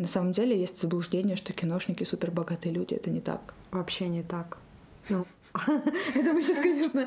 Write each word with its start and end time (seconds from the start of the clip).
На 0.00 0.06
самом 0.06 0.32
деле 0.32 0.58
есть 0.58 0.80
заблуждение, 0.80 1.36
что 1.36 1.52
киношники 1.52 2.04
супербогатые 2.04 2.72
люди. 2.72 2.94
Это 2.94 3.10
не 3.10 3.20
так. 3.20 3.52
Вообще 3.70 4.08
не 4.08 4.22
так. 4.22 4.56
Ну, 5.10 5.26
это 6.14 6.32
мы 6.32 6.40
сейчас, 6.40 6.56
конечно, 6.56 7.06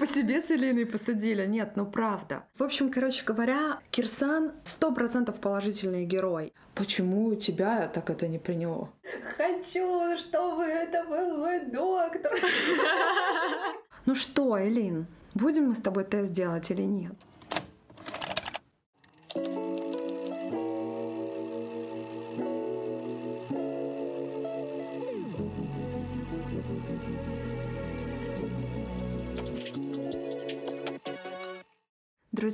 по 0.00 0.04
себе 0.04 0.42
с 0.42 0.50
Элиной 0.50 0.84
посудили. 0.84 1.46
Нет, 1.46 1.76
ну 1.76 1.86
правда. 1.86 2.42
В 2.58 2.64
общем, 2.64 2.90
короче 2.90 3.22
говоря, 3.24 3.78
Кирсан 3.92 4.50
сто 4.64 4.90
процентов 4.90 5.38
положительный 5.38 6.04
герой. 6.06 6.52
Почему 6.74 7.32
тебя 7.36 7.86
так 7.86 8.10
это 8.10 8.26
не 8.26 8.40
приняло? 8.40 8.90
Хочу, 9.36 10.18
чтобы 10.18 10.64
это 10.64 11.04
был 11.04 11.36
мой 11.38 11.64
доктор. 11.66 12.32
Ну 14.06 14.14
что, 14.14 14.60
Элин, 14.60 15.06
будем 15.32 15.68
мы 15.68 15.74
с 15.74 15.78
тобой 15.78 16.04
тест 16.04 16.30
делать 16.30 16.70
или 16.70 16.82
нет? 16.82 17.14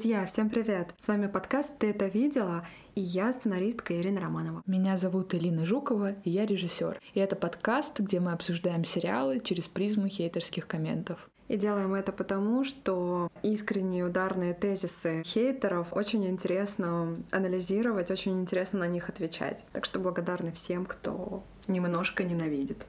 Друзья, 0.00 0.24
всем 0.24 0.48
привет! 0.48 0.94
С 0.96 1.08
вами 1.08 1.26
подкаст 1.26 1.72
«Ты 1.78 1.90
это 1.90 2.06
видела?» 2.06 2.66
и 2.94 3.02
я 3.02 3.34
сценаристка 3.34 4.00
Ирина 4.00 4.22
Романова. 4.22 4.62
Меня 4.64 4.96
зовут 4.96 5.34
Элина 5.34 5.66
Жукова, 5.66 6.12
и 6.24 6.30
я 6.30 6.46
режиссер. 6.46 6.98
И 7.12 7.20
это 7.20 7.36
подкаст, 7.36 8.00
где 8.00 8.18
мы 8.18 8.32
обсуждаем 8.32 8.86
сериалы 8.86 9.40
через 9.40 9.66
призму 9.66 10.08
хейтерских 10.08 10.66
комментов. 10.66 11.28
И 11.48 11.58
делаем 11.58 11.92
это 11.92 12.12
потому, 12.12 12.64
что 12.64 13.30
искренние 13.42 14.06
ударные 14.06 14.54
тезисы 14.54 15.22
хейтеров 15.22 15.92
очень 15.92 16.26
интересно 16.26 17.14
анализировать, 17.30 18.10
очень 18.10 18.40
интересно 18.40 18.78
на 18.78 18.88
них 18.88 19.10
отвечать. 19.10 19.66
Так 19.72 19.84
что 19.84 20.00
благодарны 20.00 20.52
всем, 20.52 20.86
кто 20.86 21.44
немножко 21.68 22.24
ненавидит. 22.24 22.86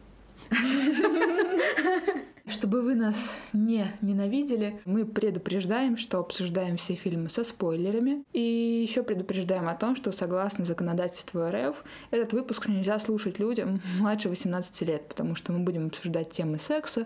Чтобы 2.47 2.81
вы 2.81 2.95
нас 2.95 3.37
не 3.53 3.93
ненавидели, 4.01 4.81
мы 4.85 5.05
предупреждаем, 5.05 5.97
что 5.97 6.19
обсуждаем 6.19 6.77
все 6.77 6.95
фильмы 6.95 7.29
со 7.29 7.43
спойлерами. 7.43 8.23
И 8.33 8.41
еще 8.87 9.03
предупреждаем 9.03 9.67
о 9.67 9.75
том, 9.75 9.95
что 9.95 10.11
согласно 10.11 10.65
законодательству 10.65 11.41
РФ, 11.47 11.83
этот 12.09 12.33
выпуск 12.33 12.67
нельзя 12.67 12.97
слушать 12.99 13.39
людям 13.39 13.79
младше 13.99 14.29
18 14.29 14.81
лет, 14.81 15.07
потому 15.07 15.35
что 15.35 15.51
мы 15.53 15.59
будем 15.59 15.87
обсуждать 15.87 16.31
темы 16.31 16.57
секса 16.57 17.05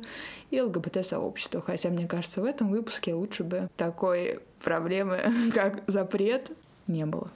и 0.52 0.62
ЛГБТ-сообщества. 0.62 1.62
Хотя, 1.62 1.90
мне 1.90 2.08
кажется, 2.08 2.42
в 2.42 2.46
этом 2.46 2.70
выпуске 2.70 3.14
лучше 3.14 3.44
бы 3.44 3.70
такой 3.76 4.40
проблемы, 4.62 5.34
как 5.54 5.84
запрет, 5.88 6.52
не 6.88 7.06
было. 7.06 7.30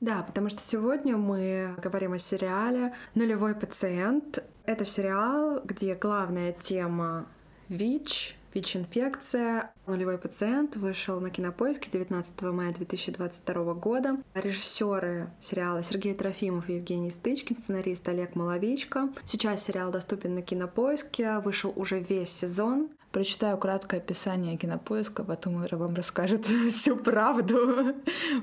Да, 0.00 0.22
потому 0.22 0.48
что 0.48 0.60
сегодня 0.64 1.16
мы 1.16 1.74
говорим 1.82 2.12
о 2.12 2.18
сериале 2.18 2.94
«Нулевой 3.14 3.56
пациент». 3.56 4.44
Это 4.68 4.84
сериал, 4.84 5.62
где 5.64 5.94
главная 5.94 6.52
тема 6.52 7.24
ВИЧ, 7.70 8.36
ВИЧ-инфекция. 8.52 9.72
Нулевой 9.86 10.18
пациент 10.18 10.76
вышел 10.76 11.20
на 11.20 11.30
кинопоиске 11.30 11.88
19 11.90 12.42
мая 12.42 12.74
2022 12.74 13.72
года. 13.72 14.18
Режиссеры 14.34 15.30
сериала 15.40 15.82
Сергей 15.82 16.12
Трофимов 16.12 16.68
и 16.68 16.74
Евгений 16.74 17.10
Стычкин, 17.10 17.56
сценарист 17.56 18.06
Олег 18.10 18.34
Маловичко. 18.34 19.08
Сейчас 19.24 19.64
сериал 19.64 19.90
доступен 19.90 20.34
на 20.34 20.42
кинопоиске, 20.42 21.38
вышел 21.38 21.72
уже 21.74 22.00
весь 22.00 22.28
сезон. 22.28 22.90
Прочитаю 23.12 23.56
краткое 23.56 23.98
описание 23.98 24.58
кинопоиска, 24.58 25.24
потом 25.24 25.64
Ира 25.64 25.78
вам 25.78 25.94
расскажет 25.94 26.44
всю 26.70 26.94
правду 26.96 27.94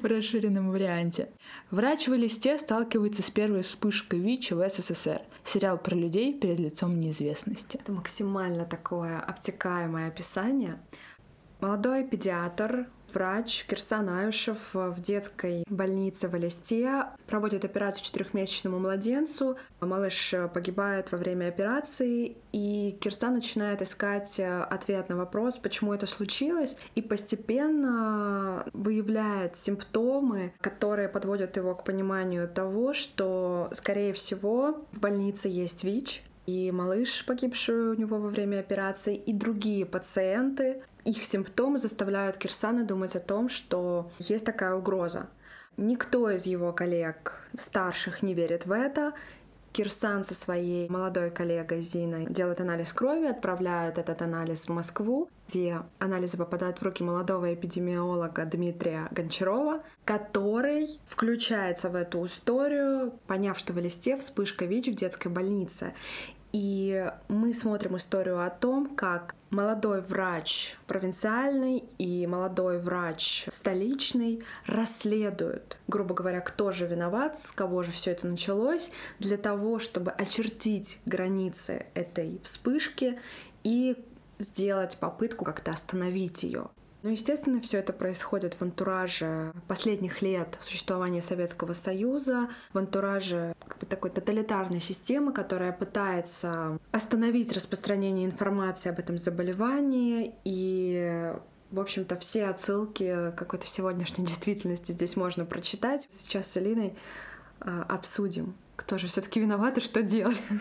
в 0.01 0.05
расширенном 0.05 0.71
варианте. 0.71 1.29
Врач 1.69 2.07
в 2.07 2.13
листе 2.13 2.57
сталкивается 2.57 3.21
с 3.21 3.29
первой 3.29 3.61
вспышкой 3.61 4.19
ВИЧ 4.19 4.51
в 4.53 4.67
СССР. 4.67 5.21
Сериал 5.43 5.77
про 5.77 5.95
людей 5.95 6.33
перед 6.33 6.59
лицом 6.59 6.99
неизвестности. 6.99 7.77
Это 7.77 7.91
максимально 7.91 8.65
такое 8.65 9.19
обтекаемое 9.19 10.07
описание. 10.07 10.79
Молодой 11.61 12.03
педиатр 12.03 12.87
врач 13.15 13.65
Кирсан 13.67 14.09
Аюшев 14.09 14.59
в 14.73 15.01
детской 15.01 15.63
больнице 15.69 16.27
в 16.27 16.35
Алисте 16.35 17.05
проводит 17.25 17.63
операцию 17.63 18.03
четырехмесячному 18.03 18.77
младенцу. 18.77 19.57
Малыш 19.79 20.35
погибает 20.53 21.11
во 21.11 21.17
время 21.17 21.47
операции, 21.47 22.35
и 22.51 22.97
Кирсан 22.99 23.35
начинает 23.35 23.81
искать 23.81 24.39
ответ 24.39 25.09
на 25.09 25.15
вопрос, 25.15 25.57
почему 25.57 25.93
это 25.93 26.05
случилось, 26.05 26.75
и 26.95 27.01
постепенно 27.01 28.65
выявляет 28.73 29.55
симптомы, 29.55 30.53
которые 30.59 31.07
подводят 31.07 31.55
его 31.55 31.73
к 31.73 31.85
пониманию 31.85 32.49
того, 32.49 32.93
что, 32.93 33.69
скорее 33.73 34.13
всего, 34.13 34.85
в 34.91 34.99
больнице 34.99 35.47
есть 35.47 35.83
ВИЧ, 35.83 36.21
и 36.45 36.71
малыш, 36.71 37.25
погибший 37.25 37.89
у 37.89 37.93
него 37.95 38.17
во 38.17 38.29
время 38.29 38.59
операции, 38.59 39.15
и 39.15 39.33
другие 39.33 39.85
пациенты, 39.85 40.83
их 41.05 41.23
симптомы 41.23 41.77
заставляют 41.77 42.37
Кирсана 42.37 42.83
думать 42.83 43.15
о 43.15 43.19
том, 43.19 43.47
что 43.47 44.09
есть 44.19 44.43
такая 44.43 44.75
угроза. 44.75 45.27
Никто 45.77 46.29
из 46.29 46.45
его 46.45 46.73
коллег 46.73 47.33
старших 47.57 48.23
не 48.23 48.33
верит 48.33 48.65
в 48.65 48.71
это. 48.71 49.13
Кирсан 49.71 50.23
со 50.23 50.33
своей 50.33 50.87
молодой 50.87 51.29
коллегой 51.29 51.81
Зиной 51.81 52.27
делают 52.29 52.61
анализ 52.61 52.93
крови, 52.93 53.25
отправляют 53.25 53.97
этот 53.97 54.21
анализ 54.21 54.69
в 54.69 54.69
Москву, 54.69 55.29
где 55.49 55.81
анализы 55.99 56.37
попадают 56.37 56.77
в 56.77 56.83
руки 56.83 57.03
молодого 57.03 57.53
эпидемиолога 57.53 58.45
Дмитрия 58.45 59.09
Гончарова, 59.11 59.83
который 60.05 60.97
включается 61.05 61.89
в 61.89 61.95
эту 61.95 62.25
историю, 62.25 63.11
поняв, 63.27 63.59
что 63.59 63.73
в 63.73 63.77
листе 63.77 64.17
вспышка 64.17 64.63
ВИЧ 64.63 64.87
в 64.87 64.95
детской 64.95 65.27
больнице. 65.27 65.93
И 66.55 67.11
мы 67.27 67.53
смотрим 67.53 67.97
историю 67.97 68.41
о 68.41 68.49
том, 68.49 68.95
как 68.95 69.35
молодой 69.49 69.99
врач 69.99 70.77
провинциальный 70.87 71.83
и 71.97 72.25
молодой 72.27 72.79
врач 72.79 73.45
столичный 73.51 74.41
расследуют, 74.65 75.75
грубо 75.89 76.15
говоря, 76.15 76.39
кто 76.39 76.71
же 76.71 76.87
виноват, 76.87 77.37
с 77.37 77.51
кого 77.51 77.83
же 77.83 77.91
все 77.91 78.11
это 78.11 78.27
началось, 78.27 78.91
для 79.19 79.35
того, 79.35 79.79
чтобы 79.79 80.11
очертить 80.11 81.01
границы 81.05 81.87
этой 81.93 82.39
вспышки 82.41 83.19
и 83.65 84.01
сделать 84.39 84.95
попытку 84.95 85.43
как-то 85.43 85.71
остановить 85.71 86.43
ее. 86.43 86.69
Ну, 87.05 87.11
естественно, 87.11 87.61
все 87.61 87.77
это 87.77 87.93
происходит 87.93 88.55
в 88.55 88.63
антураже 88.63 89.53
последних 89.67 90.23
лет 90.23 90.57
существования 90.59 91.21
Советского 91.21 91.73
Союза, 91.73 92.49
в 92.73 92.79
антураже 92.79 93.53
как 93.67 93.77
бы, 93.77 93.85
такой 93.85 94.09
тоталитарной 94.09 94.79
системы, 94.79 95.31
которая 95.31 95.71
пытается 95.71 96.79
остановить 96.91 97.53
распространение 97.53 98.25
информации 98.25 98.89
об 98.89 98.97
этом 98.97 99.19
заболевании 99.19 100.33
и 100.45 101.31
в 101.69 101.79
общем-то, 101.79 102.17
все 102.17 102.45
отсылки 102.47 103.31
какой-то 103.37 103.67
сегодняшней 103.67 104.25
действительности 104.25 104.91
здесь 104.91 105.15
можно 105.15 105.45
прочитать. 105.45 106.07
Сейчас 106.11 106.47
с 106.47 106.57
Алиной 106.57 106.95
а, 107.59 107.83
обсудим, 107.83 108.55
кто 108.75 108.97
же 108.97 109.05
все-таки 109.05 109.39
виноват 109.39 109.77
и 109.77 109.81
что 109.81 110.01
делать. 110.01 110.41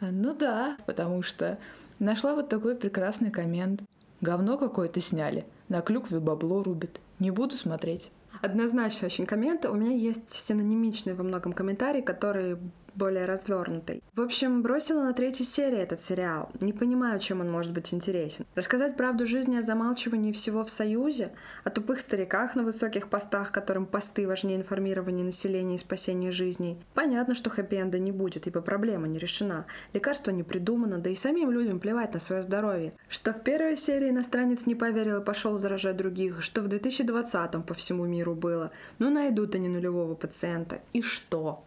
Ну 0.00 0.32
да, 0.32 0.78
потому 0.86 1.22
что 1.22 1.58
нашла 1.98 2.34
вот 2.34 2.48
такой 2.48 2.74
прекрасный 2.74 3.30
коммент. 3.30 3.82
Говно 4.20 4.58
какое-то 4.58 5.00
сняли. 5.00 5.46
На 5.68 5.80
клюкве 5.80 6.20
бабло 6.20 6.62
рубит. 6.62 7.00
Не 7.18 7.30
буду 7.30 7.56
смотреть. 7.56 8.10
Однозначно 8.42 9.06
очень 9.06 9.26
коммент. 9.26 9.64
У 9.66 9.74
меня 9.74 9.94
есть 9.94 10.30
синонимичный 10.30 11.14
во 11.14 11.24
многом 11.24 11.52
комментарий, 11.52 12.02
который 12.02 12.58
более 12.94 13.26
развернутый. 13.26 14.02
В 14.14 14.20
общем, 14.20 14.62
бросила 14.62 15.02
на 15.02 15.12
третьей 15.12 15.46
серии 15.46 15.78
этот 15.78 16.00
сериал. 16.00 16.50
Не 16.60 16.72
понимаю, 16.72 17.20
чем 17.20 17.40
он 17.40 17.50
может 17.50 17.72
быть 17.72 17.92
интересен. 17.94 18.46
Рассказать 18.54 18.96
правду 18.96 19.26
жизни 19.26 19.56
о 19.56 19.62
замалчивании 19.62 20.32
всего 20.32 20.64
в 20.64 20.70
Союзе, 20.70 21.32
о 21.64 21.70
тупых 21.70 22.00
стариках 22.00 22.54
на 22.54 22.62
высоких 22.62 23.08
постах, 23.08 23.52
которым 23.52 23.86
посты 23.86 24.26
важнее 24.26 24.58
информирования 24.58 25.24
населения 25.24 25.76
и 25.76 25.78
спасения 25.78 26.30
жизней. 26.30 26.78
Понятно, 26.94 27.34
что 27.34 27.50
хэппи-энда 27.50 27.98
не 27.98 28.12
будет, 28.12 28.46
ибо 28.46 28.60
проблема 28.60 29.08
не 29.08 29.18
решена. 29.18 29.66
Лекарство 29.92 30.30
не 30.30 30.42
придумано, 30.42 30.98
да 30.98 31.10
и 31.10 31.14
самим 31.14 31.50
людям 31.50 31.80
плевать 31.80 32.14
на 32.14 32.20
свое 32.20 32.42
здоровье. 32.42 32.92
Что 33.08 33.32
в 33.32 33.42
первой 33.42 33.76
серии 33.76 34.10
иностранец 34.10 34.66
не 34.66 34.74
поверил 34.74 35.20
и 35.20 35.24
пошел 35.24 35.56
заражать 35.56 35.96
других, 35.96 36.42
что 36.42 36.62
в 36.62 36.68
2020 36.68 37.64
по 37.64 37.74
всему 37.74 38.04
миру 38.04 38.34
было. 38.34 38.70
Ну 38.98 39.10
найдут 39.10 39.54
они 39.54 39.68
нулевого 39.68 40.14
пациента. 40.14 40.80
И 40.92 41.02
что? 41.02 41.64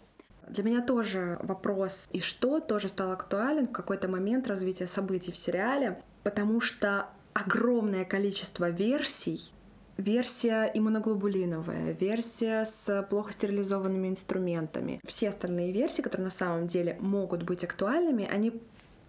Для 0.48 0.64
меня 0.64 0.82
тоже 0.82 1.40
вопрос 1.42 2.10
«и 2.12 2.20
что?» 2.20 2.60
тоже 2.60 2.88
стал 2.88 3.12
актуален 3.12 3.68
в 3.68 3.72
какой-то 3.72 4.08
момент 4.08 4.48
развития 4.48 4.88
событий 4.88 5.32
в 5.32 5.38
сериале, 5.38 6.02
потому 6.24 6.62
что 6.62 7.08
огромное 7.34 8.06
количество 8.06 8.70
версий 8.70 9.54
Версия 9.98 10.72
иммуноглобулиновая, 10.74 11.92
версия 11.92 12.66
с 12.66 13.06
плохо 13.12 13.32
стерилизованными 13.32 14.08
инструментами. 14.08 15.00
Все 15.06 15.30
остальные 15.30 15.72
версии, 15.72 16.02
которые 16.02 16.26
на 16.26 16.32
самом 16.32 16.66
деле 16.66 16.98
могут 17.00 17.44
быть 17.44 17.64
актуальными, 17.64 18.26
они 18.26 18.60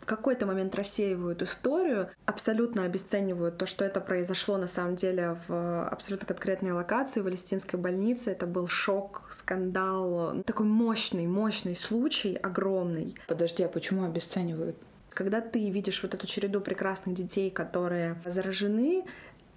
в 0.05 0.07
какой-то 0.07 0.45
момент 0.45 0.75
рассеивают 0.75 1.41
историю, 1.41 2.11
абсолютно 2.27 2.85
обесценивают 2.85 3.57
то, 3.57 3.65
что 3.65 3.87
это 3.87 4.01
произошло 4.01 4.59
на 4.59 4.67
самом 4.67 4.97
деле 4.97 5.39
в 5.49 5.89
абсолютно 5.89 6.27
конкретной 6.27 6.73
локации, 6.73 7.21
в 7.21 7.25
Палестинской 7.25 7.81
больнице. 7.81 8.31
Это 8.31 8.47
был 8.47 8.69
шок, 8.69 9.23
скандал, 9.33 10.43
такой 10.45 10.67
мощный, 10.67 11.27
мощный 11.27 11.75
случай, 11.75 12.37
огромный. 12.37 13.17
Подожди, 13.27 13.63
а 13.63 13.69
почему 13.69 14.05
обесценивают? 14.05 14.77
Когда 15.09 15.41
ты 15.41 15.71
видишь 15.71 16.03
вот 16.03 16.13
эту 16.13 16.27
череду 16.27 16.61
прекрасных 16.61 17.15
детей, 17.17 17.51
которые 17.51 18.21
заражены, 18.27 19.07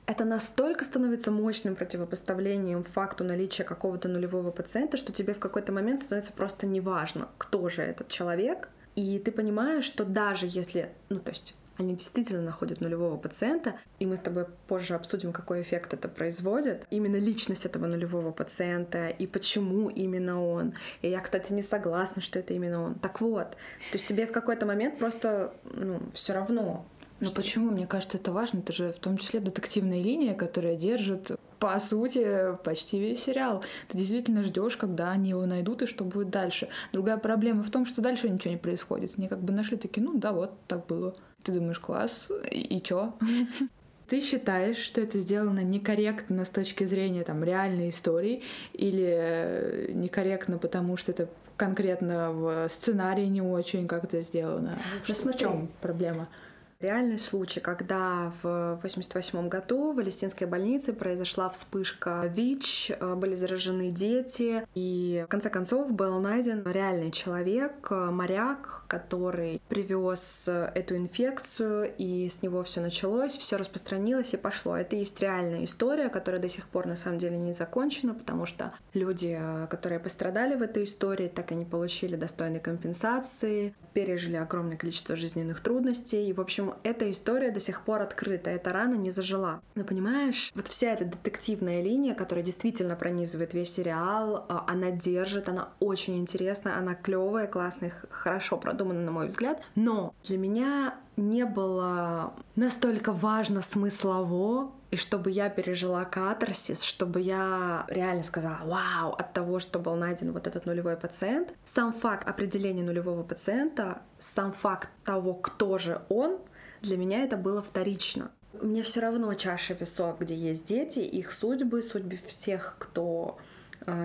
это 0.05 0.23
настолько 0.23 0.85
становится 0.85 1.29
мощным 1.29 1.75
противопоставлением 1.75 2.85
факту 2.85 3.25
наличия 3.25 3.65
какого-то 3.65 4.07
нулевого 4.07 4.51
пациента, 4.51 4.95
что 4.95 5.11
тебе 5.11 5.33
в 5.33 5.39
какой-то 5.39 5.73
момент 5.73 6.03
становится 6.03 6.31
просто 6.31 6.67
неважно, 6.67 7.27
кто 7.37 7.67
же 7.67 7.81
этот 7.81 8.07
человек. 8.07 8.69
И 8.97 9.19
ты 9.19 9.31
понимаешь, 9.31 9.85
что 9.85 10.03
даже 10.03 10.47
если, 10.49 10.89
ну 11.09 11.19
то 11.19 11.29
есть 11.29 11.55
они 11.77 11.93
действительно 11.93 12.41
находят 12.41 12.81
нулевого 12.81 13.15
пациента, 13.15 13.75
и 13.99 14.07
мы 14.07 14.17
с 14.17 14.19
тобой 14.19 14.47
позже 14.67 14.95
обсудим, 14.95 15.31
какой 15.31 15.61
эффект 15.61 15.93
это 15.93 16.09
производит. 16.09 16.87
Именно 16.89 17.17
личность 17.17 17.67
этого 17.67 17.85
нулевого 17.85 18.31
пациента 18.31 19.09
и 19.09 19.27
почему 19.27 19.91
именно 19.91 20.43
он. 20.43 20.73
И 21.03 21.09
я, 21.09 21.19
кстати, 21.19 21.53
не 21.53 21.61
согласна, 21.61 22.23
что 22.23 22.39
это 22.39 22.55
именно 22.55 22.81
он. 22.81 22.95
Так 22.95 23.21
вот, 23.21 23.51
то 23.51 23.93
есть 23.93 24.07
тебе 24.07 24.25
в 24.25 24.31
какой-то 24.31 24.65
момент 24.65 24.97
просто 24.97 25.53
ну, 25.63 26.01
все 26.15 26.33
равно, 26.33 26.87
но 27.19 27.31
почему? 27.31 27.71
Мне 27.71 27.87
кажется, 27.87 28.17
это 28.17 28.31
важно. 28.31 28.59
Это 28.59 28.73
же 28.73 28.93
в 28.93 28.99
том 28.99 29.17
числе 29.17 29.39
детективная 29.39 30.01
линия, 30.01 30.35
которая 30.35 30.75
держит, 30.75 31.31
по 31.59 31.79
сути, 31.79 32.55
почти 32.63 32.99
весь 32.99 33.23
сериал. 33.23 33.63
Ты 33.87 33.97
действительно 33.97 34.43
ждешь, 34.43 34.77
когда 34.77 35.11
они 35.11 35.29
его 35.31 35.45
найдут 35.45 35.81
и 35.81 35.85
что 35.85 36.03
будет 36.03 36.29
дальше. 36.29 36.69
Другая 36.93 37.17
проблема 37.17 37.63
в 37.63 37.69
том, 37.69 37.85
что 37.85 38.01
дальше 38.01 38.29
ничего 38.29 38.51
не 38.51 38.59
происходит. 38.59 39.13
Они 39.17 39.27
как 39.27 39.41
бы 39.41 39.53
нашли 39.53 39.77
такие, 39.77 40.03
ну 40.03 40.17
да, 40.17 40.31
вот 40.31 40.51
так 40.67 40.85
было. 40.85 41.15
Ты 41.43 41.51
думаешь, 41.51 41.79
класс, 41.79 42.29
и, 42.51 42.59
и 42.59 42.81
чё? 42.81 43.13
Ты 44.07 44.21
считаешь, 44.21 44.77
что 44.77 45.01
это 45.01 45.17
сделано 45.17 45.59
некорректно 45.59 46.45
с 46.45 46.49
точки 46.49 46.85
зрения 46.85 47.23
там, 47.23 47.43
реальной 47.43 47.89
истории 47.89 48.41
или 48.71 49.91
некорректно, 49.93 50.57
потому 50.57 50.95
что 50.95 51.11
это 51.11 51.27
конкретно 51.57 52.31
в 52.31 52.69
сценарии 52.69 53.25
не 53.25 53.41
очень 53.41 53.87
как-то 53.87 54.21
сделано? 54.21 54.79
Ну, 55.25 55.31
в 55.33 55.37
чем 55.37 55.69
проблема? 55.81 56.29
Реальный 56.79 57.17
случай, 57.17 57.59
когда 57.59 58.31
в 58.43 58.73
1988 58.77 59.49
году 59.49 59.93
в 59.93 59.95
палестинской 59.95 60.45
больнице 60.45 60.93
произошла 60.93 61.49
вспышка 61.49 62.27
ВИЧ, 62.27 62.91
э, 62.91 63.15
были 63.15 63.33
заражены 63.33 63.89
дети, 63.89 64.63
и 64.75 65.23
в 65.25 65.27
конце 65.27 65.49
концов 65.49 65.91
был 65.91 66.19
найден 66.19 66.61
реальный 66.67 67.09
человек, 67.09 67.87
э, 67.89 68.11
моряк, 68.11 68.83
который 68.87 69.61
привез 69.67 70.47
эту 70.47 70.95
инфекцию, 70.95 71.93
и 71.97 72.29
с 72.29 72.41
него 72.41 72.63
все 72.63 72.81
началось, 72.81 73.33
все 73.33 73.57
распространилось 73.57 74.33
и 74.33 74.37
пошло. 74.37 74.75
Это 74.77 74.95
есть 74.95 75.19
реальная 75.19 75.63
история, 75.65 76.09
которая 76.09 76.41
до 76.41 76.49
сих 76.49 76.67
пор 76.67 76.87
на 76.87 76.95
самом 76.95 77.19
деле 77.19 77.37
не 77.37 77.53
закончена, 77.53 78.13
потому 78.13 78.45
что 78.45 78.73
люди, 78.93 79.37
э, 79.39 79.67
которые 79.67 79.99
пострадали 79.99 80.55
в 80.55 80.61
этой 80.61 80.83
истории, 80.83 81.27
так 81.27 81.51
и 81.51 81.55
не 81.55 81.65
получили 81.65 82.15
достойной 82.15 82.59
компенсации, 82.59 83.73
пережили 83.93 84.35
огромное 84.35 84.77
количество 84.77 85.15
жизненных 85.15 85.61
трудностей, 85.61 86.29
и, 86.29 86.33
в 86.33 86.41
общем, 86.41 86.73
эта 86.83 87.09
история 87.09 87.51
до 87.51 87.59
сих 87.59 87.81
пор 87.81 88.01
открыта, 88.01 88.49
эта 88.49 88.71
рана 88.71 88.95
не 88.95 89.11
зажила. 89.11 89.61
Но 89.75 89.83
понимаешь, 89.83 90.51
вот 90.55 90.67
вся 90.67 90.93
эта 90.93 91.05
детективная 91.05 91.81
линия, 91.81 92.13
которая 92.13 92.45
действительно 92.45 92.95
пронизывает 92.95 93.53
весь 93.53 93.73
сериал, 93.73 94.45
а, 94.49 94.65
она 94.67 94.91
держит, 94.91 95.49
она 95.49 95.69
очень 95.79 96.17
интересная, 96.17 96.77
она 96.77 96.95
клевая, 96.95 97.47
классная, 97.47 97.91
хорошо 98.09 98.57
продумана, 98.57 98.76
на 98.85 99.11
мой 99.11 99.27
взгляд. 99.27 99.61
Но 99.75 100.13
для 100.23 100.37
меня 100.37 100.95
не 101.15 101.45
было 101.45 102.33
настолько 102.55 103.11
важно 103.11 103.61
смыслово, 103.61 104.71
и 104.91 104.95
чтобы 104.95 105.31
я 105.31 105.49
пережила 105.49 106.05
катарсис, 106.05 106.81
чтобы 106.81 107.19
я 107.19 107.85
реально 107.89 108.23
сказала 108.23 108.59
«Вау!» 108.63 109.13
от 109.13 109.33
того, 109.33 109.59
что 109.59 109.79
был 109.79 109.95
найден 109.95 110.31
вот 110.31 110.47
этот 110.47 110.65
нулевой 110.65 110.95
пациент. 110.95 111.53
Сам 111.65 111.91
факт 111.91 112.27
определения 112.27 112.83
нулевого 112.83 113.23
пациента, 113.23 114.01
сам 114.19 114.53
факт 114.53 114.89
того, 115.03 115.33
кто 115.33 115.77
же 115.77 116.01
он— 116.09 116.37
для 116.81 116.97
меня 116.97 117.23
это 117.23 117.37
было 117.37 117.61
вторично. 117.61 118.31
Мне 118.61 118.81
все 118.81 119.01
равно 119.01 119.33
чаша 119.33 119.73
весов, 119.73 120.19
где 120.19 120.35
есть 120.35 120.65
дети, 120.65 120.99
их 120.99 121.31
судьбы, 121.31 121.83
судьбы 121.83 122.17
всех, 122.27 122.75
кто 122.79 123.37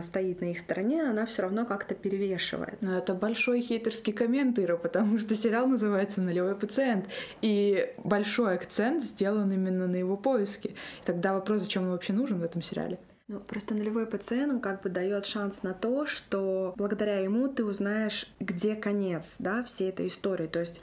стоит 0.03 0.41
на 0.41 0.47
их 0.47 0.59
стороне, 0.59 1.03
она 1.03 1.27
все 1.27 1.43
равно 1.43 1.65
как-то 1.65 1.95
перевешивает. 1.95 2.81
Но 2.81 2.97
это 2.97 3.15
большой 3.15 3.61
хейтерский 3.61 4.13
коммент, 4.13 4.59
Ира, 4.59 4.77
потому 4.77 5.19
что 5.19 5.37
сериал 5.37 5.67
называется 5.67 6.21
«Нулевой 6.21 6.55
пациент», 6.55 7.07
и 7.41 7.93
большой 8.05 8.55
акцент 8.55 9.03
сделан 9.03 9.53
именно 9.53 9.87
на 9.87 9.97
его 9.97 10.17
поиске. 10.17 10.75
Тогда 11.05 11.33
вопрос, 11.33 11.63
зачем 11.63 11.85
он 11.85 11.91
вообще 11.91 12.13
нужен 12.13 12.39
в 12.41 12.45
этом 12.45 12.63
сериале? 12.63 12.99
Ну, 13.29 13.41
просто 13.41 13.75
нулевой 13.75 14.07
пациент, 14.07 14.63
как 14.63 14.83
бы 14.83 14.91
дает 14.91 15.27
шанс 15.27 15.63
на 15.63 15.75
то, 15.75 16.07
что 16.07 16.75
благодаря 16.77 17.21
ему 17.21 17.49
ты 17.49 17.65
узнаешь, 17.65 18.33
где 18.41 18.75
конец, 18.75 19.37
да, 19.39 19.65
всей 19.65 19.89
этой 19.89 20.09
истории. 20.09 20.47
То 20.47 20.61
есть 20.61 20.81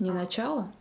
не 0.00 0.10
а... 0.10 0.14
начало, 0.14 0.72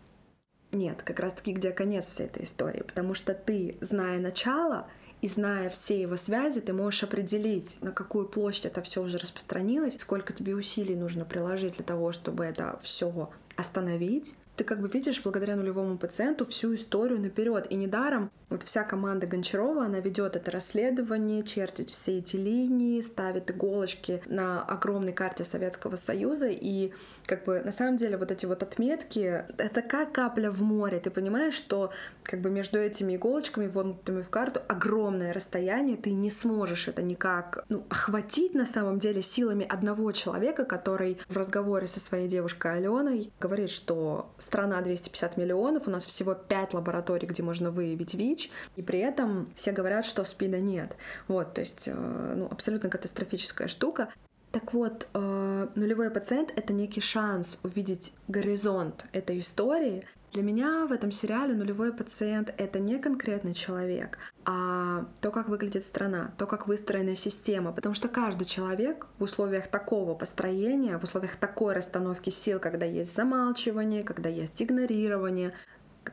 нет, 0.71 1.01
как 1.03 1.19
раз-таки 1.19 1.53
где 1.53 1.71
конец 1.71 2.07
всей 2.07 2.27
этой 2.27 2.45
истории. 2.45 2.81
Потому 2.81 3.13
что 3.13 3.33
ты, 3.33 3.77
зная 3.81 4.19
начало 4.19 4.87
и 5.21 5.27
зная 5.27 5.69
все 5.69 6.01
его 6.01 6.17
связи, 6.17 6.61
ты 6.61 6.73
можешь 6.73 7.03
определить, 7.03 7.77
на 7.81 7.91
какую 7.91 8.27
площадь 8.27 8.65
это 8.65 8.81
все 8.81 9.01
уже 9.01 9.17
распространилось, 9.17 9.99
сколько 9.99 10.33
тебе 10.33 10.55
усилий 10.55 10.95
нужно 10.95 11.25
приложить 11.25 11.75
для 11.75 11.85
того, 11.85 12.11
чтобы 12.11 12.43
это 12.43 12.79
все 12.81 13.29
остановить, 13.55 14.33
ты 14.55 14.63
как 14.63 14.81
бы 14.81 14.87
видишь 14.87 15.21
благодаря 15.23 15.55
нулевому 15.55 15.97
пациенту 15.97 16.45
всю 16.45 16.75
историю 16.75 17.19
наперед. 17.19 17.67
И 17.69 17.75
недаром 17.75 18.31
вот 18.49 18.63
вся 18.63 18.83
команда 18.83 19.27
Гончарова, 19.27 19.85
она 19.85 19.99
ведет 19.99 20.35
это 20.35 20.51
расследование, 20.51 21.43
чертит 21.43 21.89
все 21.89 22.17
эти 22.17 22.35
линии, 22.35 22.99
ставит 23.01 23.49
иголочки 23.49 24.21
на 24.25 24.61
огромной 24.61 25.13
карте 25.13 25.45
Советского 25.45 25.95
Союза. 25.95 26.49
И 26.49 26.91
как 27.25 27.45
бы 27.45 27.61
на 27.61 27.71
самом 27.71 27.95
деле 27.95 28.17
вот 28.17 28.29
эти 28.29 28.45
вот 28.45 28.61
отметки, 28.61 29.45
это 29.57 29.81
как 29.81 30.11
капля 30.11 30.51
в 30.51 30.61
море. 30.61 30.99
Ты 30.99 31.11
понимаешь, 31.11 31.53
что 31.53 31.91
как 32.23 32.41
бы 32.41 32.49
между 32.49 32.77
этими 32.77 33.15
иголочками, 33.15 33.67
вогнутыми 33.67 34.21
в 34.21 34.29
карту, 34.29 34.61
огромное 34.67 35.31
расстояние, 35.33 35.95
ты 35.95 36.11
не 36.11 36.29
сможешь 36.29 36.87
это 36.89 37.01
никак 37.01 37.63
ну, 37.69 37.85
охватить 37.89 38.53
на 38.53 38.65
самом 38.65 38.99
деле 38.99 39.21
силами 39.21 39.65
одного 39.65 40.11
человека, 40.11 40.65
который 40.65 41.17
в 41.29 41.37
разговоре 41.37 41.87
со 41.87 41.99
своей 41.99 42.27
девушкой 42.27 42.77
Аленой 42.77 43.31
говорит, 43.39 43.69
что 43.69 44.33
страна 44.41 44.81
250 44.81 45.37
миллионов, 45.37 45.87
у 45.87 45.91
нас 45.91 46.05
всего 46.05 46.33
5 46.33 46.73
лабораторий, 46.73 47.27
где 47.27 47.43
можно 47.43 47.71
выявить 47.71 48.13
ВИЧ, 48.13 48.49
и 48.75 48.81
при 48.81 48.99
этом 48.99 49.49
все 49.55 49.71
говорят, 49.71 50.05
что 50.05 50.23
СПИДа 50.23 50.59
нет. 50.59 50.95
Вот, 51.27 51.53
то 51.53 51.61
есть, 51.61 51.87
э, 51.87 52.33
ну, 52.37 52.47
абсолютно 52.49 52.89
катастрофическая 52.89 53.67
штука. 53.67 54.09
Так 54.51 54.73
вот, 54.73 55.07
э, 55.13 55.67
нулевой 55.75 56.09
пациент— 56.09 56.51
это 56.55 56.73
некий 56.73 56.99
шанс 56.99 57.57
увидеть 57.63 58.13
горизонт 58.27 59.05
этой 59.13 59.39
истории. 59.39 60.05
Для 60.31 60.43
меня 60.43 60.85
в 60.85 60.93
этом 60.93 61.11
сериале 61.11 61.53
нулевой 61.53 61.91
пациент— 61.91 62.53
это 62.57 62.79
не 62.79 62.99
конкретный 62.99 63.53
человек, 63.53 64.17
а 64.45 65.05
то, 65.19 65.29
как 65.29 65.49
выглядит 65.49 65.83
страна, 65.83 66.33
то, 66.37 66.47
как 66.47 66.67
выстроена 66.67 67.17
система. 67.17 67.73
Потому 67.73 67.95
что 67.95 68.07
каждый 68.07 68.45
человек 68.45 69.07
в 69.19 69.23
условиях 69.23 69.67
такого 69.67 70.15
построения, 70.15 70.97
в 70.97 71.03
условиях 71.03 71.35
такой 71.35 71.73
расстановки 71.73 72.29
сил, 72.29 72.59
когда 72.59 72.85
есть 72.85 73.13
замалчивание, 73.13 74.03
когда 74.03 74.29
есть 74.29 74.61
игнорирование, 74.63 75.53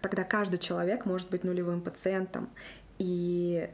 тогда 0.02 0.24
каждый 0.24 0.58
человек 0.58 1.04
может 1.04 1.30
быть 1.30 1.44
нулевым 1.44 1.80
пациентом. 1.80 2.50
И 2.98 3.70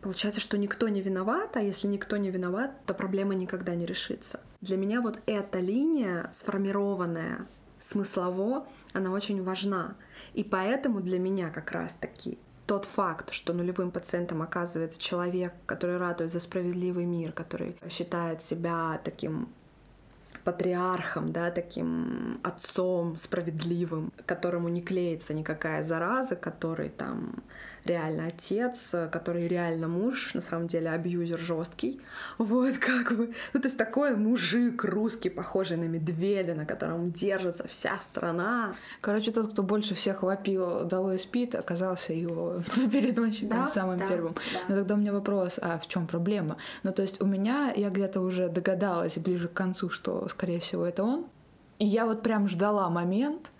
Получается, 0.00 0.40
что 0.40 0.56
никто 0.56 0.88
не 0.88 1.02
виноват, 1.02 1.58
а 1.58 1.60
если 1.60 1.86
никто 1.86 2.16
не 2.16 2.30
виноват, 2.30 2.70
то 2.86 2.94
проблема 2.94 3.34
никогда 3.34 3.74
не 3.74 3.84
решится. 3.84 4.40
Для 4.62 4.78
меня 4.78 5.02
вот 5.02 5.18
эта 5.26 5.58
линия, 5.58 6.30
сформированная 6.32 7.46
смыслово, 7.80 8.66
она 8.92 9.10
очень 9.10 9.42
важна. 9.42 9.96
И 10.34 10.44
поэтому 10.44 11.00
для 11.00 11.18
меня 11.18 11.50
как 11.50 11.72
раз-таки 11.72 12.38
тот 12.66 12.84
факт, 12.84 13.32
что 13.32 13.52
нулевым 13.52 13.90
пациентом 13.90 14.42
оказывается 14.42 15.00
человек, 15.00 15.52
который 15.66 15.98
радует 15.98 16.32
за 16.32 16.38
справедливый 16.38 17.04
мир, 17.04 17.32
который 17.32 17.76
считает 17.88 18.42
себя 18.42 19.00
таким 19.02 19.48
патриархом, 20.44 21.32
да, 21.32 21.50
таким 21.50 22.40
отцом 22.42 23.16
справедливым, 23.16 24.12
которому 24.24 24.68
не 24.68 24.82
клеится 24.82 25.34
никакая 25.34 25.82
зараза, 25.82 26.36
который 26.36 26.88
там 26.88 27.42
реально 27.84 28.26
отец, 28.26 28.94
который 29.10 29.48
реально 29.48 29.88
муж, 29.88 30.34
на 30.34 30.40
самом 30.40 30.66
деле 30.66 30.90
абьюзер 30.90 31.38
жесткий. 31.38 32.00
Вот 32.38 32.78
как 32.78 33.16
бы. 33.16 33.34
Ну, 33.52 33.60
то 33.60 33.66
есть 33.66 33.78
такой 33.78 34.16
мужик 34.16 34.84
русский, 34.84 35.30
похожий 35.30 35.76
на 35.76 35.84
медведя, 35.84 36.54
на 36.54 36.66
котором 36.66 37.10
держится 37.10 37.66
вся 37.66 37.98
страна. 38.00 38.74
Короче, 39.00 39.32
тот, 39.32 39.52
кто 39.52 39.62
больше 39.62 39.94
всех 39.94 40.22
вопил 40.22 40.84
«Долой 40.84 41.18
спит», 41.18 41.54
оказался 41.54 42.12
его 42.12 42.62
переносчиком 42.92 43.60
да? 43.60 43.66
самым 43.66 43.98
да, 43.98 44.08
первым. 44.08 44.34
Да. 44.34 44.60
Но 44.68 44.74
тогда 44.76 44.94
у 44.94 44.98
меня 44.98 45.12
вопрос, 45.12 45.58
а 45.60 45.78
в 45.78 45.86
чем 45.88 46.06
проблема? 46.06 46.56
Ну, 46.82 46.92
то 46.92 47.02
есть 47.02 47.20
у 47.22 47.26
меня, 47.26 47.72
я 47.76 47.90
где-то 47.90 48.20
уже 48.20 48.48
догадалась 48.48 49.16
ближе 49.16 49.48
к 49.48 49.52
концу, 49.52 49.90
что, 49.90 50.28
скорее 50.28 50.60
всего, 50.60 50.84
это 50.84 51.02
он, 51.02 51.26
И 51.80 51.86
я 51.86 52.04
вот 52.04 52.22
прям 52.22 52.46
ждала 52.46 52.90
момент, 52.90 53.50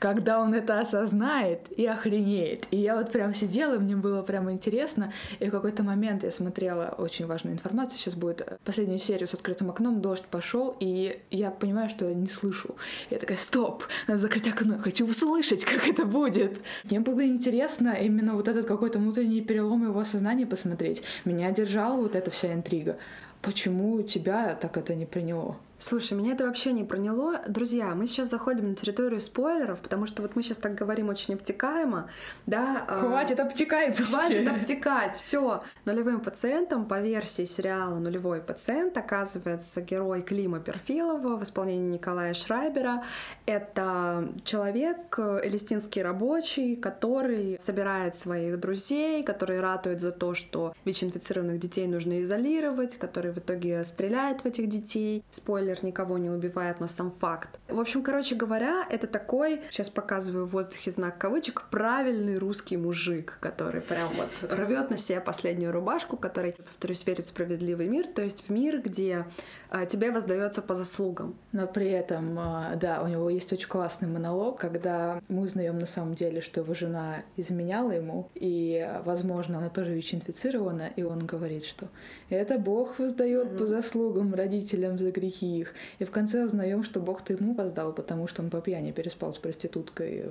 когда 0.00 0.40
он 0.40 0.52
это 0.52 0.80
осознает 0.80 1.60
и 1.76 1.86
охренеет. 1.86 2.66
И 2.72 2.76
я 2.76 2.96
вот 2.96 3.12
прям 3.12 3.32
сидела, 3.32 3.76
и 3.76 3.78
мне 3.78 3.94
было 3.94 4.22
прям 4.22 4.50
интересно. 4.50 5.12
И 5.38 5.48
в 5.48 5.52
какой-то 5.52 5.84
момент 5.84 6.24
я 6.24 6.32
смотрела 6.32 6.92
очень 6.98 7.26
важную 7.26 7.54
информацию. 7.54 8.00
Сейчас 8.00 8.16
будет 8.16 8.58
последнюю 8.64 8.98
серию 8.98 9.28
с 9.28 9.34
открытым 9.34 9.70
окном, 9.70 10.00
дождь 10.00 10.24
пошел, 10.24 10.76
и 10.80 11.20
я 11.30 11.52
понимаю, 11.52 11.88
что 11.88 12.08
я 12.08 12.14
не 12.14 12.26
слышу. 12.26 12.74
Я 13.10 13.18
такая, 13.20 13.38
стоп, 13.38 13.84
надо 14.08 14.18
закрыть 14.18 14.48
окно, 14.48 14.78
хочу 14.82 15.06
услышать, 15.06 15.64
как 15.64 15.86
это 15.86 16.04
будет. 16.04 16.60
Мне 16.82 16.98
было 16.98 17.24
интересно 17.24 17.90
именно 17.90 18.34
вот 18.34 18.48
этот 18.48 18.66
какой-то 18.66 18.98
внутренний 18.98 19.40
перелом 19.40 19.84
его 19.84 20.04
сознания 20.04 20.46
посмотреть. 20.46 21.04
Меня 21.24 21.52
держала 21.52 21.96
вот 21.96 22.16
эта 22.16 22.32
вся 22.32 22.52
интрига. 22.52 22.98
Почему 23.40 24.02
тебя 24.02 24.56
так 24.56 24.76
это 24.76 24.96
не 24.96 25.06
приняло? 25.06 25.56
Слушай, 25.80 26.14
меня 26.14 26.32
это 26.32 26.44
вообще 26.44 26.72
не 26.72 26.82
проняло. 26.82 27.40
Друзья, 27.46 27.94
мы 27.94 28.08
сейчас 28.08 28.30
заходим 28.30 28.70
на 28.70 28.74
территорию 28.74 29.20
спойлеров, 29.20 29.78
потому 29.78 30.06
что 30.06 30.22
вот 30.22 30.34
мы 30.34 30.42
сейчас 30.42 30.58
так 30.58 30.74
говорим 30.74 31.08
очень 31.08 31.34
обтекаемо, 31.34 32.10
да. 32.46 32.84
А, 32.88 32.98
хватит 32.98 33.38
обтекать, 33.38 33.96
Хватит 33.96 34.48
обтекать, 34.48 35.14
все. 35.14 35.62
Нулевым 35.84 36.20
пациентом 36.20 36.84
по 36.86 37.00
версии 37.00 37.44
сериала 37.44 37.96
«Нулевой 37.96 38.40
пациент» 38.40 38.96
оказывается 38.96 39.80
герой 39.80 40.22
Клима 40.22 40.58
Перфилова 40.58 41.36
в 41.36 41.44
исполнении 41.44 41.92
Николая 41.92 42.34
Шрайбера. 42.34 43.04
Это 43.46 44.28
человек, 44.42 45.16
элистинский 45.16 46.02
рабочий, 46.02 46.74
который 46.74 47.56
собирает 47.62 48.16
своих 48.16 48.58
друзей, 48.58 49.22
который 49.22 49.60
ратует 49.60 50.00
за 50.00 50.10
то, 50.10 50.34
что 50.34 50.74
ВИЧ-инфицированных 50.84 51.60
детей 51.60 51.86
нужно 51.86 52.20
изолировать, 52.22 52.98
который 52.98 53.30
в 53.30 53.38
итоге 53.38 53.84
стреляет 53.84 54.40
в 54.40 54.46
этих 54.46 54.68
детей. 54.68 55.22
Спойлер 55.30 55.67
спойлер, 55.68 55.84
никого 55.84 56.18
не 56.18 56.30
убивает, 56.30 56.80
но 56.80 56.88
сам 56.88 57.10
факт. 57.10 57.58
В 57.68 57.78
общем, 57.78 58.02
короче 58.02 58.34
говоря, 58.34 58.86
это 58.90 59.06
такой, 59.06 59.60
сейчас 59.70 59.90
показываю 59.90 60.46
в 60.46 60.50
воздухе 60.50 60.90
знак 60.90 61.18
кавычек, 61.18 61.64
правильный 61.70 62.38
русский 62.38 62.76
мужик, 62.76 63.38
который 63.40 63.80
прям 63.80 64.08
вот 64.14 64.50
рвет 64.50 64.90
на 64.90 64.96
себе 64.96 65.20
последнюю 65.20 65.72
рубашку, 65.72 66.16
который, 66.16 66.52
повторюсь, 66.52 67.06
верит 67.06 67.24
в 67.24 67.28
справедливый 67.28 67.88
мир, 67.88 68.06
то 68.06 68.22
есть 68.22 68.48
в 68.48 68.50
мир, 68.50 68.80
где 68.80 69.26
а, 69.70 69.86
тебе 69.86 70.10
воздается 70.10 70.62
по 70.62 70.74
заслугам. 70.74 71.36
Но 71.52 71.66
при 71.66 71.90
этом, 71.90 72.38
а, 72.38 72.76
да, 72.76 73.02
у 73.02 73.08
него 73.08 73.28
есть 73.30 73.52
очень 73.52 73.68
классный 73.68 74.08
монолог, 74.08 74.58
когда 74.58 75.20
мы 75.28 75.42
узнаем 75.42 75.78
на 75.78 75.86
самом 75.86 76.14
деле, 76.14 76.40
что 76.40 76.60
его 76.60 76.74
жена 76.74 77.22
изменяла 77.36 77.92
ему, 77.92 78.30
и, 78.34 78.88
возможно, 79.04 79.58
она 79.58 79.68
тоже 79.68 79.94
ВИЧ-инфицирована, 79.94 80.90
и 80.96 81.02
он 81.02 81.18
говорит, 81.18 81.64
что 81.64 81.88
это 82.30 82.58
Бог 82.58 82.98
воздает 82.98 83.48
mm-hmm. 83.48 83.58
по 83.58 83.66
заслугам 83.66 84.34
родителям 84.34 84.98
за 84.98 85.10
грехи 85.10 85.57
их. 85.60 85.74
И 85.98 86.04
в 86.04 86.10
конце 86.10 86.44
узнаем, 86.44 86.84
что 86.84 87.00
Бог-то 87.00 87.32
ему 87.32 87.54
воздал, 87.54 87.92
потому 87.92 88.28
что 88.28 88.42
он 88.42 88.50
по 88.50 88.60
пьяни 88.60 88.92
переспал 88.92 89.32
с 89.32 89.38
проституткой 89.38 90.24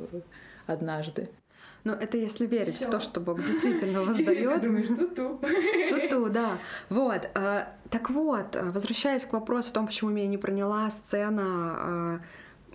однажды. 0.66 1.30
Но 1.84 1.94
это 1.94 2.18
если 2.18 2.46
верить 2.46 2.76
Всё. 2.76 2.88
в 2.88 2.90
то, 2.90 3.00
что 3.00 3.22
Бог 3.22 3.42
действительно 3.42 4.04
воздает. 4.06 4.62
Ты 4.62 4.68
думаешь, 4.68 4.88
ту-ту. 4.88 5.40
Ту-ту, 5.90 6.30
да. 6.30 6.60
Вот. 6.90 7.30
А, 7.34 7.74
так 7.90 8.10
вот, 8.10 8.58
возвращаясь 8.62 9.26
к 9.26 9.34
вопросу 9.34 9.70
о 9.72 9.74
том, 9.74 9.88
почему 9.88 10.10
меня 10.10 10.28
не 10.28 10.38
проняла 10.38 10.90
сцена 10.90 12.22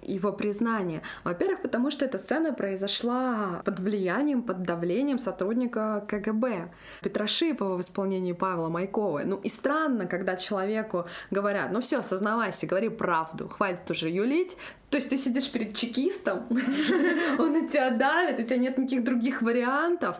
его 0.02 0.32
признание. 0.32 1.02
Во-первых, 1.24 1.62
потому 1.62 1.90
что 1.90 2.04
эта 2.04 2.18
сцена 2.18 2.52
произошла 2.52 3.62
под 3.64 3.80
влиянием, 3.80 4.42
под 4.42 4.62
давлением 4.62 5.18
сотрудника 5.18 6.04
КГБ 6.08 6.70
Петра 7.02 7.26
Шипова 7.26 7.76
в 7.76 7.80
исполнении 7.80 8.32
Павла 8.32 8.68
Майкова. 8.68 9.22
Ну 9.24 9.36
и 9.36 9.48
странно, 9.48 10.06
когда 10.06 10.36
человеку 10.36 11.06
говорят, 11.30 11.72
ну 11.72 11.80
все, 11.80 12.02
сознавайся, 12.02 12.66
говори 12.66 12.88
правду, 12.88 13.48
хватит 13.48 13.90
уже 13.90 14.10
юлить. 14.10 14.56
То 14.90 14.98
есть 14.98 15.08
ты 15.08 15.16
сидишь 15.16 15.50
перед 15.50 15.74
чекистом, 15.74 16.46
он 17.38 17.52
на 17.52 17.68
тебя 17.68 17.90
давит, 17.90 18.38
у 18.38 18.42
тебя 18.42 18.58
нет 18.58 18.78
никаких 18.78 19.04
других 19.04 19.40
вариантов. 19.42 20.16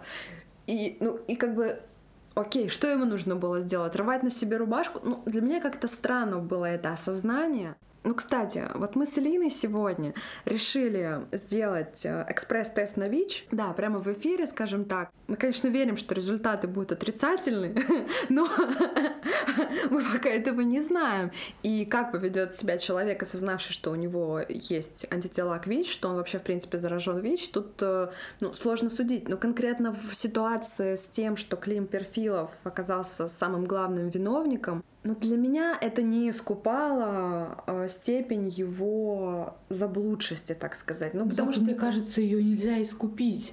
И, 0.66 0.96
ну, 1.00 1.18
и 1.26 1.36
как 1.36 1.54
бы 1.54 1.80
Окей, 2.34 2.68
что 2.70 2.86
ему 2.88 3.04
нужно 3.04 3.36
было 3.36 3.60
сделать? 3.60 3.94
Рвать 3.94 4.22
на 4.22 4.30
себе 4.30 4.56
рубашку? 4.56 5.00
Ну, 5.02 5.22
для 5.26 5.42
меня 5.42 5.60
как-то 5.60 5.86
странно 5.86 6.38
было 6.38 6.64
это 6.64 6.92
осознание. 6.92 7.76
Ну, 8.04 8.14
кстати, 8.14 8.68
вот 8.74 8.96
мы 8.96 9.06
с 9.06 9.16
Элиной 9.16 9.50
сегодня 9.50 10.12
решили 10.44 11.20
сделать 11.30 12.04
э, 12.04 12.26
экспресс-тест 12.28 12.96
на 12.96 13.08
ВИЧ. 13.08 13.46
Да, 13.52 13.72
прямо 13.72 14.00
в 14.00 14.08
эфире, 14.12 14.46
скажем 14.46 14.86
так. 14.86 15.10
Мы, 15.28 15.36
конечно, 15.36 15.68
верим, 15.68 15.96
что 15.96 16.12
результаты 16.12 16.66
будут 16.66 16.92
отрицательные, 16.92 17.74
но 18.28 18.48
мы 19.90 20.02
пока 20.12 20.30
этого 20.30 20.62
не 20.62 20.80
знаем. 20.80 21.30
И 21.62 21.84
как 21.84 22.10
поведет 22.10 22.56
себя 22.56 22.76
человек, 22.76 23.22
осознавший, 23.22 23.72
что 23.72 23.92
у 23.92 23.94
него 23.94 24.40
есть 24.48 25.06
антитела 25.10 25.58
к 25.58 25.68
ВИЧ, 25.68 25.92
что 25.92 26.08
он 26.08 26.16
вообще, 26.16 26.40
в 26.40 26.42
принципе, 26.42 26.78
заражен 26.78 27.20
ВИЧ, 27.20 27.50
тут 27.50 27.80
э, 27.82 28.08
ну, 28.40 28.52
сложно 28.52 28.90
судить. 28.90 29.28
Но 29.28 29.36
конкретно 29.36 29.92
в 29.92 30.14
ситуации 30.16 30.96
с 30.96 31.04
тем, 31.04 31.36
что 31.36 31.56
Клим 31.56 31.86
Перфилов 31.86 32.50
оказался 32.64 33.28
самым 33.28 33.64
главным 33.64 34.08
виновником, 34.08 34.82
но 35.04 35.16
для 35.16 35.36
меня 35.36 35.76
это 35.80 36.00
не 36.02 36.30
искупало 36.30 37.64
э, 37.66 37.88
степень 37.88 38.48
его 38.48 39.56
заблудшести, 39.68 40.54
так 40.54 40.76
сказать. 40.76 41.12
Ну, 41.14 41.28
потому 41.28 41.52
что, 41.52 41.62
мне 41.62 41.74
кажется, 41.74 42.20
ее 42.20 42.42
нельзя 42.42 42.80
искупить. 42.80 43.52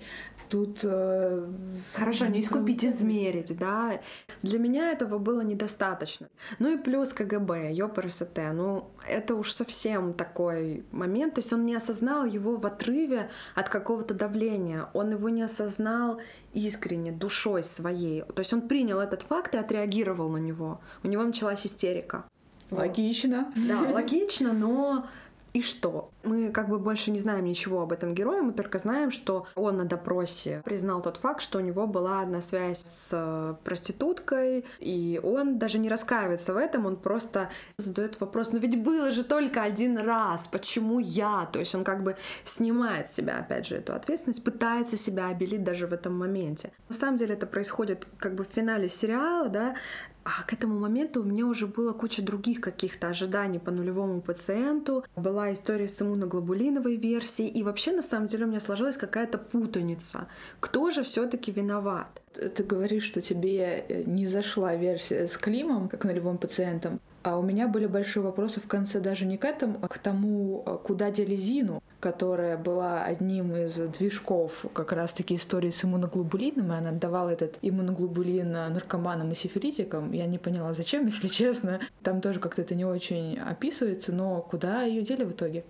Тут 0.49 0.79
э, 0.83 1.47
хорошо, 1.93 2.25
не 2.25 2.39
искупить, 2.39 2.83
измерить, 2.83 3.55
да. 3.57 3.99
Для 4.41 4.57
меня 4.57 4.91
этого 4.91 5.19
было 5.19 5.41
недостаточно. 5.41 6.27
Ну 6.57 6.73
и 6.73 6.77
плюс 6.77 7.13
КГБ, 7.13 7.71
ЙОПРСТ, 7.73 8.37
ну 8.53 8.89
это 9.07 9.35
уж 9.35 9.51
совсем 9.51 10.13
такой 10.13 10.83
момент. 10.91 11.35
То 11.35 11.39
есть 11.39 11.53
он 11.53 11.65
не 11.65 11.75
осознал 11.75 12.25
его 12.25 12.55
в 12.55 12.65
отрыве 12.65 13.29
от 13.53 13.69
какого-то 13.69 14.15
давления. 14.15 14.89
Он 14.93 15.11
его 15.11 15.29
не 15.29 15.43
осознал 15.43 16.19
искренне, 16.53 17.11
душой 17.11 17.63
своей. 17.63 18.23
То 18.23 18.39
есть 18.39 18.51
он 18.51 18.61
принял 18.61 18.99
этот 18.99 19.21
факт 19.21 19.53
и 19.53 19.57
отреагировал 19.57 20.29
на 20.29 20.37
него. 20.37 20.81
У 21.03 21.07
него 21.07 21.23
началась 21.23 21.65
истерика. 21.65 22.25
Логично. 22.71 23.51
Да, 23.55 23.81
логично, 23.91 24.53
но 24.53 25.07
и 25.53 25.61
что? 25.61 26.11
Мы 26.23 26.51
как 26.51 26.69
бы 26.69 26.79
больше 26.79 27.11
не 27.11 27.19
знаем 27.19 27.45
ничего 27.45 27.81
об 27.81 27.91
этом 27.91 28.13
герое, 28.13 28.41
мы 28.41 28.53
только 28.53 28.77
знаем, 28.77 29.11
что 29.11 29.47
он 29.55 29.77
на 29.77 29.85
допросе 29.85 30.61
признал 30.65 31.01
тот 31.01 31.17
факт, 31.17 31.41
что 31.41 31.57
у 31.57 31.61
него 31.61 31.87
была 31.87 32.21
одна 32.21 32.41
связь 32.41 32.79
с 32.79 33.09
э, 33.11 33.55
проституткой, 33.63 34.65
и 34.79 35.19
он 35.23 35.57
даже 35.57 35.79
не 35.79 35.89
раскаивается 35.89 36.53
в 36.53 36.57
этом, 36.57 36.85
он 36.85 36.97
просто 36.97 37.49
задает 37.77 38.19
вопрос, 38.19 38.51
ну 38.51 38.59
ведь 38.59 38.81
было 38.81 39.11
же 39.11 39.23
только 39.23 39.63
один 39.63 39.97
раз, 39.97 40.47
почему 40.47 40.99
я? 40.99 41.47
То 41.51 41.59
есть 41.59 41.73
он 41.73 41.83
как 41.83 42.03
бы 42.03 42.15
снимает 42.45 43.09
с 43.09 43.15
себя, 43.15 43.39
опять 43.39 43.67
же, 43.67 43.77
эту 43.77 43.93
ответственность, 43.93 44.43
пытается 44.43 44.97
себя 44.97 45.27
обелить 45.27 45.63
даже 45.63 45.87
в 45.87 45.93
этом 45.93 46.17
моменте. 46.17 46.71
На 46.89 46.95
самом 46.95 47.17
деле 47.17 47.33
это 47.33 47.47
происходит 47.47 48.05
как 48.17 48.35
бы 48.35 48.43
в 48.43 48.53
финале 48.53 48.89
сериала, 48.89 49.49
да, 49.49 49.75
а 50.23 50.43
к 50.43 50.53
этому 50.53 50.79
моменту 50.79 51.21
у 51.21 51.23
меня 51.23 51.45
уже 51.45 51.65
было 51.65 51.93
куча 51.93 52.21
других 52.21 52.61
каких-то 52.61 53.07
ожиданий 53.07 53.59
по 53.59 53.71
нулевому 53.71 54.21
пациенту. 54.21 55.03
Была 55.15 55.53
история 55.53 55.87
с 55.87 56.01
иммуноглобулиновой 56.01 56.97
версией. 56.97 57.49
И 57.49 57.63
вообще, 57.63 57.91
на 57.91 58.01
самом 58.01 58.27
деле, 58.27 58.45
у 58.45 58.47
меня 58.47 58.59
сложилась 58.59 58.97
какая-то 58.97 59.37
путаница. 59.37 60.27
Кто 60.59 60.91
же 60.91 61.03
все 61.03 61.27
таки 61.27 61.51
виноват? 61.51 62.21
Ты 62.33 62.63
говоришь, 62.63 63.03
что 63.03 63.21
тебе 63.21 63.85
э, 63.87 64.03
не 64.05 64.27
зашла 64.27 64.75
версия 64.75 65.27
с 65.27 65.37
Климом, 65.37 65.89
как 65.89 66.05
нулевым 66.05 66.37
пациентом. 66.37 66.99
А 67.23 67.37
у 67.37 67.41
меня 67.41 67.67
были 67.67 67.85
большие 67.85 68.23
вопросы 68.23 68.59
в 68.59 68.67
конце 68.67 68.99
даже 68.99 69.25
не 69.25 69.37
к 69.37 69.45
этому, 69.45 69.79
а 69.81 69.87
к 69.87 69.97
тому, 69.97 70.63
э, 70.65 70.77
куда 70.83 71.11
дели 71.11 71.35
Зину 71.35 71.81
которая 71.99 72.57
была 72.57 73.03
одним 73.03 73.55
из 73.55 73.75
движков 73.75 74.65
как 74.73 74.91
раз-таки 74.91 75.35
истории 75.35 75.69
с 75.69 75.83
иммуноглобулином, 75.83 76.71
и 76.71 76.75
она 76.75 76.89
отдавала 76.89 77.29
этот 77.29 77.57
иммуноглобулин 77.61 78.51
наркоманам 78.51 79.31
и 79.31 79.35
сифилитикам. 79.35 80.11
Я 80.11 80.25
не 80.25 80.37
поняла, 80.37 80.73
зачем, 80.73 81.05
если 81.07 81.27
честно. 81.27 81.79
Там 82.03 82.21
тоже 82.21 82.39
как-то 82.39 82.61
это 82.61 82.75
не 82.75 82.85
очень 82.85 83.37
описывается, 83.37 84.13
но 84.13 84.41
куда 84.41 84.83
ее 84.83 85.01
дели 85.01 85.23
в 85.23 85.31
итоге? 85.31 85.63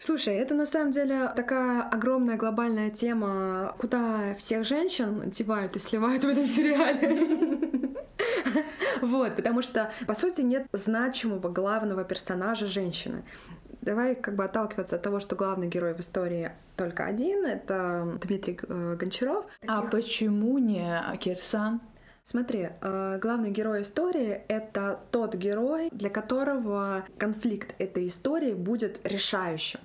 Слушай, 0.00 0.36
это 0.36 0.54
на 0.54 0.66
самом 0.66 0.92
деле 0.92 1.28
такая 1.34 1.82
огромная 1.82 2.36
глобальная 2.36 2.90
тема, 2.90 3.74
куда 3.78 4.36
всех 4.38 4.64
женщин 4.64 5.28
девают 5.30 5.74
и 5.74 5.80
сливают 5.80 6.24
в 6.24 6.28
этом 6.28 6.46
сериале. 6.46 7.57
Вот, 9.02 9.36
потому 9.36 9.62
что, 9.62 9.90
по 10.06 10.14
сути, 10.14 10.40
нет 10.40 10.66
значимого 10.72 11.48
главного 11.48 12.04
персонажа 12.04 12.66
женщины. 12.66 13.22
Давай 13.80 14.14
как 14.16 14.34
бы 14.34 14.44
отталкиваться 14.44 14.96
от 14.96 15.02
того, 15.02 15.20
что 15.20 15.36
главный 15.36 15.68
герой 15.68 15.94
в 15.94 16.00
истории 16.00 16.52
только 16.76 17.04
один, 17.04 17.46
это 17.46 18.18
Дмитрий 18.22 18.58
э, 18.60 18.96
Гончаров. 18.98 19.46
А 19.66 19.82
почему 19.82 20.58
не 20.58 21.00
Кирсан? 21.20 21.80
Смотри, 22.24 22.68
э, 22.82 23.18
главный 23.22 23.50
герой 23.50 23.82
истории— 23.82 24.42
это 24.48 25.00
тот 25.10 25.34
герой, 25.34 25.88
для 25.92 26.10
которого 26.10 27.04
конфликт 27.16 27.74
этой 27.78 28.08
истории 28.08 28.52
будет 28.52 29.00
решающим. 29.04 29.80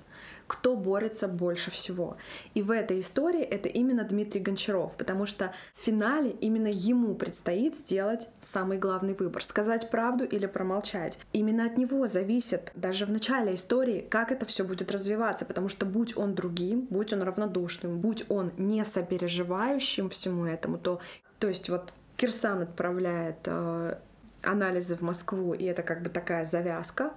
Кто 0.53 0.75
борется 0.75 1.27
больше 1.27 1.71
всего. 1.71 2.15
И 2.53 2.61
в 2.61 2.69
этой 2.69 2.99
истории 2.99 3.41
это 3.41 3.67
именно 3.67 4.03
Дмитрий 4.03 4.39
Гончаров, 4.39 4.95
потому 4.95 5.25
что 5.25 5.51
в 5.73 5.79
финале 5.79 6.29
именно 6.41 6.67
ему 6.67 7.15
предстоит 7.15 7.75
сделать 7.75 8.29
самый 8.39 8.77
главный 8.77 9.15
выбор— 9.15 9.43
сказать 9.43 9.89
правду 9.89 10.23
или 10.23 10.45
промолчать. 10.45 11.17
Именно 11.33 11.65
от 11.65 11.77
него 11.77 12.05
зависит 12.05 12.71
даже 12.75 13.07
в 13.07 13.09
начале 13.09 13.55
истории, 13.55 14.05
как 14.07 14.31
это 14.31 14.45
все 14.45 14.63
будет 14.63 14.91
развиваться, 14.91 15.43
потому 15.43 15.69
что 15.69 15.87
будь 15.87 16.15
он 16.15 16.35
другим, 16.35 16.81
будь 16.87 17.13
он 17.13 17.23
равнодушным, 17.23 17.99
будь 17.99 18.23
он 18.29 18.51
не 18.57 18.85
сопереживающим 18.85 20.09
всему 20.09 20.45
этому, 20.45 20.77
то, 20.77 20.99
то 21.39 21.47
есть 21.47 21.67
вот 21.69 21.93
Кирсан 22.15 22.61
отправляет 22.61 23.39
э, 23.45 23.95
анализы 24.43 24.95
в 24.95 25.01
Москву, 25.01 25.55
и 25.55 25.63
это 25.63 25.81
как 25.81 26.03
бы 26.03 26.09
такая 26.09 26.45
завязка, 26.45 27.11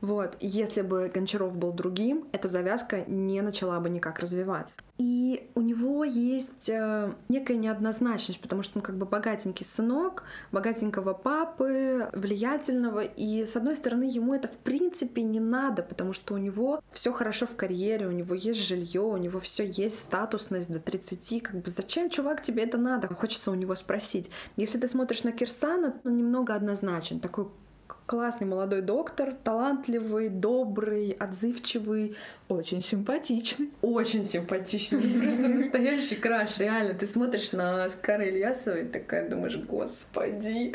вот, 0.00 0.36
если 0.40 0.80
бы 0.82 1.10
Гончаров 1.12 1.56
был 1.56 1.72
другим, 1.72 2.26
эта 2.32 2.48
завязка 2.48 3.04
не 3.06 3.40
начала 3.42 3.80
бы 3.80 3.90
никак 3.90 4.18
развиваться. 4.18 4.76
И 4.98 5.50
у 5.54 5.60
него 5.60 6.04
есть 6.04 6.68
э, 6.68 7.12
некая 7.28 7.56
неоднозначность, 7.56 8.40
потому 8.40 8.62
что 8.62 8.78
он 8.78 8.82
как 8.82 8.96
бы 8.96 9.06
богатенький 9.06 9.66
сынок, 9.66 10.24
богатенького 10.52 11.12
папы, 11.12 12.08
влиятельного, 12.12 13.00
и 13.00 13.44
с 13.44 13.56
одной 13.56 13.76
стороны 13.76 14.04
ему 14.04 14.34
это 14.34 14.48
в 14.48 14.56
принципе 14.56 15.22
не 15.22 15.40
надо, 15.40 15.82
потому 15.82 16.12
что 16.12 16.34
у 16.34 16.38
него 16.38 16.82
все 16.92 17.12
хорошо 17.12 17.46
в 17.46 17.56
карьере, 17.56 18.06
у 18.06 18.12
него 18.12 18.34
есть 18.34 18.60
жилье, 18.60 19.02
у 19.02 19.16
него 19.16 19.40
все 19.40 19.66
есть 19.66 19.98
статусность 19.98 20.70
до 20.70 20.80
30, 20.80 21.42
как 21.42 21.56
бы 21.56 21.70
зачем, 21.70 22.10
чувак, 22.10 22.42
тебе 22.42 22.64
это 22.64 22.78
надо? 22.78 23.08
Хочется 23.14 23.50
у 23.50 23.54
него 23.54 23.74
спросить. 23.74 24.30
Если 24.56 24.78
ты 24.78 24.88
смотришь 24.88 25.24
на 25.24 25.32
Кирсана, 25.32 25.94
он 26.04 26.16
немного 26.16 26.54
однозначен, 26.54 27.20
такой 27.20 27.48
классный 28.06 28.46
молодой 28.46 28.82
доктор, 28.82 29.34
талантливый, 29.44 30.28
добрый, 30.28 31.10
отзывчивый. 31.12 32.16
Очень 32.48 32.82
симпатичный. 32.82 33.70
Очень 33.82 34.24
симпатичный. 34.24 35.00
Просто 35.20 35.48
настоящий 35.48 36.16
краш, 36.16 36.58
реально. 36.58 36.94
Ты 36.94 37.06
смотришь 37.06 37.52
на 37.52 37.88
Скара 37.88 38.28
Ильясова 38.28 38.78
и 38.78 38.88
такая 38.88 39.28
думаешь, 39.28 39.56
господи. 39.56 40.74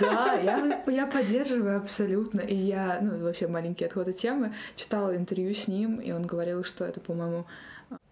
Да, 0.00 0.34
я, 0.34 0.82
я 0.86 1.06
поддерживаю 1.06 1.78
абсолютно. 1.78 2.40
И 2.40 2.54
я, 2.54 2.98
ну, 3.00 3.18
вообще 3.18 3.48
маленький 3.48 3.84
отход 3.84 4.08
от 4.08 4.16
темы, 4.16 4.54
читала 4.76 5.16
интервью 5.16 5.54
с 5.54 5.66
ним, 5.68 5.96
и 5.96 6.12
он 6.12 6.22
говорил, 6.22 6.64
что 6.64 6.84
это, 6.84 7.00
по-моему, 7.00 7.46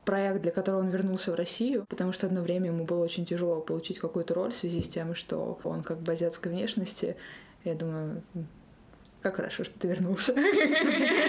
проект, 0.05 0.41
для 0.43 0.53
которого 0.53 0.81
он 0.81 0.89
вернулся 0.89 1.33
в 1.33 1.35
Россию, 1.35 1.85
потому 1.89 2.13
что 2.13 2.27
одно 2.27 2.41
время 2.41 2.67
ему 2.67 2.85
было 2.85 3.03
очень 3.03 3.27
тяжело 3.27 3.61
получить 3.61 3.99
какую-то 3.99 4.35
роль 4.35 4.53
в 4.53 4.57
связи 4.57 4.83
с 4.83 4.89
тем, 4.89 5.15
что 5.15 5.59
он 5.65 5.83
как 5.83 5.99
бы 5.99 6.13
азиатской 6.13 6.53
внешности, 6.53 7.17
я 7.67 7.75
думаю, 7.75 8.23
как 9.27 9.37
хорошо, 9.37 9.65
что 9.65 9.77
ты 9.79 9.89
вернулся. 9.89 10.33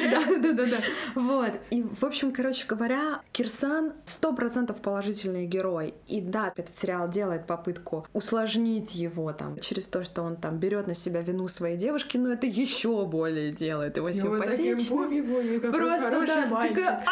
Да, 0.08 0.26
да, 0.38 0.54
да, 0.54 0.66
да. 0.66 0.78
Вот. 1.16 1.52
И, 1.72 1.82
в 1.82 2.04
общем, 2.04 2.32
короче 2.32 2.66
говоря, 2.68 3.22
Кирсан 3.32 3.94
сто 4.06 4.34
процентов 4.34 4.78
положительный 4.82 5.46
герой. 5.48 5.96
И 6.08 6.22
да, 6.22 6.54
этот 6.56 6.76
сериал 6.76 7.10
делает 7.10 7.46
попытку 7.46 8.06
усложнить 8.14 8.96
его 8.96 9.34
там 9.34 9.60
через 9.60 9.86
то, 9.86 10.04
что 10.04 10.22
он 10.22 10.38
там 10.38 10.58
берет 10.58 10.88
на 10.88 10.94
себя 10.94 11.22
вину 11.22 11.48
своей 11.48 11.78
девушки, 11.78 12.18
но 12.18 12.32
это 12.32 12.46
еще 12.46 13.06
более 13.06 13.52
делает 13.52 13.98
его 13.98 14.12
симпатичным. 14.12 15.62
Просто 15.72 16.12
да, 16.12 16.20
такая, 16.26 17.04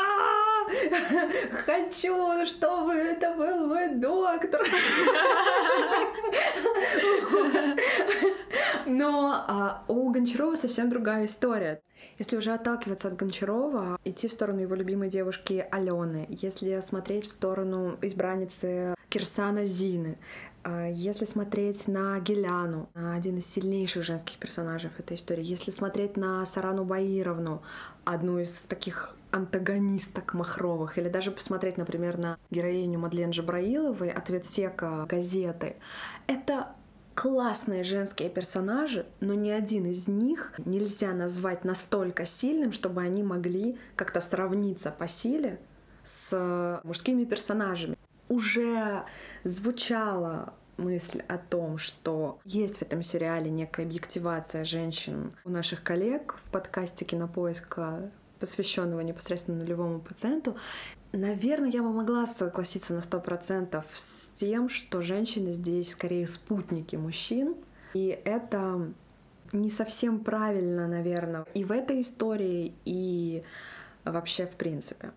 Хочу, 1.66 2.46
чтобы 2.46 2.94
это 2.94 3.34
был 3.34 3.68
мой 3.68 3.96
доктор. 3.96 4.66
Но 8.86 9.46
а, 9.48 9.84
у 9.88 10.10
Гончарова 10.12 10.56
совсем 10.56 10.90
другая 10.90 11.26
история. 11.26 11.82
Если 12.20 12.38
уже 12.38 12.54
отталкиваться 12.54 13.08
от 13.08 13.16
Гончарова, 13.16 14.00
идти 14.06 14.28
в 14.28 14.32
сторону 14.32 14.62
его 14.62 14.76
любимой 14.76 15.10
девушки 15.10 15.66
Алены, 15.72 16.28
если 16.30 16.80
смотреть 16.82 17.28
в 17.28 17.32
сторону 17.32 17.98
избранницы 18.02 18.96
Кирсана 19.10 19.66
Зины, 19.66 20.18
если 20.94 21.26
смотреть 21.26 21.88
на 21.88 22.20
Геляну, 22.20 22.90
один 22.94 23.38
из 23.38 23.46
сильнейших 23.46 24.04
женских 24.04 24.38
персонажей 24.38 24.90
в 24.90 25.00
этой 25.00 25.16
истории, 25.16 25.44
если 25.44 25.72
смотреть 25.72 26.18
на 26.18 26.46
Сарану 26.46 26.86
Баировну, 26.86 27.62
одну 28.04 28.40
из 28.40 28.64
таких 28.64 29.16
антагонисток 29.32 30.34
махровых, 30.34 30.98
или 30.98 31.10
даже 31.10 31.32
посмотреть, 31.32 31.78
например, 31.78 32.18
на 32.18 32.38
героиню 32.50 33.00
Мадлен 33.00 33.32
Джабраиловой, 33.32 34.10
ответ 34.10 34.46
сека 34.46 35.06
газеты, 35.08 35.76
это 36.26 36.70
классные 37.16 37.84
женские 37.84 38.30
персонажи, 38.30 39.06
но 39.20 39.34
ни 39.34 39.50
один 39.50 39.86
из 39.86 40.08
них 40.08 40.54
нельзя 40.66 41.14
назвать 41.14 41.64
настолько 41.64 42.26
сильным, 42.26 42.72
чтобы 42.72 43.02
они 43.02 43.24
могли 43.24 43.78
как-то 43.96 44.20
сравниться 44.20 44.92
по 44.92 45.08
силе 45.08 45.60
с 46.04 46.82
мужскими 46.84 47.24
персонажами. 47.24 47.98
Уже 48.28 49.04
звучала 49.44 50.54
мысль 50.78 51.22
о 51.28 51.38
том, 51.38 51.78
что 51.78 52.40
есть 52.44 52.78
в 52.78 52.82
этом 52.82 53.04
сериале 53.04 53.50
некая 53.50 53.86
объективация 53.86 54.64
женщин 54.64 55.34
у 55.44 55.50
наших 55.50 55.84
коллег 55.84 56.36
в 56.46 56.52
подкасте 56.52 57.06
«Кинопоиска», 57.06 58.12
посвященного 58.40 59.00
непосредственно 59.02 59.60
нулевому 59.60 60.00
пациенту, 60.00 60.58
наверное, 61.14 61.70
я 61.70 61.82
бы 61.82 61.92
могла 61.92 62.28
согласиться 62.28 62.94
на 62.94 63.02
сто 63.02 63.20
процентов 63.20 63.86
с 63.94 64.30
тем, 64.36 64.70
что 64.70 65.02
женщины 65.02 65.52
здесь 65.52 65.92
скорее 65.92 66.28
спутники 66.28 66.96
мужчин, 66.96 67.56
и 67.94 68.08
это 68.26 68.92
не 69.54 69.70
совсем 69.70 70.20
правильно, 70.20 70.88
наверное, 70.88 71.46
и 71.54 71.64
в 71.64 71.72
этой 71.72 72.02
истории, 72.02 72.74
и 72.84 73.44
вообще 74.04 74.46
в 74.46 74.56
принципе. 74.56 75.12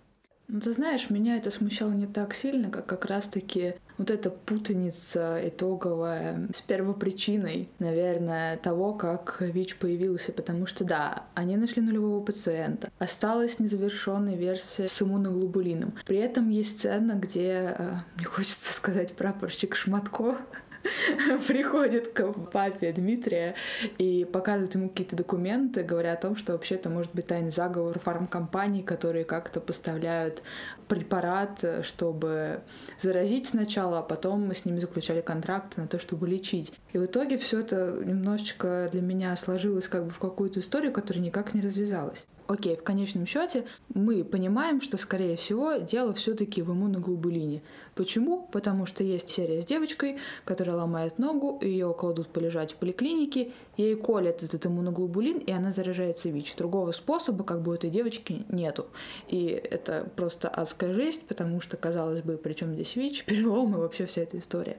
Ну, 0.51 0.61
ты 0.61 0.73
знаешь, 0.73 1.11
меня 1.11 1.37
это 1.37 1.51
смущало 1.51 1.91
не 1.91 2.07
так 2.07 2.33
сильно, 2.33 2.71
как 2.71 2.87
как 2.87 3.05
раз-таки 3.05 3.75
вот 3.99 4.11
эта 4.11 4.31
путаница 4.31 5.39
итоговая 5.47 6.49
с 6.55 6.63
первопричиной, 6.63 7.69
наверное, 7.79 8.57
того, 8.57 8.95
как 8.95 9.37
ВИЧ 9.41 9.77
появился, 9.77 10.33
потому 10.33 10.65
что, 10.65 10.85
да, 10.85 11.25
они 11.35 11.59
нашли 11.59 11.83
нулевого 11.83 12.25
пациента. 12.25 12.91
Осталась 12.99 13.59
незавершенная 13.59 14.37
версия 14.37 14.89
с 14.89 15.03
иммуноглобулином. 15.03 15.93
При 16.07 16.17
этом 16.17 16.49
есть 16.49 16.79
сцена, 16.79 17.13
где, 17.13 17.75
э, 17.77 17.93
мне 18.17 18.25
хочется 18.25 18.73
сказать, 18.73 19.15
прапорщик 19.17 19.75
Шматко 19.75 20.39
приходит 21.47 22.09
к 22.09 22.33
папе 22.53 22.93
Дмитрия 22.93 23.55
и 23.99 24.25
показывает 24.25 24.75
ему 24.75 24.89
какие-то 24.89 25.17
документы, 25.17 25.83
говоря 25.83 26.13
о 26.13 26.17
том, 26.17 26.37
что 26.37 26.53
вообще 26.53 26.77
это 26.77 26.89
может 26.89 27.13
быть 27.15 27.27
тайный 27.27 27.51
заговор 27.51 27.99
фармкомпаний, 27.99 28.83
которые 28.83 29.25
как-то 29.25 29.61
поставляют 29.61 30.43
препарат, 30.89 31.65
чтобы 31.83 32.63
заразить 32.99 33.49
сначала, 33.49 33.99
а 33.99 34.03
потом 34.03 34.47
мы 34.47 34.55
с 34.55 34.65
ними 34.65 34.79
заключали 34.79 35.21
контракты 35.21 35.81
на 35.81 35.87
то, 35.87 35.99
чтобы 35.99 36.29
лечить. 36.29 36.73
И 36.93 36.99
в 36.99 37.05
итоге 37.05 37.39
все 37.39 37.61
это 37.61 38.01
немножечко 38.05 38.89
для 38.93 39.03
меня 39.03 39.37
сложилось 39.37 39.89
как 39.89 40.05
бы 40.05 40.11
в 40.11 40.19
какую-то 40.19 40.61
историю, 40.61 40.93
которая 40.93 41.23
никак 41.23 41.55
не 41.55 41.61
развязалась. 41.61 42.27
Окей, 42.49 42.77
в 42.77 42.83
конечном 42.83 43.27
счете 43.27 43.67
мы 43.93 44.25
понимаем, 44.25 44.81
что, 44.81 44.97
скорее 44.97 45.37
всего, 45.37 45.75
дело 45.75 46.15
все-таки 46.15 46.63
в 46.63 46.73
иммуноглобулине. 46.73 47.61
Почему? 47.95 48.49
Потому 48.51 48.87
что 48.87 49.05
есть 49.05 49.31
серия 49.31 49.61
с 49.61 49.67
девочкой, 49.67 50.17
которая 50.47 50.77
ломает 50.77 51.19
ногу, 51.19 51.59
ее 51.61 51.93
кладут 51.93 52.29
полежать 52.29 52.73
в 52.73 52.77
поликлинике, 52.77 53.53
ей 53.77 53.97
колят 53.97 54.43
этот 54.43 54.65
иммуноглобулин, 54.65 55.37
и 55.37 55.53
она 55.53 55.73
заражается 55.73 56.31
ВИЧ. 56.31 56.57
Другого 56.57 56.93
способа, 56.93 57.45
как 57.45 57.61
бы 57.61 57.73
у 57.73 57.75
этой 57.75 57.91
девочки, 57.91 58.47
нету. 58.49 58.87
И 59.27 59.49
это 59.49 60.09
просто 60.17 60.49
адская 60.49 60.95
жесть, 60.95 61.27
потому 61.27 61.61
что, 61.61 61.77
казалось 61.77 62.23
бы, 62.23 62.39
при 62.39 62.55
чем 62.55 62.73
здесь 62.73 62.97
ВИЧ, 62.97 63.25
перелом 63.27 63.75
и 63.75 63.79
вообще 63.79 64.07
вся 64.07 64.23
эта 64.23 64.39
история. 64.39 64.79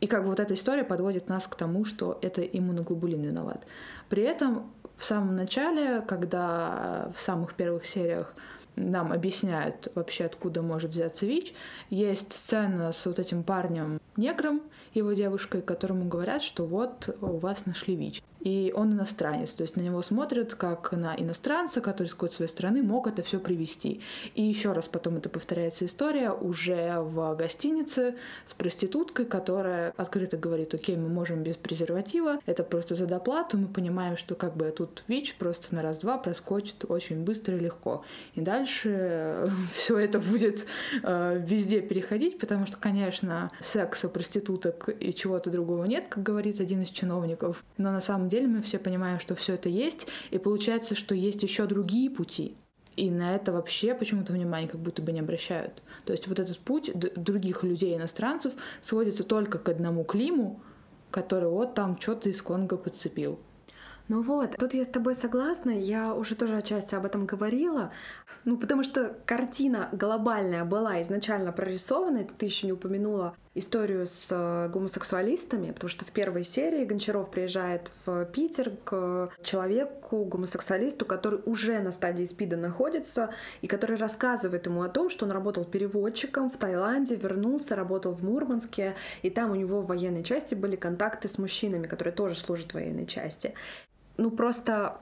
И 0.00 0.06
как 0.06 0.24
бы 0.24 0.28
вот 0.28 0.40
эта 0.40 0.52
история 0.52 0.84
подводит 0.84 1.30
нас 1.30 1.46
к 1.46 1.54
тому, 1.54 1.86
что 1.86 2.18
это 2.20 2.42
иммуноглобулин 2.42 3.22
виноват. 3.22 3.66
При 4.10 4.22
этом 4.22 4.70
в 4.96 5.04
самом 5.04 5.36
начале, 5.36 6.00
когда 6.02 7.10
в 7.14 7.20
самых 7.20 7.54
первых 7.54 7.86
сериях 7.86 8.34
нам 8.76 9.12
объясняют 9.12 9.88
вообще, 9.94 10.24
откуда 10.24 10.62
может 10.62 10.90
взяться 10.90 11.26
ВИЧ, 11.26 11.54
есть 11.90 12.32
сцена 12.32 12.92
с 12.92 13.06
вот 13.06 13.18
этим 13.18 13.44
парнем 13.44 14.00
негром, 14.16 14.62
его 14.94 15.12
девушкой, 15.12 15.62
которому 15.62 16.06
говорят, 16.06 16.42
что 16.42 16.64
вот 16.66 17.16
у 17.20 17.38
вас 17.38 17.66
нашли 17.66 17.96
ВИЧ 17.96 18.22
и 18.44 18.72
он 18.76 18.92
иностранец, 18.92 19.50
то 19.50 19.62
есть 19.62 19.74
на 19.76 19.80
него 19.80 20.02
смотрят 20.02 20.54
как 20.54 20.92
на 20.92 21.16
иностранца, 21.16 21.80
который 21.80 22.08
с 22.08 22.14
какой-то 22.14 22.34
своей 22.36 22.50
страны 22.50 22.82
мог 22.82 23.08
это 23.08 23.22
все 23.22 23.40
привести. 23.40 24.02
И 24.34 24.42
еще 24.42 24.72
раз 24.72 24.86
потом 24.86 25.16
это 25.16 25.30
повторяется 25.30 25.86
история 25.86 26.30
уже 26.30 27.00
в 27.00 27.34
гостинице 27.36 28.14
с 28.44 28.52
проституткой, 28.52 29.24
которая 29.24 29.92
открыто 29.96 30.36
говорит, 30.36 30.74
окей, 30.74 30.96
мы 30.96 31.08
можем 31.08 31.42
без 31.42 31.56
презерватива, 31.56 32.38
это 32.44 32.62
просто 32.62 32.94
за 32.94 33.06
доплату, 33.06 33.56
мы 33.56 33.66
понимаем, 33.66 34.18
что 34.18 34.34
как 34.34 34.56
бы 34.56 34.70
тут 34.70 35.04
ВИЧ 35.08 35.36
просто 35.36 35.74
на 35.74 35.82
раз-два 35.82 36.18
проскочит 36.18 36.84
очень 36.86 37.24
быстро 37.24 37.56
и 37.56 37.60
легко. 37.60 38.04
И 38.34 38.42
дальше 38.42 39.50
все 39.74 39.98
это 39.98 40.20
будет 40.20 40.66
э, 41.02 41.42
везде 41.42 41.80
переходить, 41.80 42.38
потому 42.38 42.66
что, 42.66 42.76
конечно, 42.76 43.50
секса, 43.62 44.10
проституток 44.10 44.90
и 45.00 45.14
чего-то 45.14 45.50
другого 45.50 45.84
нет, 45.84 46.06
как 46.10 46.22
говорит 46.22 46.60
один 46.60 46.82
из 46.82 46.90
чиновников, 46.90 47.64
но 47.78 47.90
на 47.90 48.00
самом 48.00 48.28
деле 48.28 48.33
деле 48.34 48.46
мы 48.48 48.62
все 48.62 48.78
понимаем, 48.78 49.18
что 49.20 49.34
все 49.34 49.54
это 49.54 49.68
есть, 49.68 50.06
и 50.30 50.38
получается, 50.38 50.94
что 50.94 51.14
есть 51.14 51.42
еще 51.42 51.66
другие 51.66 52.10
пути. 52.10 52.56
И 52.96 53.10
на 53.10 53.34
это 53.34 53.52
вообще 53.52 53.94
почему-то 53.94 54.32
внимание 54.32 54.68
как 54.68 54.80
будто 54.80 55.02
бы 55.02 55.12
не 55.12 55.20
обращают. 55.20 55.82
То 56.04 56.12
есть 56.12 56.28
вот 56.28 56.38
этот 56.38 56.58
путь 56.58 56.92
других 56.94 57.64
людей, 57.64 57.96
иностранцев, 57.96 58.52
сводится 58.82 59.24
только 59.24 59.58
к 59.58 59.68
одному 59.68 60.04
Климу, 60.04 60.60
который 61.10 61.48
вот 61.48 61.74
там 61.74 61.98
что-то 62.00 62.28
из 62.28 62.40
Конго 62.40 62.76
подцепил. 62.76 63.38
Ну 64.06 64.22
вот, 64.22 64.56
тут 64.58 64.74
я 64.74 64.84
с 64.84 64.88
тобой 64.88 65.14
согласна, 65.14 65.70
я 65.70 66.14
уже 66.14 66.34
тоже 66.34 66.56
отчасти 66.56 66.94
об 66.94 67.06
этом 67.06 67.24
говорила, 67.24 67.90
ну 68.44 68.58
потому 68.58 68.82
что 68.82 69.16
картина 69.24 69.88
глобальная 69.92 70.66
была 70.66 71.00
изначально 71.00 71.52
прорисована, 71.52 72.18
это 72.18 72.34
ты 72.34 72.44
еще 72.44 72.66
не 72.66 72.74
упомянула 72.74 73.34
историю 73.54 74.06
с 74.06 74.28
э, 74.30 74.68
гомосексуалистами, 74.68 75.70
потому 75.70 75.88
что 75.88 76.04
в 76.04 76.10
первой 76.10 76.44
серии 76.44 76.84
Гончаров 76.84 77.30
приезжает 77.30 77.92
в 78.04 78.24
Питер 78.26 78.72
к 78.84 79.30
человеку, 79.42 80.24
гомосексуалисту, 80.24 81.06
который 81.06 81.40
уже 81.46 81.78
на 81.80 81.92
стадии 81.92 82.24
СПИДа 82.24 82.56
находится, 82.56 83.30
и 83.62 83.66
который 83.66 83.96
рассказывает 83.96 84.66
ему 84.66 84.82
о 84.82 84.88
том, 84.88 85.08
что 85.08 85.24
он 85.24 85.30
работал 85.30 85.64
переводчиком 85.64 86.50
в 86.50 86.56
Таиланде, 86.56 87.14
вернулся, 87.14 87.76
работал 87.76 88.12
в 88.12 88.24
Мурманске, 88.24 88.94
и 89.22 89.30
там 89.30 89.52
у 89.52 89.54
него 89.54 89.82
в 89.82 89.86
военной 89.86 90.24
части 90.24 90.54
были 90.54 90.76
контакты 90.76 91.28
с 91.28 91.38
мужчинами, 91.38 91.86
которые 91.86 92.12
тоже 92.12 92.34
служат 92.34 92.72
в 92.72 92.74
военной 92.74 93.06
части. 93.06 93.54
Ну 94.16 94.30
просто 94.30 94.98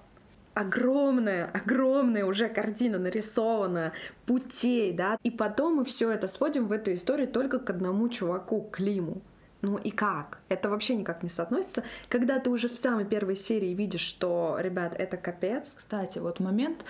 огромная, 0.54 1.46
огромная 1.46 2.24
уже 2.24 2.48
картина 2.48 2.98
нарисована, 2.98 3.92
путей, 4.26 4.92
да, 4.92 5.18
и 5.22 5.30
потом 5.30 5.76
мы 5.76 5.84
все 5.84 6.10
это 6.10 6.28
сводим 6.28 6.66
в 6.66 6.72
эту 6.72 6.92
историю 6.94 7.28
только 7.28 7.58
к 7.58 7.70
одному 7.70 8.08
чуваку, 8.08 8.68
Климу. 8.72 9.22
Ну 9.62 9.76
и 9.76 9.92
как? 9.92 10.40
Это 10.48 10.68
вообще 10.68 10.96
никак 10.96 11.22
не 11.22 11.28
соотносится. 11.28 11.84
Когда 12.08 12.40
ты 12.40 12.50
уже 12.50 12.68
в 12.68 12.76
самой 12.76 13.04
первой 13.04 13.36
серии 13.36 13.74
видишь, 13.74 14.00
что, 14.00 14.56
ребят, 14.58 14.96
это 14.98 15.16
капец. 15.16 15.74
Кстати, 15.76 16.18
вот 16.18 16.40
момент 16.40 16.84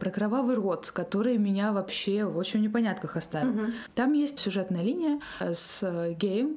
про 0.00 0.10
кровавый 0.10 0.56
рот, 0.56 0.90
который 0.90 1.38
меня 1.38 1.72
вообще 1.72 2.24
в 2.24 2.36
очень 2.36 2.62
непонятках 2.62 3.16
оставил. 3.16 3.50
Угу. 3.50 3.72
Там 3.94 4.12
есть 4.12 4.40
сюжетная 4.40 4.82
линия 4.82 5.20
с 5.40 6.14
геем, 6.18 6.56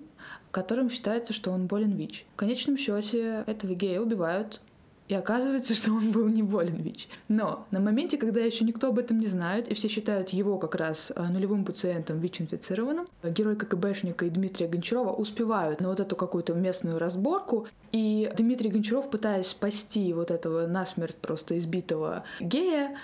которым 0.50 0.90
считается, 0.90 1.34
что 1.34 1.52
он 1.52 1.68
болен 1.68 1.92
ВИЧ. 1.92 2.26
В 2.34 2.36
конечном 2.36 2.76
счете 2.76 3.44
этого 3.46 3.76
гея 3.76 4.02
убивают, 4.02 4.62
и 5.10 5.16
оказывается, 5.16 5.76
что 5.76 5.92
он 5.92 6.12
был 6.12 6.30
не 6.30 6.44
болен 6.44 6.78
ВИЧ. 6.78 7.10
Но 7.28 7.66
на 7.72 7.82
моменте, 7.82 8.18
когда 8.18 8.40
еще 8.40 8.64
никто 8.64 8.88
об 8.88 9.00
этом 9.00 9.20
не 9.20 9.28
знает, 9.28 9.68
и 9.68 9.74
все 9.74 9.90
считают 9.90 10.30
его 10.30 10.58
как 10.58 10.76
раз 10.76 11.12
э, 11.14 11.22
нулевым 11.28 11.66
пациентом 11.66 12.20
ВИЧ-инфицированным, 12.20 13.08
герой 13.24 13.56
КГБшника 13.58 14.26
и 14.26 14.30
Дмитрия 14.30 14.68
Гончарова 14.68 15.12
успевают 15.12 15.82
на 15.82 15.90
вот 15.90 16.00
эту 16.00 16.16
какую-то 16.16 16.54
местную 16.54 17.00
разборку, 17.00 17.68
и 17.92 18.32
Дмитрий 18.38 18.70
Гончаров, 18.70 19.10
пытаясь 19.10 19.48
спасти 19.48 20.14
вот 20.14 20.30
этого 20.30 20.68
насмерть 20.68 21.16
просто 21.16 21.58
избитого 21.58 22.24
гея, 22.40 22.96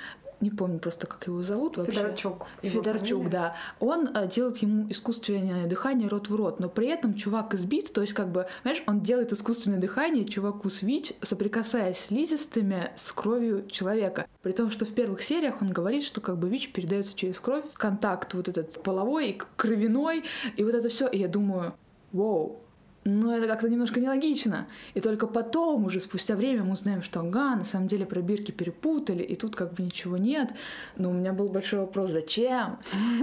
не 0.42 0.50
помню 0.50 0.80
просто, 0.80 1.08
как 1.08 1.26
его 1.28 1.42
зовут 1.44 1.78
вообще. 1.78 1.94
Федорчук. 1.94 2.48
Федорчук, 2.62 3.30
да. 3.30 3.56
Он 3.80 4.10
э, 4.14 4.28
делает 4.28 4.58
ему 4.58 4.90
искусственное 4.90 5.68
дыхание 5.68 6.08
рот 6.08 6.30
в 6.30 6.36
рот, 6.36 6.60
но 6.60 6.70
при 6.70 6.88
этом 6.88 7.14
чувак 7.14 7.54
избит, 7.54 7.94
то 7.94 8.02
есть 8.02 8.14
как 8.14 8.32
бы, 8.32 8.48
знаешь, 8.64 8.84
он 8.88 9.02
делает 9.02 9.32
искусственное 9.34 9.80
дыхание 9.80 10.26
чуваку 10.26 10.70
с 10.70 10.82
ВИЧ, 10.82 11.14
соприкасаясь 11.22 11.98
слизистыми 11.98 12.92
с 12.96 13.12
кровью 13.12 13.68
человека. 13.68 14.28
При 14.42 14.52
том, 14.52 14.72
что 14.72 14.86
в 14.86 14.94
первых 14.94 15.22
сериях 15.24 15.62
он 15.62 15.72
говорит, 15.72 16.04
что 16.04 16.22
как 16.22 16.38
бы 16.38 16.50
ВИЧ 16.50 16.72
передается 16.72 17.16
через 17.16 17.40
кровь, 17.40 17.66
контакт 17.74 18.34
вот 18.34 18.48
этот 18.48 18.82
половой, 18.84 19.40
кровяной, 19.56 20.24
и 20.58 20.64
вот 20.64 20.76
это 20.76 20.90
все. 20.90 21.08
И 21.08 21.18
я 21.18 21.28
думаю, 21.28 21.74
вау, 22.12 22.65
но 23.06 23.38
это 23.38 23.48
как-то 23.48 23.70
немножко 23.70 24.00
нелогично. 24.00 24.68
И 24.96 25.00
только 25.00 25.28
потом, 25.28 25.86
уже 25.86 26.00
спустя 26.00 26.36
время, 26.36 26.64
мы 26.64 26.74
узнаем, 26.74 27.04
что 27.04 27.20
ага, 27.20 27.56
на 27.56 27.64
самом 27.64 27.88
деле 27.88 28.06
пробирки 28.06 28.52
перепутали, 28.52 29.22
и 29.22 29.36
тут 29.36 29.56
как 29.56 29.74
бы 29.74 29.84
ничего 29.84 30.18
нет. 30.18 30.50
Но 30.98 31.12
у 31.12 31.14
меня 31.14 31.32
был 31.32 31.50
большой 31.50 31.80
вопрос, 31.80 32.12
зачем? 32.12 32.80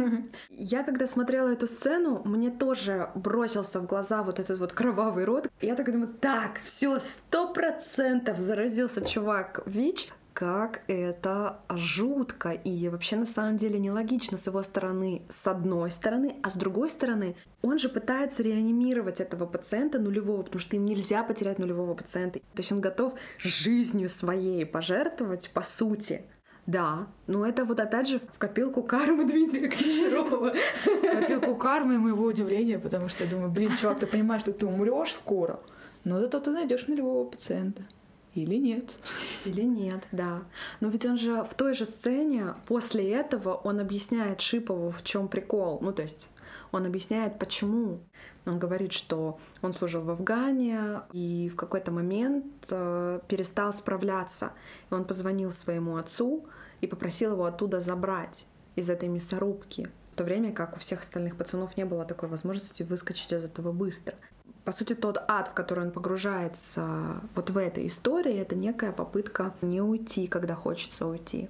Я 0.51 0.85
когда 0.85 1.09
смотрела 1.09 1.49
эту 1.49 1.67
сцену, 1.67 2.23
мне 2.25 2.51
тоже 2.51 3.11
бросился 3.17 3.81
в 3.81 3.87
глаза 3.87 4.23
вот 4.23 4.39
этот 4.39 4.61
вот 4.61 4.73
кровавый 4.73 5.25
рот. 5.25 5.49
Я 5.61 5.75
так 5.75 5.91
думаю, 5.91 6.15
так, 6.21 6.61
все, 6.65 7.01
сто 7.01 7.53
процентов 7.53 8.39
заразился 8.39 9.05
чувак 9.05 9.63
ВИЧ, 9.67 10.13
как 10.33 10.83
это 10.89 11.61
жутко 11.71 12.51
и 12.51 12.89
вообще 12.89 13.17
на 13.17 13.27
самом 13.27 13.57
деле 13.57 13.79
нелогично 13.79 14.39
с 14.39 14.47
его 14.47 14.63
стороны, 14.63 15.23
с 15.31 15.47
одной 15.47 15.91
стороны, 15.91 16.37
а 16.43 16.51
с 16.51 16.55
другой 16.55 16.91
стороны, 16.91 17.37
он 17.61 17.79
же 17.79 17.89
пытается 17.89 18.43
реанимировать 18.43 19.21
этого 19.21 19.47
пациента 19.47 19.99
нулевого, 19.99 20.43
потому 20.43 20.61
что 20.61 20.77
им 20.77 20.85
нельзя 20.85 21.23
потерять 21.23 21.59
нулевого 21.59 21.95
пациента. 21.95 22.39
То 22.39 22.59
есть 22.59 22.73
он 22.73 22.81
готов 22.81 23.15
жизнью 23.39 24.09
своей 24.09 24.65
пожертвовать, 24.65 25.51
по 25.51 25.63
сути, 25.63 26.23
да, 26.67 27.09
но 27.27 27.45
это 27.45 27.65
вот 27.65 27.81
опять 27.81 28.09
же 28.09 28.21
в 28.21 28.39
копилку 28.39 28.83
кармы 28.83 29.25
Дмитрия 29.25 29.69
Гончарова. 29.69 30.55
Копилку 31.13 31.57
кармы 31.57 31.99
моего 31.99 32.25
удивления, 32.25 32.79
потому 32.79 33.09
что 33.09 33.25
я 33.25 33.31
думаю, 33.31 33.51
блин, 33.51 33.73
чувак, 33.81 33.99
ты 33.99 34.07
понимаешь, 34.07 34.43
что 34.43 34.53
ты 34.53 34.67
умрешь 34.67 35.13
скоро, 35.13 35.61
но 36.05 36.21
зато 36.21 36.39
ты 36.39 36.51
найдешь 36.53 36.87
нулевого 36.87 37.29
пациента. 37.29 37.83
Или 38.35 38.57
нет. 38.57 38.95
Или 39.45 39.63
нет, 39.63 40.05
да. 40.11 40.45
Но 40.81 40.89
ведь 40.89 41.05
он 41.05 41.19
же 41.19 41.45
в 41.45 41.55
той 41.55 41.75
же 41.75 41.85
сцене, 41.85 42.55
после 42.67 43.13
этого 43.13 43.55
он 43.55 43.79
объясняет 43.79 44.41
Шипову, 44.41 44.91
в 44.91 45.03
чем 45.03 45.29
прикол. 45.29 45.81
Ну, 45.83 45.93
то 45.93 46.03
есть 46.03 46.29
он 46.71 46.87
объясняет, 46.87 47.39
почему. 47.39 48.01
Он 48.47 48.59
говорит, 48.59 48.93
что 48.93 49.39
он 49.61 49.73
служил 49.73 50.03
в 50.03 50.11
Афгане 50.11 51.03
и 51.13 51.49
в 51.49 51.57
какой-то 51.57 51.93
момент 51.93 52.47
э, 52.71 53.21
перестал 53.29 53.73
справляться. 53.73 54.53
И 54.91 54.95
он 54.95 55.05
позвонил 55.05 55.53
своему 55.53 55.97
отцу 55.97 56.47
и 56.81 56.87
попросил 56.87 57.33
его 57.33 57.45
оттуда 57.45 57.81
забрать 57.81 58.47
из 58.75 58.91
этой 58.91 59.09
мясорубки. 59.09 59.91
В 60.13 60.17
то 60.17 60.25
время 60.25 60.53
как 60.53 60.77
у 60.77 60.81
всех 60.81 61.01
остальных 61.01 61.37
пацанов 61.37 61.77
не 61.77 61.85
было 61.85 62.05
такой 62.05 62.29
возможности 62.29 62.83
выскочить 62.83 63.33
из 63.33 63.45
этого 63.45 63.73
быстро 63.73 64.15
по 64.65 64.73
сути, 64.73 64.95
тот 64.95 65.23
ад, 65.29 65.49
в 65.49 65.55
который 65.55 65.85
он 65.85 65.91
погружается 65.91 67.21
вот 67.35 67.51
в 67.51 67.59
этой 67.59 67.87
истории, 67.87 68.35
это 68.35 68.55
некая 68.55 68.93
попытка 68.93 69.55
не 69.61 69.81
уйти, 69.81 70.27
когда 70.27 70.55
хочется 70.55 71.07
уйти. 71.07 71.49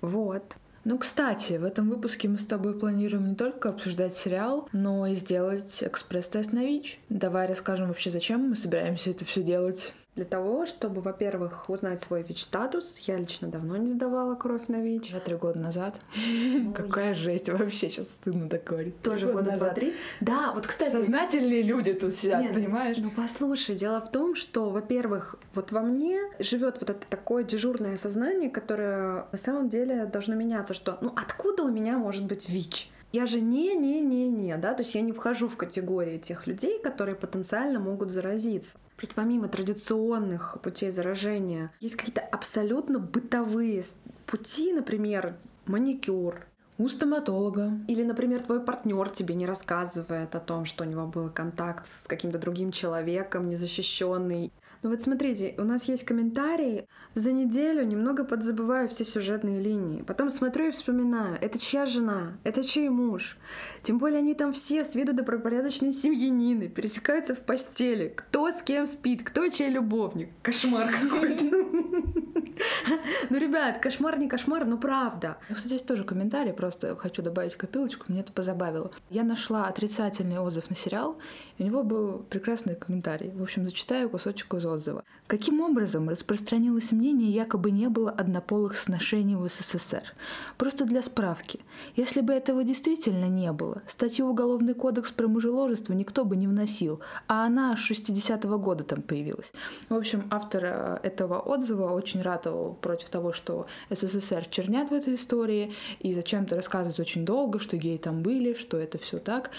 Вот. 0.00 0.56
Ну, 0.84 0.98
кстати, 0.98 1.54
в 1.54 1.64
этом 1.64 1.90
выпуске 1.90 2.28
мы 2.28 2.38
с 2.38 2.46
тобой 2.46 2.78
планируем 2.78 3.28
не 3.30 3.34
только 3.34 3.70
обсуждать 3.70 4.14
сериал, 4.14 4.68
но 4.72 5.06
и 5.08 5.16
сделать 5.16 5.82
экспресс-тест 5.82 6.52
на 6.52 6.64
ВИЧ. 6.64 7.00
Давай 7.08 7.48
расскажем 7.48 7.88
вообще, 7.88 8.10
зачем 8.10 8.50
мы 8.50 8.54
собираемся 8.54 9.10
это 9.10 9.24
все 9.24 9.42
делать. 9.42 9.92
Для 10.16 10.24
того, 10.24 10.64
чтобы, 10.64 11.02
во-первых, 11.02 11.68
узнать 11.68 12.02
свой 12.02 12.22
ВИЧ-статус. 12.22 12.98
Я 13.00 13.18
лично 13.18 13.48
давно 13.48 13.76
не 13.76 13.92
сдавала 13.92 14.34
кровь 14.34 14.66
на 14.68 14.80
ВИЧ. 14.80 15.10
Уже 15.10 15.20
три 15.20 15.36
года 15.36 15.58
назад. 15.58 16.00
Какая 16.74 17.14
жесть 17.14 17.50
вообще, 17.50 17.90
сейчас 17.90 18.08
стыдно 18.08 18.48
так 18.48 18.64
говорить. 18.64 19.00
Тоже 19.02 19.30
года 19.30 19.52
два-три. 19.52 19.94
Да, 20.20 20.52
вот, 20.52 20.66
кстати... 20.66 20.90
Сознательные 20.90 21.60
люди 21.60 21.92
тут 21.92 22.12
сидят, 22.12 22.52
понимаешь? 22.54 22.96
Ну, 22.98 23.10
послушай, 23.10 23.76
дело 23.76 24.00
в 24.00 24.10
том, 24.10 24.34
что, 24.34 24.70
во-первых, 24.70 25.36
вот 25.54 25.70
во 25.70 25.82
мне 25.82 26.18
живет 26.38 26.78
вот 26.80 26.88
это 26.88 27.06
такое 27.08 27.44
дежурное 27.44 27.98
сознание, 27.98 28.48
которое 28.48 29.26
на 29.30 29.38
самом 29.38 29.68
деле 29.68 30.06
должно 30.06 30.34
меняться, 30.34 30.72
что, 30.72 30.96
ну, 31.02 31.12
откуда 31.14 31.62
у 31.64 31.70
меня 31.70 31.98
может 31.98 32.24
быть 32.24 32.48
ВИЧ? 32.48 32.90
Я 33.16 33.24
же 33.24 33.40
не-не-не-не, 33.40 34.58
да, 34.58 34.74
то 34.74 34.82
есть 34.82 34.94
я 34.94 35.00
не 35.00 35.12
вхожу 35.12 35.48
в 35.48 35.56
категории 35.56 36.18
тех 36.18 36.46
людей, 36.46 36.78
которые 36.78 37.14
потенциально 37.14 37.80
могут 37.80 38.10
заразиться. 38.10 38.76
Просто 38.94 39.14
помимо 39.14 39.48
традиционных 39.48 40.58
путей 40.62 40.90
заражения, 40.90 41.72
есть 41.80 41.96
какие-то 41.96 42.20
абсолютно 42.20 42.98
бытовые 42.98 43.84
пути, 44.26 44.70
например, 44.74 45.36
маникюр, 45.64 46.46
у 46.76 46.88
стоматолога. 46.88 47.72
Или, 47.88 48.02
например, 48.02 48.42
твой 48.42 48.60
партнер 48.60 49.08
тебе 49.08 49.34
не 49.34 49.46
рассказывает 49.46 50.34
о 50.34 50.40
том, 50.40 50.66
что 50.66 50.84
у 50.84 50.86
него 50.86 51.06
был 51.06 51.30
контакт 51.30 51.86
с 51.86 52.06
каким-то 52.06 52.38
другим 52.38 52.70
человеком, 52.70 53.48
незащищенный. 53.48 54.52
Ну 54.82 54.90
вот 54.90 55.02
смотрите, 55.02 55.54
у 55.58 55.64
нас 55.64 55.84
есть 55.84 56.04
комментарий. 56.04 56.86
За 57.14 57.32
неделю 57.32 57.84
немного 57.84 58.24
подзабываю 58.24 58.88
все 58.88 59.04
сюжетные 59.04 59.60
линии. 59.60 60.02
Потом 60.02 60.30
смотрю 60.30 60.68
и 60.68 60.70
вспоминаю, 60.70 61.38
это 61.40 61.58
чья 61.58 61.86
жена, 61.86 62.38
это 62.44 62.62
чей 62.62 62.88
муж. 62.88 63.38
Тем 63.82 63.98
более 63.98 64.18
они 64.18 64.34
там 64.34 64.52
все 64.52 64.84
с 64.84 64.94
виду 64.94 65.12
добропорядочные 65.12 65.92
семьянины, 65.92 66.68
пересекаются 66.68 67.34
в 67.34 67.40
постели. 67.40 68.12
Кто 68.14 68.50
с 68.50 68.62
кем 68.62 68.86
спит, 68.86 69.22
кто 69.24 69.48
чей 69.48 69.70
любовник. 69.70 70.30
Кошмар 70.42 70.90
какой-то. 70.90 72.22
Ну, 73.30 73.38
ребят, 73.38 73.78
кошмар 73.78 74.18
не 74.18 74.28
кошмар, 74.28 74.64
но 74.64 74.78
правда. 74.78 75.38
Кстати, 75.48 75.66
здесь 75.66 75.82
тоже 75.82 76.04
комментарий, 76.04 76.52
просто 76.52 76.96
хочу 76.96 77.22
добавить 77.22 77.56
копилочку, 77.56 78.04
мне 78.08 78.20
это 78.20 78.32
позабавило. 78.32 78.90
Я 79.10 79.24
нашла 79.24 79.66
отрицательный 79.66 80.38
отзыв 80.38 80.70
на 80.70 80.76
сериал, 80.76 81.18
у 81.58 81.62
него 81.62 81.82
был 81.82 82.18
прекрасный 82.30 82.74
комментарий. 82.74 83.30
В 83.30 83.42
общем, 83.42 83.64
зачитаю 83.64 84.10
кусочек 84.10 84.54
из 84.54 84.66
отзыва. 84.66 85.04
Каким 85.26 85.60
образом 85.60 86.08
распространилось 86.08 86.92
мнение, 86.92 87.30
якобы 87.30 87.70
не 87.70 87.88
было 87.88 88.10
однополых 88.10 88.76
сношений 88.76 89.34
в 89.34 89.48
СССР? 89.48 90.14
Просто 90.56 90.84
для 90.84 91.02
справки. 91.02 91.60
Если 91.96 92.20
бы 92.20 92.32
этого 92.32 92.62
действительно 92.62 93.24
не 93.24 93.50
было, 93.52 93.82
статью 93.88 94.26
Уголовный 94.26 94.74
кодекс 94.74 95.10
про 95.10 95.26
мужеложество 95.28 95.92
никто 95.94 96.24
бы 96.24 96.36
не 96.36 96.46
вносил, 96.46 97.00
а 97.26 97.46
она 97.46 97.72
аж 97.72 97.90
60-го 97.90 98.58
года 98.58 98.84
там 98.84 99.02
появилась. 99.02 99.52
В 99.88 99.94
общем, 99.94 100.24
автор 100.30 100.64
э, 100.64 100.98
этого 101.02 101.38
отзыва 101.38 101.92
очень 101.92 102.22
ратовал 102.46 102.74
против 102.74 103.08
того, 103.08 103.32
что 103.32 103.66
СССР 103.90 104.46
чернят 104.46 104.90
в 104.90 104.94
этой 104.94 105.14
истории, 105.14 105.74
и 106.00 106.14
зачем-то 106.14 106.56
рассказывают 106.56 106.98
очень 107.00 107.24
долго, 107.24 107.58
что 107.58 107.76
геи 107.76 107.96
там 107.96 108.22
были, 108.22 108.54
что 108.54 108.76
это 108.76 108.98
все 108.98 109.18
так. 109.18 109.50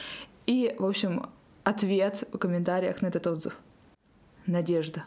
И, 0.46 0.76
в 0.80 0.86
общем, 0.86 1.28
ответ 1.64 2.24
в 2.32 2.38
комментариях 2.38 3.02
на 3.02 3.08
этот 3.08 3.28
отзыв. 3.28 3.58
Надежда. 4.46 5.04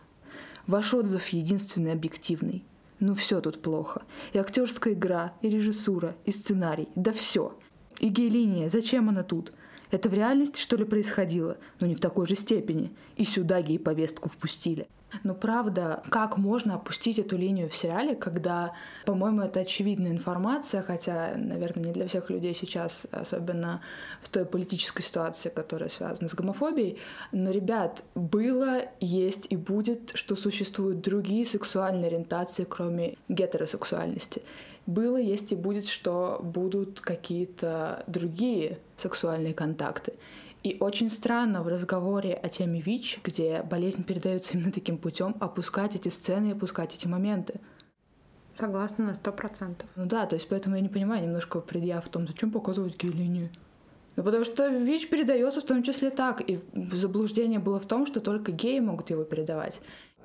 Ваш 0.67 0.93
отзыв 0.95 1.29
единственный 1.29 1.93
объективный. 1.93 2.65
Ну 3.01 3.15
все 3.15 3.41
тут 3.41 3.63
плохо. 3.63 4.03
И 4.35 4.39
актерская 4.39 4.93
игра, 4.93 5.33
и 5.41 5.49
режиссура, 5.49 6.15
и 6.27 6.33
сценарий. 6.33 6.89
Да 6.95 7.13
все. 7.13 7.57
И 7.99 8.09
гей-линия, 8.09 8.69
зачем 8.69 9.09
она 9.09 9.23
тут? 9.23 9.53
Это 9.91 10.09
в 10.09 10.15
реальности, 10.15 10.61
что 10.61 10.77
ли, 10.77 10.85
происходило? 10.85 11.57
Но 11.81 11.87
не 11.87 11.95
в 11.95 12.01
такой 12.01 12.27
же 12.27 12.37
степени. 12.37 12.91
И 13.17 13.25
сюда 13.25 13.61
гей-повестку 13.61 14.29
впустили. 14.29 14.87
Но 15.25 15.35
правда, 15.35 16.03
как 16.09 16.37
можно 16.37 16.77
опустить 16.77 17.19
эту 17.19 17.37
линию 17.37 17.69
в 17.69 17.77
сериале, 17.77 18.15
когда, 18.15 18.75
по-моему, 19.07 19.43
это 19.43 19.61
очевидная 19.61 20.13
информация, 20.13 20.83
хотя, 20.83 21.33
наверное, 21.37 21.87
не 21.87 21.93
для 21.93 22.07
всех 22.07 22.31
людей 22.31 22.55
сейчас, 22.55 23.07
особенно 23.11 23.81
в 24.23 24.29
той 24.29 24.45
политической 24.45 25.03
ситуации, 25.03 25.49
которая 25.49 25.89
связана 25.89 26.29
с 26.29 26.35
гомофобией. 26.35 26.99
Но, 27.33 27.51
ребят, 27.51 28.05
было, 28.15 28.83
есть 29.01 29.47
и 29.51 29.57
будет, 29.57 30.13
что 30.15 30.37
существуют 30.37 31.01
другие 31.01 31.45
сексуальные 31.45 32.07
ориентации, 32.07 32.65
кроме 32.65 33.17
гетеросексуальности. 33.29 34.43
Было, 34.87 35.17
есть 35.17 35.53
и 35.53 35.57
будет, 35.57 35.87
что 35.87 36.41
будут 36.43 37.01
какие-то 37.01 38.03
другие 38.07 38.79
сексуальные 38.97 39.55
контакты. 39.55 40.15
И 40.63 40.77
очень 40.81 41.09
странно 41.09 41.63
в 41.63 41.69
разговоре 41.69 42.35
о 42.35 42.49
теме 42.49 42.81
ВИЧ, 42.81 43.21
где 43.25 43.63
болезнь 43.63 44.05
передается 44.05 44.55
именно 44.55 44.73
таким 44.73 44.99
путем, 44.99 45.35
опускать 45.41 45.95
эти 45.97 46.09
сцены 46.09 46.49
и 46.49 46.53
опускать 46.53 46.95
эти 46.95 47.07
моменты. 47.07 47.61
Согласна 48.55 49.07
на 49.07 49.15
сто 49.15 49.33
процентов. 49.33 49.89
Ну 49.97 50.07
да, 50.07 50.27
то 50.27 50.37
есть 50.37 50.49
поэтому 50.49 50.77
я 50.77 50.83
не 50.83 50.89
понимаю 50.89 51.23
немножко 51.23 51.61
предъяв 51.61 52.05
в 52.05 52.09
том, 52.09 52.27
зачем 52.27 52.51
показывать 52.51 52.99
гей-линию. 52.99 53.49
Ну, 54.17 54.25
потому 54.25 54.45
что 54.45 54.69
ВИЧ 54.69 55.09
передается 55.09 55.61
в 55.61 55.65
том 55.65 55.83
числе 55.83 56.11
так. 56.11 56.43
И 56.47 56.61
заблуждение 56.75 57.59
было 57.59 57.79
в 57.81 57.87
том, 57.87 58.07
что 58.07 58.21
только 58.21 58.53
геи 58.53 58.81
могут 58.81 59.09
его 59.09 59.25
передавать. 59.25 59.81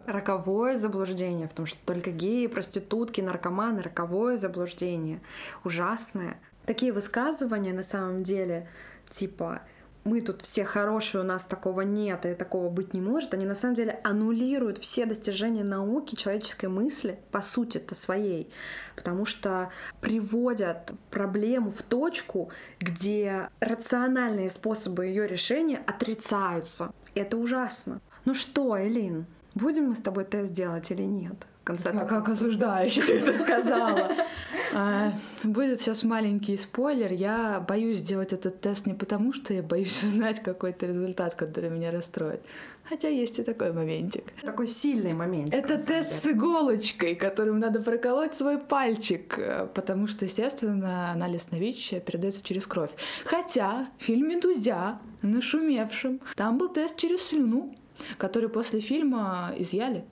Роковое 0.06 0.78
заблуждение 0.78 1.48
в 1.48 1.54
том, 1.54 1.66
что 1.66 1.80
только 1.86 2.12
геи, 2.12 2.48
проститутки, 2.48 3.22
наркоманы, 3.22 3.82
роковое 3.82 4.38
заблуждение. 4.38 5.22
Ужасное. 5.64 6.40
Такие 6.66 6.92
высказывания 6.92 7.74
на 7.74 7.84
самом 7.84 8.24
деле, 8.24 8.68
типа, 9.12 9.62
мы 10.06 10.22
тут 10.22 10.44
все 10.44 10.64
хорошие, 10.64 11.22
у 11.22 11.24
нас 11.24 11.44
такого 11.44 11.82
нет 11.82 12.28
и 12.28 12.36
такого 12.36 12.70
быть 12.70 12.94
не 12.94 13.02
может, 13.02 13.34
они 13.34 13.46
на 13.46 13.56
самом 13.56 13.74
деле 13.74 14.00
аннулируют 14.04 14.78
все 14.78 15.08
достижения 15.08 15.64
науки, 15.64 16.16
человеческой 16.16 16.68
мысли, 16.68 17.20
по 17.32 17.42
сути-то 17.42 17.96
своей, 17.96 18.52
потому 18.96 19.26
что 19.26 19.72
приводят 20.02 20.92
проблему 21.10 21.72
в 21.72 21.82
точку, 21.82 22.52
где 22.80 23.50
рациональные 23.60 24.52
способы 24.52 25.08
ее 25.08 25.26
решения 25.26 25.82
отрицаются. 25.88 26.94
Это 27.16 27.38
ужасно. 27.38 28.00
Ну 28.26 28.36
что, 28.36 28.80
Элин, 28.80 29.26
будем 29.56 29.90
мы 29.90 29.96
с 29.96 30.00
тобой 30.00 30.26
тест 30.26 30.52
делать 30.52 30.92
или 30.92 31.04
нет? 31.04 31.46
конце 31.66 31.90
а 31.90 32.06
как 32.06 32.30
осуждающе 32.30 33.02
ты 33.02 33.14
это 33.20 33.34
сказала. 33.40 34.12
А, 34.78 35.14
будет 35.44 35.80
сейчас 35.80 36.04
маленький 36.04 36.58
спойлер. 36.58 37.14
Я 37.14 37.64
боюсь 37.66 38.00
сделать 38.00 38.34
этот 38.34 38.60
тест 38.60 38.86
не 38.86 38.94
потому, 38.94 39.32
что 39.32 39.54
я 39.54 39.64
боюсь 39.64 40.04
узнать 40.04 40.44
какой-то 40.44 40.88
результат, 40.88 41.36
который 41.36 41.70
меня 41.70 41.92
расстроит. 41.92 42.42
Хотя 42.84 43.08
есть 43.08 43.40
и 43.40 43.44
такой 43.44 43.72
моментик. 43.72 44.34
Такой 44.42 44.68
сильный 44.68 45.14
момент. 45.14 45.54
Это 45.54 45.78
тест 45.78 46.22
с 46.22 46.28
иголочкой, 46.28 47.16
которым 47.16 47.60
надо 47.60 47.80
проколоть 47.80 48.34
свой 48.34 48.58
пальчик, 48.58 49.36
э, 49.38 49.68
потому 49.74 50.08
что, 50.08 50.26
естественно, 50.26 51.12
анализ 51.12 51.50
на 51.52 51.56
ВИЧ 51.56 52.02
передается 52.06 52.44
через 52.44 52.68
кровь. 52.68 52.92
Хотя 53.24 53.88
в 53.98 54.04
фильме 54.04 54.42
Дудя, 54.42 55.00
нашумевшем, 55.22 56.20
там 56.36 56.58
был 56.58 56.68
тест 56.68 56.98
через 56.98 57.22
слюну, 57.22 57.74
который 58.18 58.50
после 58.50 58.80
фильма 58.80 59.54
изъяли. 59.58 60.06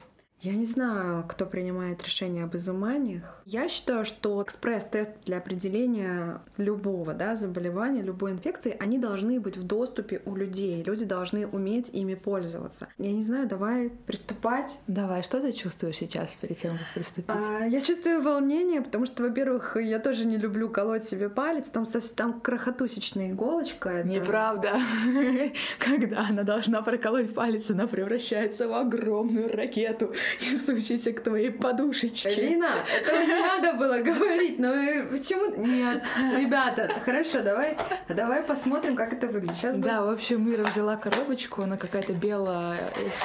Я 0.43 0.55
не 0.55 0.65
знаю, 0.65 1.23
кто 1.25 1.45
принимает 1.45 2.03
решение 2.03 2.43
об 2.43 2.53
изыманиях. 2.53 3.41
Я 3.45 3.69
считаю, 3.69 4.03
что 4.03 4.43
экспресс-тест 4.43 5.11
для 5.25 5.37
определения 5.37 6.41
любого 6.57 7.13
да, 7.13 7.37
заболевания, 7.37 8.01
любой 8.01 8.31
инфекции, 8.31 8.75
они 8.77 8.99
должны 8.99 9.39
быть 9.39 9.55
в 9.55 9.63
доступе 9.63 10.21
у 10.25 10.35
людей. 10.35 10.83
Люди 10.83 11.05
должны 11.05 11.47
уметь 11.47 11.89
ими 11.93 12.15
пользоваться. 12.15 12.89
Я 12.97 13.13
не 13.13 13.23
знаю, 13.23 13.47
давай 13.47 13.89
приступать. 13.89 14.77
Давай, 14.87 15.23
что 15.23 15.39
ты 15.39 15.53
чувствуешь 15.53 15.95
сейчас 15.95 16.29
перед 16.41 16.57
тем, 16.57 16.77
как 16.77 16.93
приступить? 16.93 17.29
А, 17.29 17.63
я 17.65 17.79
чувствую 17.79 18.21
волнение, 18.21 18.81
потому 18.81 19.05
что, 19.05 19.23
во-первых, 19.23 19.77
я 19.79 19.97
тоже 19.97 20.25
не 20.25 20.35
люблю 20.35 20.67
колоть 20.67 21.07
себе 21.07 21.29
палец. 21.29 21.69
Там, 21.69 21.85
там 22.17 22.41
крохотусечная 22.41 23.31
иголочка. 23.31 23.89
Это... 23.89 24.09
Неправда. 24.09 24.73
Когда 25.79 26.25
она 26.27 26.43
должна 26.43 26.81
проколоть 26.81 27.33
палец, 27.33 27.71
она 27.71 27.87
превращается 27.87 28.67
в 28.67 28.73
огромную 28.73 29.49
ракету 29.55 30.13
несущийся 30.41 31.13
к 31.13 31.21
твоей 31.21 31.51
подушечке. 31.51 32.33
Лина, 32.35 32.83
этого 33.01 33.21
не 33.21 33.39
надо 33.39 33.73
было 33.73 33.99
говорить, 33.99 34.59
но 34.59 34.71
почему... 35.09 35.55
Нет, 35.55 36.03
ребята, 36.35 36.91
хорошо, 37.05 37.41
давай, 37.41 37.77
давай 38.09 38.43
посмотрим, 38.43 38.95
как 38.95 39.13
это 39.13 39.27
выглядит. 39.27 39.55
Сейчас 39.55 39.75
будет... 39.75 39.85
Да, 39.85 40.03
в 40.03 40.09
общем, 40.09 40.49
Мира 40.49 40.63
взяла 40.63 40.95
коробочку, 40.95 41.63
она 41.63 41.77
какая-то 41.77 42.13
белая, 42.13 42.79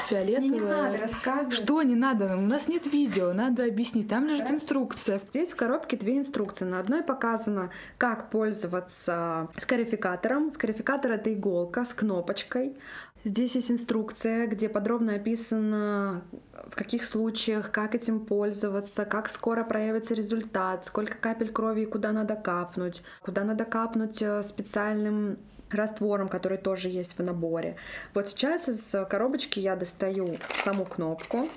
фиолетовая. 0.08 0.40
Не, 0.40 0.48
не 0.50 0.60
надо 0.60 0.98
рассказывать. 0.98 1.54
Что 1.54 1.82
не 1.82 1.94
надо? 1.94 2.36
У 2.36 2.40
нас 2.40 2.68
нет 2.68 2.86
видео, 2.86 3.32
надо 3.32 3.64
объяснить. 3.64 4.08
Там 4.08 4.26
лежит 4.26 4.50
инструкция. 4.50 5.20
Здесь 5.30 5.52
в 5.52 5.56
коробке 5.56 5.96
две 5.96 6.18
инструкции. 6.18 6.64
На 6.64 6.80
одной 6.80 7.02
показано, 7.02 7.70
как 7.96 8.30
пользоваться 8.30 9.48
скарификатором. 9.56 10.50
Скарификатор— 10.50 11.12
это 11.12 11.32
иголка 11.32 11.84
с 11.84 11.94
кнопочкой. 11.94 12.76
Здесь 13.24 13.56
есть 13.56 13.70
инструкция, 13.70 14.46
где 14.46 14.68
подробно 14.68 15.14
описано, 15.14 16.22
в 16.70 16.76
каких 16.76 17.04
случаях, 17.04 17.72
как 17.72 17.94
этим 17.94 18.20
пользоваться, 18.20 19.04
как 19.04 19.28
скоро 19.28 19.64
проявится 19.64 20.14
результат, 20.14 20.86
сколько 20.86 21.14
капель 21.14 21.50
крови 21.50 21.82
и 21.82 21.86
куда 21.86 22.12
надо 22.12 22.36
капнуть, 22.36 23.02
куда 23.20 23.44
надо 23.44 23.64
капнуть 23.64 24.22
э, 24.22 24.44
специальным 24.44 25.38
раствором, 25.70 26.28
который 26.28 26.58
тоже 26.58 26.88
есть 26.88 27.18
в 27.18 27.22
наборе. 27.22 27.76
Вот 28.14 28.28
сейчас 28.28 28.68
из 28.68 28.94
коробочки 29.08 29.58
я 29.58 29.76
достаю 29.76 30.36
саму 30.64 30.84
кнопку 30.84 31.48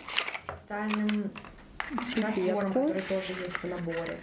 специальным 0.71 1.31
раствором, 2.17 2.73
который 2.73 3.01
тоже 3.01 3.33
есть 3.43 3.57
в 3.57 3.63
наборе. 3.65 4.17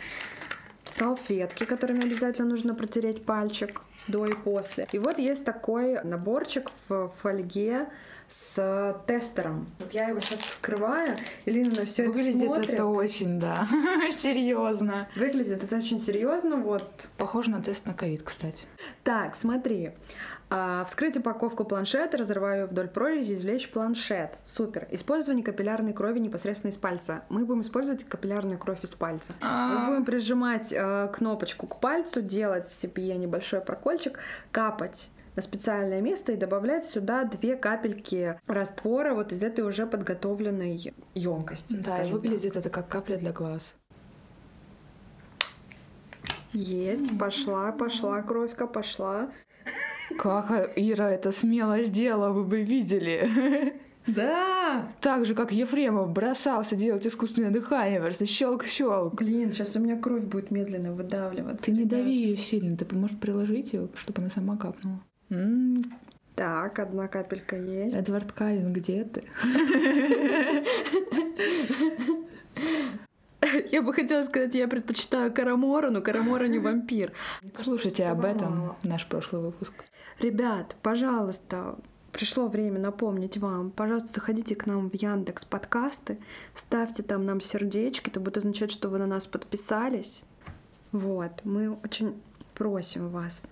Салфетки, 0.97 1.65
которыми 1.65 2.05
обязательно 2.05 2.49
нужно 2.49 2.75
протереть 2.75 3.25
пальчик 3.25 3.83
до 4.09 4.27
и 4.27 4.35
после. 4.35 4.89
И 4.93 4.99
вот 4.99 5.19
есть 5.19 5.45
такой 5.45 6.03
наборчик 6.03 6.71
в 6.89 7.09
фольге 7.21 7.87
с 8.29 8.95
тестером. 9.07 9.69
Вот 9.79 9.93
я 9.93 10.09
его 10.09 10.21
сейчас 10.21 10.41
вскрываю, 10.41 11.17
Элина 11.47 11.75
на 11.75 11.85
все 11.87 12.05
это 12.11 12.19
смотрит. 12.19 12.71
это 12.71 12.85
очень, 12.85 13.39
да, 13.39 13.67
серьезно. 14.13 15.09
Выглядит 15.17 15.65
это 15.65 15.77
очень 15.77 15.99
серьезно, 15.99 16.57
вот. 16.57 17.09
Похоже 17.17 17.51
на 17.51 17.63
тест 17.63 17.87
на 17.87 17.95
ковид, 17.95 18.23
кстати. 18.23 18.67
Так, 19.03 19.35
смотри. 19.35 19.93
А, 20.51 20.85
вскрыть 20.85 21.17
упаковку 21.17 21.65
планшета, 21.65 22.17
разрываю 22.17 22.67
вдоль 22.67 22.89
прорези, 22.89 23.35
извлечь 23.35 23.71
планшет. 23.71 24.39
Супер. 24.45 24.89
Использование 24.91 25.45
капиллярной 25.45 25.93
крови 25.93 26.21
непосредственно 26.21 26.71
из 26.71 26.77
пальца. 26.77 27.25
Мы 27.29 27.45
будем 27.45 27.63
использовать 27.63 28.05
капиллярную 28.05 28.59
кровь 28.59 28.83
из 28.83 28.95
пальца. 28.95 29.33
Мы 29.43 29.87
будем 29.87 30.05
прижимать 30.05 30.73
э, 30.73 31.09
кнопочку 31.13 31.67
к 31.67 31.81
пальцу, 31.81 32.23
делать 32.23 32.71
себе 32.71 33.15
небольшой 33.17 33.61
прокольчик, 33.61 34.19
капать 34.51 35.11
на 35.37 35.43
специальное 35.43 36.01
место 36.01 36.33
и 36.33 36.37
добавлять 36.37 36.85
сюда 36.85 37.25
две 37.25 37.55
капельки 37.55 38.41
раствора 38.47 39.15
вот 39.15 39.33
из 39.33 39.43
этой 39.43 39.61
уже 39.61 39.87
подготовленной 39.87 40.95
емкости. 41.15 41.75
Да, 41.75 42.03
и 42.03 42.11
выглядит 42.11 42.55
так. 42.55 42.63
это 42.63 42.71
как 42.71 42.89
капля 42.89 43.19
для 43.19 43.33
глаз. 43.33 43.77
Есть, 46.53 47.19
пошла, 47.19 47.71
пошла, 47.73 48.23
кровька 48.23 48.67
пошла. 48.67 49.29
Как 50.17 50.73
Ира 50.77 51.11
это 51.11 51.33
смело 51.33 51.83
сделала, 51.83 52.31
вы 52.31 52.45
бы 52.45 52.63
видели. 52.63 53.75
Да! 54.07 54.89
Так 55.01 55.27
же, 55.27 55.35
как 55.35 55.53
Ефремов 55.53 56.11
бросался 56.11 56.77
делать 56.77 57.07
искусственное 57.07 57.51
дыхание, 57.51 58.01
просто 58.01 58.25
щелк-щелк. 58.25 59.15
Блин, 59.15 59.53
сейчас 59.53 59.77
у 59.77 59.81
меня 59.81 59.97
кровь 59.97 60.25
будет 60.25 60.51
медленно 60.51 60.93
выдавливаться. 60.93 61.67
Ты 61.67 61.73
не 61.73 61.85
дави 61.85 62.15
ее 62.15 62.37
сильно, 62.37 62.77
ты 62.77 62.87
можешь 62.97 63.19
приложить 63.19 63.75
ее, 63.75 63.89
чтобы 63.97 64.23
она 64.23 64.31
сама 64.31 64.57
капнула. 64.57 65.01
М-м. 65.31 65.85
Так, 66.35 66.79
одна 66.79 67.09
капелька 67.09 67.57
есть. 67.57 67.97
Эдвард 67.97 68.33
Каллен, 68.33 68.73
где 68.73 69.05
ты? 69.05 69.25
Я 73.71 73.83
бы 73.83 73.93
хотела 73.93 74.23
сказать, 74.25 74.55
я 74.55 74.69
предпочитаю 74.69 75.33
Карамора, 75.33 75.91
но 75.91 76.01
Карамора 76.01 76.47
не 76.47 76.59
вампир. 76.59 77.13
Слушайте 77.63 78.07
об 78.07 78.25
этом 78.25 78.77
наш 78.83 79.07
прошлый 79.07 79.43
выпуск. 79.43 79.73
Ребят, 80.19 80.75
пожалуйста, 80.83 81.79
пришло 82.13 82.49
время 82.49 82.81
напомнить 82.81 83.37
вам. 83.39 83.71
Пожалуйста, 83.71 84.13
заходите 84.15 84.57
к 84.57 84.67
нам 84.67 84.91
в 84.91 84.95
Яндекс 84.95 85.45
подкасты, 85.45 86.19
ставьте 86.55 87.03
там 87.03 87.25
нам 87.25 87.41
сердечки, 87.41 88.11
это 88.11 88.21
будет 88.21 88.39
означать, 88.39 88.73
что 88.73 88.89
вы 88.89 88.99
на 88.99 89.07
нас 89.07 89.27
подписались. 89.27 90.25
Вот, 90.91 91.45
мы 91.45 91.79
очень 91.85 92.21
просим 92.55 93.09
вас. 93.11 93.45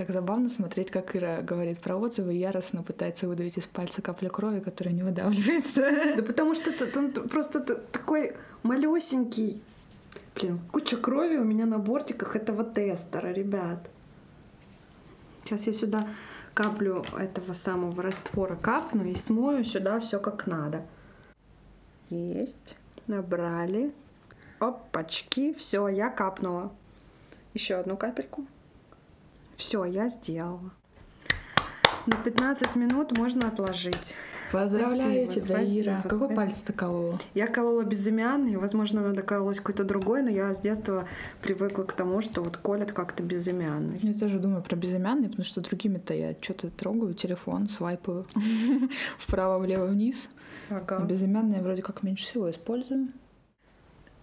Так 0.00 0.12
забавно 0.12 0.48
смотреть, 0.48 0.90
как 0.90 1.14
Ира 1.14 1.42
говорит 1.42 1.82
про 1.82 1.94
отзывы 1.94 2.32
яростно 2.32 2.82
пытается 2.82 3.28
выдавить 3.28 3.58
из 3.58 3.66
пальца 3.66 4.00
каплю 4.00 4.30
крови, 4.30 4.60
которая 4.60 4.94
не 4.94 5.02
выдавливается. 5.02 5.82
Да 6.16 6.22
потому 6.22 6.54
что 6.54 6.72
ты, 6.72 6.86
просто 7.28 7.60
такой 7.60 8.34
малюсенький. 8.62 9.62
Блин, 10.34 10.58
куча 10.72 10.96
крови 10.96 11.36
у 11.36 11.44
меня 11.44 11.66
на 11.66 11.78
бортиках 11.78 12.34
этого 12.34 12.64
тестера, 12.64 13.30
ребят. 13.30 13.90
Сейчас 15.44 15.66
я 15.66 15.74
сюда 15.74 16.08
каплю 16.54 17.04
этого 17.18 17.52
самого 17.52 18.02
раствора 18.02 18.56
капну 18.56 19.04
и 19.04 19.14
смою 19.14 19.64
сюда 19.64 20.00
все 20.00 20.18
как 20.18 20.46
надо. 20.46 20.82
Есть. 22.08 22.78
Набрали. 23.06 23.92
Опачки. 24.60 25.52
Все, 25.52 25.88
я 25.88 26.08
капнула. 26.08 26.72
Еще 27.52 27.74
одну 27.74 27.98
капельку. 27.98 28.46
Все, 29.60 29.84
я 29.84 30.08
сделала. 30.08 30.70
На 32.06 32.16
15 32.16 32.76
минут 32.76 33.12
можно 33.12 33.46
отложить. 33.46 34.14
Поздравляю 34.50 35.26
спасибо, 35.26 35.46
тебя, 35.46 35.56
спасибо, 35.56 35.80
Ира. 35.80 36.00
Спасибо. 36.00 36.08
Какой 36.08 36.34
палец 36.34 36.60
ты 36.62 36.72
колола? 36.72 37.18
Я 37.34 37.46
колола 37.46 37.84
безымянный, 37.84 38.56
возможно, 38.56 39.02
надо 39.02 39.20
колоть 39.20 39.58
какой-то 39.58 39.84
другой, 39.84 40.22
но 40.22 40.30
я 40.30 40.54
с 40.54 40.60
детства 40.60 41.06
привыкла 41.42 41.82
к 41.82 41.92
тому, 41.92 42.22
что 42.22 42.42
вот 42.42 42.56
колят 42.56 42.92
как-то 42.92 43.22
безымянный. 43.22 43.98
Я 44.02 44.14
тоже 44.14 44.38
думаю 44.38 44.62
про 44.62 44.76
безымянный, 44.76 45.28
потому 45.28 45.44
что 45.44 45.60
другими-то 45.60 46.14
я 46.14 46.34
что-то 46.40 46.70
трогаю, 46.70 47.12
телефон, 47.12 47.68
свайпаю 47.68 48.26
вправо, 49.18 49.58
влево, 49.58 49.84
вниз. 49.84 50.30
Ага. 50.70 51.04
Безымянный 51.04 51.56
я 51.56 51.62
вроде 51.62 51.82
как 51.82 52.02
меньше 52.02 52.24
всего 52.24 52.50
использую. 52.50 53.08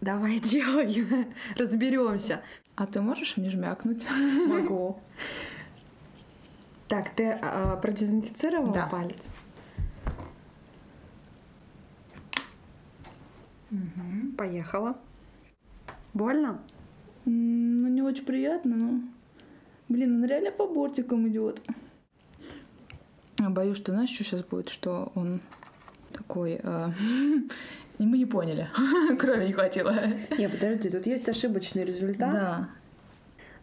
Давай 0.02 0.40
делай, 0.40 1.06
разберемся. 1.56 2.42
А 2.78 2.86
ты 2.86 3.02
можешь 3.02 3.38
мне 3.38 3.50
жмякнуть? 3.50 4.06
Могу. 4.48 5.00
Так, 6.88 7.10
ты 7.16 7.32
а, 7.32 7.76
продезинфицировала 7.78 8.72
да. 8.72 8.86
палец? 8.86 9.18
Угу. 13.72 14.36
Поехала. 14.38 14.96
Больно? 16.14 16.62
Ну, 17.26 17.88
не 17.88 18.04
очень 18.04 18.24
приятно, 18.24 18.76
но... 18.76 19.02
Блин, 19.90 20.18
он 20.18 20.30
реально 20.30 20.52
по 20.52 20.68
бортикам 20.68 21.28
идет. 21.28 21.60
Боюсь, 23.40 23.78
что 23.78 23.92
знаешь, 23.92 24.12
что 24.12 24.24
сейчас 24.24 24.44
будет, 24.44 24.70
что 24.70 25.12
он 25.16 25.42
такой... 26.14 26.60
Э, 26.62 26.92
мы 28.06 28.18
не 28.18 28.26
поняли. 28.26 28.70
Крови 29.20 29.48
не 29.48 29.54
хватило. 29.54 29.94
Не, 30.38 30.50
подожди, 30.50 30.90
тут 30.90 31.06
есть 31.08 31.28
ошибочный 31.30 31.84
результат. 31.84 32.32
Да. 32.32 32.70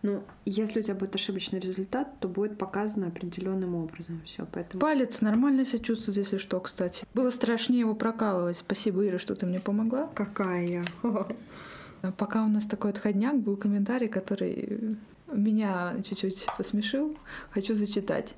Ну, 0.02 0.22
если 0.44 0.80
у 0.80 0.82
тебя 0.82 0.94
будет 0.94 1.14
ошибочный 1.14 1.60
результат, 1.60 2.20
то 2.20 2.28
будет 2.28 2.58
показано 2.58 3.06
определенным 3.06 3.74
образом 3.74 4.20
все. 4.26 4.46
Поэтому... 4.52 4.80
Палец 4.80 5.22
нормально 5.22 5.64
себя 5.64 5.78
чувствует, 5.78 6.18
если 6.18 6.36
что, 6.36 6.60
кстати. 6.60 7.06
Было 7.14 7.30
страшнее 7.30 7.80
его 7.80 7.94
прокалывать. 7.94 8.58
Спасибо, 8.58 9.06
Ира, 9.06 9.18
что 9.18 9.34
ты 9.34 9.46
мне 9.46 9.60
помогла. 9.60 10.08
Какая 10.14 10.66
я. 10.66 10.82
Пока 12.18 12.44
у 12.44 12.48
нас 12.48 12.66
такой 12.66 12.90
отходняк, 12.90 13.38
был 13.38 13.56
комментарий, 13.56 14.08
который 14.08 14.98
меня 15.32 15.94
чуть-чуть 16.06 16.46
посмешил. 16.58 17.16
Хочу 17.50 17.74
зачитать. 17.74 18.34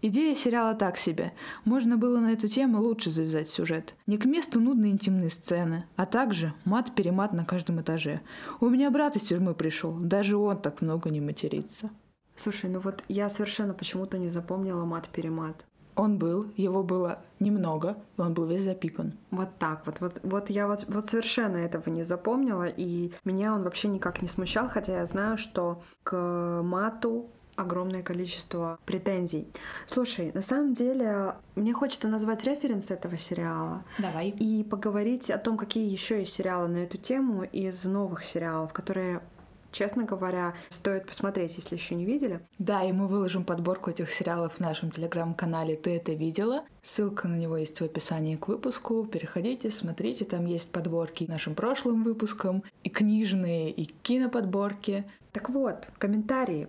Идея 0.00 0.36
сериала 0.36 0.74
так 0.74 0.96
себе. 0.96 1.32
Можно 1.64 1.96
было 1.96 2.20
на 2.20 2.32
эту 2.32 2.46
тему 2.46 2.80
лучше 2.80 3.10
завязать 3.10 3.48
сюжет. 3.48 3.94
Не 4.06 4.16
к 4.16 4.26
месту 4.26 4.60
нудные 4.60 4.92
интимные 4.92 5.28
сцены, 5.28 5.86
а 5.96 6.06
также 6.06 6.54
мат-перемат 6.64 7.32
на 7.32 7.44
каждом 7.44 7.80
этаже. 7.80 8.20
У 8.60 8.68
меня 8.68 8.92
брат 8.92 9.16
из 9.16 9.22
тюрьмы 9.22 9.54
пришел, 9.54 9.98
даже 10.00 10.36
он 10.36 10.58
так 10.58 10.82
много 10.82 11.10
не 11.10 11.20
матерится. 11.20 11.90
Слушай, 12.36 12.70
ну 12.70 12.78
вот 12.78 13.02
я 13.08 13.28
совершенно 13.28 13.74
почему-то 13.74 14.18
не 14.18 14.28
запомнила 14.28 14.84
мат-перемат. 14.84 15.66
Он 15.96 16.16
был, 16.16 16.46
его 16.56 16.84
было 16.84 17.18
немного, 17.40 17.96
и 18.16 18.20
он 18.20 18.32
был 18.32 18.44
весь 18.46 18.62
запикан. 18.62 19.14
Вот 19.32 19.48
так 19.58 19.84
вот. 19.84 20.00
Вот, 20.00 20.20
вот 20.22 20.48
я 20.48 20.68
вот, 20.68 20.84
вот 20.86 21.08
совершенно 21.08 21.56
этого 21.56 21.90
не 21.90 22.04
запомнила, 22.04 22.66
и 22.68 23.10
меня 23.24 23.52
он 23.52 23.64
вообще 23.64 23.88
никак 23.88 24.22
не 24.22 24.28
смущал, 24.28 24.68
хотя 24.68 24.98
я 24.98 25.06
знаю, 25.06 25.36
что 25.36 25.82
к 26.04 26.62
мату 26.62 27.28
огромное 27.58 28.02
количество 28.02 28.78
претензий. 28.86 29.48
Слушай, 29.86 30.30
на 30.32 30.42
самом 30.42 30.74
деле 30.74 31.34
мне 31.56 31.72
хочется 31.72 32.08
назвать 32.08 32.44
референс 32.44 32.90
этого 32.90 33.16
сериала. 33.16 33.84
Давай. 33.98 34.28
И 34.28 34.62
поговорить 34.64 35.30
о 35.30 35.38
том, 35.38 35.56
какие 35.56 35.90
еще 35.90 36.20
есть 36.20 36.34
сериалы 36.34 36.68
на 36.68 36.78
эту 36.78 36.96
тему 36.96 37.42
из 37.42 37.84
новых 37.84 38.24
сериалов, 38.24 38.72
которые 38.72 39.20
честно 39.70 40.04
говоря, 40.04 40.54
стоит 40.70 41.06
посмотреть, 41.06 41.56
если 41.56 41.76
еще 41.76 41.94
не 41.94 42.04
видели. 42.04 42.40
Да, 42.58 42.82
и 42.82 42.92
мы 42.92 43.06
выложим 43.06 43.44
подборку 43.44 43.90
этих 43.90 44.12
сериалов 44.12 44.54
в 44.54 44.60
нашем 44.60 44.90
телеграм-канале 44.90 45.76
«Ты 45.76 45.96
это 45.96 46.12
видела?». 46.12 46.64
Ссылка 46.82 47.28
на 47.28 47.36
него 47.36 47.56
есть 47.56 47.80
в 47.80 47.84
описании 47.84 48.36
к 48.36 48.48
выпуску. 48.48 49.04
Переходите, 49.04 49.70
смотрите, 49.70 50.24
там 50.24 50.46
есть 50.46 50.70
подборки 50.70 51.24
нашим 51.28 51.54
прошлым 51.54 52.02
выпускам, 52.02 52.62
и 52.82 52.88
книжные, 52.88 53.70
и 53.70 53.84
киноподборки. 53.84 55.04
Так 55.32 55.50
вот, 55.50 55.88
комментарии. 55.98 56.68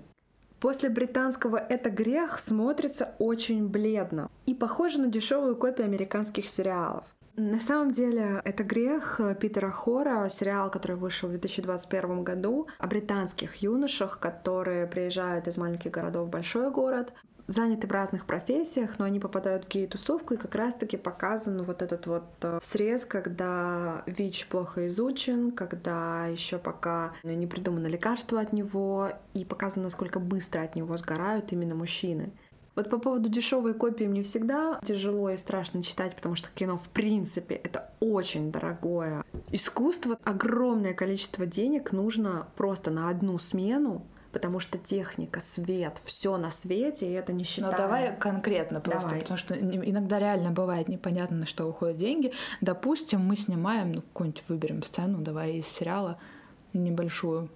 После 0.59 0.89
британского 0.89 1.55
«Это 1.55 1.89
грех» 1.89 2.37
смотрится 2.37 3.15
очень 3.17 3.67
бледно 3.67 4.29
и 4.45 4.53
похоже 4.53 4.99
на 4.99 5.07
дешевую 5.07 5.55
копию 5.55 5.85
американских 5.85 6.47
сериалов. 6.47 7.05
На 7.39 7.61
самом 7.61 7.93
деле, 7.93 8.41
это 8.43 8.65
грех 8.65 9.21
Питера 9.39 9.71
Хора, 9.71 10.27
сериал, 10.27 10.69
который 10.69 10.97
вышел 10.97 11.29
в 11.29 11.31
2021 11.31 12.21
году, 12.21 12.67
о 12.77 12.87
британских 12.87 13.55
юношах, 13.55 14.19
которые 14.19 14.85
приезжают 14.87 15.47
из 15.47 15.55
маленьких 15.55 15.89
городов 15.89 16.27
в 16.27 16.29
большой 16.29 16.69
город, 16.69 17.13
заняты 17.47 17.87
в 17.87 17.91
разных 17.91 18.25
профессиях, 18.25 18.99
но 18.99 19.05
они 19.05 19.21
попадают 19.21 19.63
в 19.63 19.69
гей-тусовку, 19.69 20.33
и 20.33 20.37
как 20.37 20.53
раз-таки 20.53 20.97
показан 20.97 21.63
вот 21.63 21.81
этот 21.81 22.07
вот 22.07 22.25
э, 22.41 22.59
срез, 22.61 23.05
когда 23.05 24.03
ВИЧ 24.05 24.47
плохо 24.47 24.89
изучен, 24.89 25.53
когда 25.53 26.25
еще 26.27 26.57
пока 26.57 27.13
не 27.23 27.47
придумано 27.47 27.87
лекарство 27.87 28.41
от 28.41 28.51
него, 28.51 29.13
и 29.33 29.45
показано, 29.45 29.83
насколько 29.83 30.19
быстро 30.19 30.61
от 30.63 30.75
него 30.75 30.97
сгорают 30.97 31.53
именно 31.53 31.73
мужчины. 31.73 32.33
Вот 32.79 32.89
по 32.89 32.97
поводу 32.97 33.27
дешевой 33.27 33.73
копии 33.73 34.05
мне 34.05 34.23
всегда 34.23 34.79
тяжело 34.85 35.29
и 35.29 35.35
страшно 35.35 35.83
читать, 35.83 36.15
потому 36.15 36.35
что 36.35 36.47
кино 36.55 36.77
в 36.77 36.87
принципе 36.87 37.55
это 37.55 37.89
очень 37.99 38.53
дорогое 38.53 39.25
искусство. 39.51 40.17
Огромное 40.23 40.93
количество 40.93 41.45
денег 41.45 41.91
нужно 41.91 42.47
просто 42.55 42.89
на 42.89 43.09
одну 43.09 43.37
смену, 43.37 44.05
потому 44.31 44.61
что 44.61 44.77
техника, 44.77 45.41
свет, 45.41 45.99
все 46.05 46.37
на 46.37 46.51
свете, 46.51 47.09
и 47.09 47.11
это 47.11 47.33
не 47.33 47.43
считаю. 47.43 47.73
Ну 47.73 47.77
давай 47.77 48.17
конкретно 48.17 48.79
просто, 48.79 49.09
давай. 49.09 49.23
потому 49.23 49.37
что 49.37 49.55
иногда 49.55 50.17
реально 50.17 50.51
бывает 50.51 50.87
непонятно, 50.87 51.35
на 51.35 51.45
что 51.45 51.67
уходят 51.67 51.97
деньги. 51.97 52.31
Допустим, 52.61 53.19
мы 53.19 53.35
снимаем, 53.35 53.91
ну, 53.91 54.01
какую-нибудь 54.03 54.43
выберем 54.47 54.83
сцену, 54.83 55.19
давай 55.19 55.55
из 55.57 55.67
сериала 55.67 56.17
небольшую. 56.71 57.49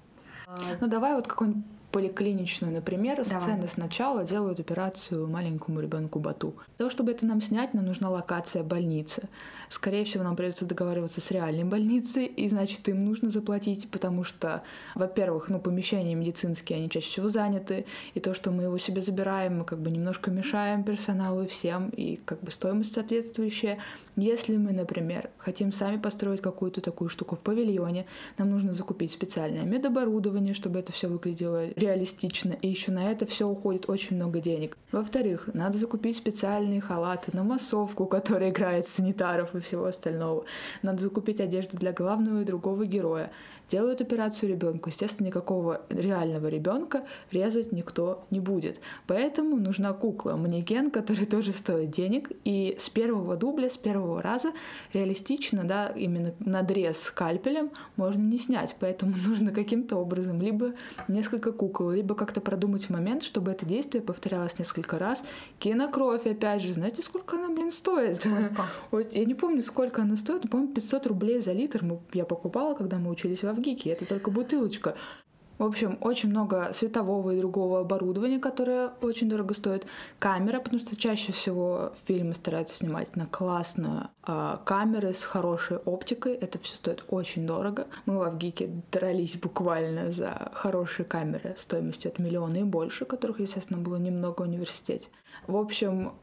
А... 0.48 0.60
Ну 0.82 0.88
давай 0.88 1.16
вот 1.16 1.30
какой-нибудь 1.30 1.64
поликлиничную, 1.94 2.74
например, 2.74 3.24
Давай. 3.24 3.40
сцены 3.40 3.68
сначала 3.68 4.26
делают 4.26 4.60
операцию 4.60 5.28
маленькому 5.28 5.80
ребенку 5.80 6.20
Бату. 6.20 6.56
Для 6.70 6.78
того, 6.80 6.90
чтобы 6.90 7.12
это 7.12 7.24
нам 7.28 7.40
снять, 7.40 7.76
нам 7.76 7.86
нужна 7.86 8.10
локация 8.10 8.64
больницы. 8.64 9.30
Скорее 9.70 10.04
всего, 10.04 10.24
нам 10.24 10.36
придется 10.36 10.66
договариваться 10.66 11.22
с 11.22 11.30
реальной 11.30 11.64
больницей, 11.64 12.26
и 12.26 12.50
значит, 12.50 12.90
им 12.90 13.06
нужно 13.06 13.30
заплатить, 13.30 13.92
потому 13.92 14.24
что, 14.24 14.64
во-первых, 14.96 15.50
ну, 15.50 15.60
помещения 15.60 16.16
медицинские, 16.16 16.80
они 16.80 16.90
чаще 16.90 17.10
всего 17.10 17.30
заняты, 17.30 17.86
и 18.16 18.20
то, 18.20 18.34
что 18.34 18.50
мы 18.50 18.64
его 18.64 18.80
себе 18.80 19.02
забираем, 19.04 19.60
мы 19.60 19.64
как 19.64 19.80
бы 19.80 19.92
немножко 19.92 20.32
мешаем 20.32 20.84
персоналу 20.84 21.44
и 21.44 21.48
всем, 21.48 21.90
и 21.90 22.16
как 22.26 22.42
бы 22.42 22.50
стоимость 22.50 22.94
соответствующая. 22.94 23.78
Если 24.16 24.58
мы, 24.58 24.74
например, 24.74 25.32
хотим 25.38 25.72
сами 25.72 25.98
построить 25.98 26.42
какую-то 26.42 26.82
такую 26.82 27.10
штуку 27.10 27.36
в 27.36 27.40
павильоне, 27.40 28.06
нам 28.38 28.52
нужно 28.52 28.74
закупить 28.74 29.12
специальное 29.12 29.64
медоборудование, 29.64 30.54
чтобы 30.54 30.80
это 30.80 30.92
все 30.92 31.08
выглядело 31.08 31.70
реалистично, 31.70 32.54
и 32.54 32.68
еще 32.68 32.92
на 32.92 33.12
это 33.12 33.26
все 33.26 33.48
уходит 33.48 33.90
очень 33.90 34.16
много 34.16 34.40
денег. 34.40 34.78
Во-вторых, 34.92 35.50
надо 35.54 35.80
закупить 35.80 36.16
специальные 36.16 36.80
халаты 36.80 37.32
на 37.34 37.44
массовку, 37.44 38.06
которая 38.06 38.52
играет 38.52 38.88
санитаров 38.88 39.56
и 39.56 39.60
всего 39.62 39.86
остального. 39.86 40.46
Надо 40.84 41.02
закупить 41.02 41.42
одежду 41.42 41.78
для 41.78 41.92
главного 41.92 42.42
и 42.42 42.46
другого 42.46 42.86
героя 42.86 43.32
делают 43.70 44.02
операцию 44.02 44.50
ребенку, 44.50 44.90
естественно, 44.90 45.28
никакого 45.28 45.82
реального 45.90 46.48
ребенка 46.48 47.04
резать 47.32 47.72
никто 47.72 48.26
не 48.30 48.40
будет. 48.40 48.80
Поэтому 49.08 49.58
нужна 49.58 49.94
кукла, 49.94 50.36
манекен, 50.36 50.92
который 50.92 51.26
тоже 51.34 51.52
стоит 51.52 51.92
денег, 51.92 52.32
и 52.44 52.78
с 52.80 52.90
первого 52.90 53.36
дубля, 53.36 53.70
с 53.70 53.78
первого 53.78 54.22
раза 54.22 54.52
реалистично, 54.94 55.64
да, 55.64 55.88
именно 55.88 56.34
надрез 56.40 57.00
скальпелем 57.02 57.72
можно 57.96 58.22
не 58.22 58.38
снять, 58.38 58.76
поэтому 58.80 59.16
нужно 59.28 59.52
каким-то 59.52 59.98
образом 59.98 60.42
либо 60.42 60.74
несколько 61.08 61.52
кукол 61.52 61.92
либо 61.92 62.16
как-то 62.16 62.42
продумать 62.42 62.90
момент, 62.90 63.24
чтобы 63.24 63.52
это 63.52 63.66
действие 63.66 64.02
повторялось 64.02 64.58
несколько 64.60 64.98
раз. 65.00 65.24
Кинокровь, 65.60 66.26
опять 66.26 66.62
же, 66.62 66.74
знаете, 66.74 67.02
сколько 67.02 67.38
она, 67.38 67.50
блин, 67.50 67.72
стоит? 67.72 68.18
Сколько? 68.18 68.68
Я 69.12 69.26
не 69.26 69.36
помню, 69.36 69.62
сколько 69.64 70.02
она 70.02 70.16
стоит, 70.16 70.44
но, 70.44 70.50
по-моему, 70.50 70.74
500 70.74 71.08
рублей 71.08 71.40
за 71.40 71.54
литр 71.54 71.84
мы, 71.84 72.00
я 72.14 72.26
покупала, 72.26 72.74
когда 72.74 72.98
мы 72.98 73.10
учились 73.10 73.44
в 73.44 73.48
Авгике. 73.54 73.92
Это 73.92 74.06
только 74.06 74.32
бутылочка. 74.32 74.96
В 75.60 75.64
общем, 75.66 75.98
очень 76.02 76.30
много 76.30 76.72
светового 76.74 77.32
и 77.32 77.40
другого 77.40 77.82
оборудования, 77.82 78.40
которое 78.40 78.90
очень 79.02 79.30
дорого 79.30 79.54
стоит. 79.54 79.86
Камера, 80.18 80.60
потому 80.60 80.80
что 80.80 80.96
чаще 80.96 81.32
всего 81.32 81.94
фильмы 82.06 82.34
стараются 82.34 82.76
снимать 82.76 83.16
на 83.16 83.28
классную 83.28 84.10
э, 84.28 84.58
камеры 84.66 85.14
с 85.14 85.24
хорошей 85.24 85.78
оптикой. 85.78 86.34
Это 86.34 86.58
все 86.58 86.76
стоит 86.76 87.06
очень 87.08 87.46
дорого. 87.46 87.88
Мы 88.06 88.18
в 88.18 88.24
Авгике 88.24 88.72
дрались 88.92 89.36
буквально 89.36 90.10
за 90.10 90.52
хорошие 90.54 91.06
камеры 91.06 91.56
стоимостью 91.58 92.12
от 92.12 92.20
миллиона 92.20 92.58
и 92.58 92.64
больше, 92.64 93.06
которых, 93.06 93.40
естественно, 93.40 93.80
было 93.80 93.98
немного 93.98 94.42
в 94.42 94.46
университете. 94.46 95.10
В 95.46 95.56
общем, 95.56 96.14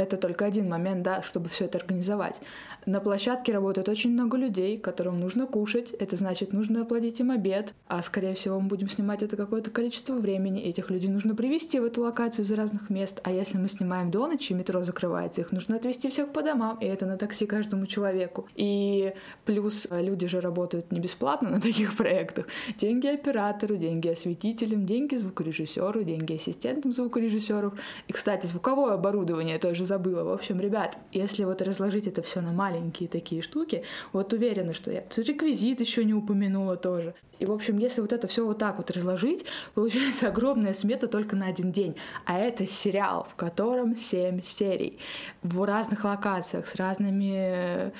это 0.00 0.16
только 0.16 0.46
один 0.46 0.66
момент, 0.66 1.02
да, 1.02 1.20
чтобы 1.20 1.50
все 1.50 1.66
это 1.66 1.76
организовать. 1.76 2.40
На 2.86 3.00
площадке 3.00 3.52
работает 3.52 3.90
очень 3.90 4.12
много 4.12 4.38
людей, 4.38 4.78
которым 4.78 5.20
нужно 5.20 5.46
кушать. 5.46 5.90
Это 5.90 6.16
значит, 6.16 6.54
нужно 6.54 6.80
оплатить 6.82 7.20
им 7.20 7.30
обед. 7.30 7.74
А, 7.86 8.00
скорее 8.00 8.34
всего, 8.34 8.58
мы 8.58 8.68
будем 8.68 8.88
снимать 8.88 9.22
это 9.22 9.36
какое-то 9.36 9.70
количество 9.70 10.14
времени. 10.14 10.62
Этих 10.62 10.88
людей 10.88 11.10
нужно 11.10 11.34
привести 11.34 11.78
в 11.78 11.84
эту 11.84 12.00
локацию 12.00 12.46
из 12.46 12.52
разных 12.52 12.88
мест. 12.88 13.20
А 13.22 13.30
если 13.30 13.58
мы 13.58 13.68
снимаем 13.68 14.10
до 14.10 14.26
ночи, 14.26 14.54
метро 14.54 14.82
закрывается, 14.82 15.42
их 15.42 15.52
нужно 15.52 15.76
отвезти 15.76 16.08
всех 16.08 16.32
по 16.32 16.42
домам. 16.42 16.78
И 16.80 16.86
это 16.86 17.04
на 17.04 17.18
такси 17.18 17.44
каждому 17.44 17.86
человеку. 17.86 18.48
И 18.54 19.12
плюс 19.44 19.86
э, 19.90 20.02
люди 20.02 20.26
же 20.26 20.40
работают 20.40 20.90
не 20.92 21.00
бесплатно 21.00 21.50
на 21.50 21.60
таких 21.60 21.94
проектах. 21.98 22.46
Деньги 22.78 23.08
оператору, 23.08 23.76
деньги 23.76 24.08
осветителям, 24.08 24.86
деньги 24.86 25.16
звукорежиссеру, 25.16 26.02
деньги 26.04 26.32
ассистентам 26.32 26.94
звукорежиссеров. 26.94 27.74
И, 28.08 28.12
кстати, 28.14 28.46
звуковое 28.46 28.94
оборудование 28.94 29.58
тоже 29.58 29.89
забыла. 29.90 30.22
В 30.22 30.32
общем, 30.32 30.60
ребят, 30.60 30.98
если 31.10 31.42
вот 31.44 31.62
разложить 31.62 32.06
это 32.06 32.22
все 32.22 32.40
на 32.40 32.52
маленькие 32.52 33.08
такие 33.08 33.42
штуки, 33.42 33.82
вот 34.12 34.32
уверена, 34.32 34.72
что 34.72 34.92
я 34.92 35.02
реквизит 35.16 35.80
еще 35.80 36.04
не 36.04 36.14
упомянула 36.14 36.76
тоже. 36.76 37.14
И, 37.40 37.46
в 37.46 37.50
общем, 37.50 37.78
если 37.78 38.02
вот 38.02 38.12
это 38.12 38.28
все 38.28 38.46
вот 38.46 38.58
так 38.58 38.76
вот 38.78 38.90
разложить, 38.92 39.44
получается 39.74 40.28
огромная 40.28 40.74
смета 40.74 41.08
только 41.08 41.34
на 41.34 41.46
один 41.46 41.72
день. 41.72 41.96
А 42.24 42.38
это 42.38 42.66
сериал, 42.66 43.26
в 43.28 43.34
котором 43.34 43.96
7 43.96 44.42
серий 44.42 44.98
в 45.42 45.64
разных 45.64 46.04
локациях 46.04 46.68
с 46.68 46.76
разными 46.76 47.32
э, 47.34 47.90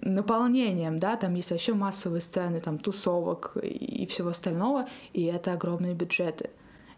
наполнением, 0.00 0.98
да, 0.98 1.16
там 1.16 1.34
есть 1.34 1.50
вообще 1.52 1.74
массовые 1.74 2.22
сцены, 2.22 2.60
там 2.60 2.78
тусовок 2.78 3.56
и 3.62 4.06
всего 4.06 4.30
остального, 4.30 4.88
и 5.12 5.24
это 5.24 5.52
огромные 5.52 5.94
бюджеты. 5.94 6.50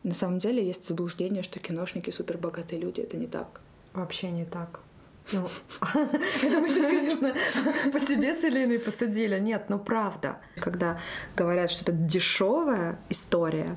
На 0.04 0.14
самом 0.14 0.38
деле 0.38 0.64
есть 0.64 0.88
заблуждение, 0.88 1.42
что 1.42 1.58
киношники 1.58 2.10
супер 2.10 2.38
богатые 2.38 2.80
люди. 2.80 3.00
Это 3.00 3.16
не 3.16 3.26
так. 3.26 3.60
Вообще 3.98 4.30
не 4.30 4.44
так. 4.44 4.80
Ну, 5.32 5.48
это 6.42 6.60
мы 6.60 6.68
сейчас, 6.68 6.86
конечно, 6.86 7.34
по 7.92 7.98
себе 7.98 8.34
с 8.34 8.44
Элиной 8.44 8.78
посудили. 8.78 9.38
Нет, 9.38 9.66
ну 9.68 9.78
правда. 9.78 10.38
Когда 10.56 10.98
говорят, 11.36 11.70
что 11.70 11.82
это 11.82 11.92
дешевая 11.92 12.98
история, 13.10 13.76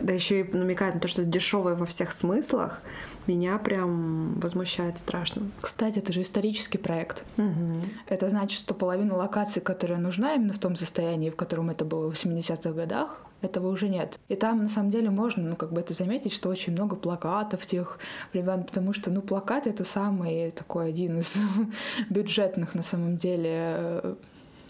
да 0.00 0.12
еще 0.12 0.40
и 0.40 0.52
намекают 0.56 0.94
на 0.96 1.00
то, 1.00 1.08
что 1.08 1.22
это 1.22 1.30
дешевая 1.30 1.74
во 1.74 1.86
всех 1.86 2.12
смыслах, 2.12 2.80
меня 3.26 3.58
прям 3.58 4.40
возмущает 4.40 4.98
страшно. 4.98 5.50
Кстати, 5.60 5.98
это 5.98 6.12
же 6.12 6.22
исторический 6.22 6.78
проект. 6.78 7.24
Угу. 7.36 7.82
Это 8.08 8.30
значит, 8.30 8.58
что 8.58 8.74
половина 8.74 9.14
локаций, 9.14 9.62
которая 9.62 9.98
нужна 9.98 10.34
именно 10.34 10.54
в 10.54 10.58
том 10.58 10.74
состоянии, 10.74 11.30
в 11.30 11.36
котором 11.36 11.70
это 11.70 11.84
было 11.84 12.10
в 12.10 12.14
80-х 12.14 12.72
годах, 12.72 13.20
этого 13.42 13.68
уже 13.68 13.88
нет. 13.88 14.18
И 14.28 14.34
там, 14.34 14.62
на 14.62 14.68
самом 14.68 14.90
деле, 14.90 15.10
можно, 15.10 15.50
ну, 15.50 15.56
как 15.56 15.72
бы 15.72 15.80
это 15.80 15.94
заметить, 15.94 16.32
что 16.32 16.48
очень 16.48 16.72
много 16.72 16.96
плакатов 16.96 17.66
тех 17.66 17.98
времен, 18.32 18.64
потому 18.64 18.92
что, 18.92 19.10
ну, 19.10 19.22
плакат— 19.22 19.66
это 19.68 19.84
самый 19.84 20.50
такой 20.50 20.88
один 20.88 21.18
из 21.18 21.38
бюджетных, 22.10 22.74
на 22.74 22.82
самом 22.82 23.16
деле, 23.16 24.16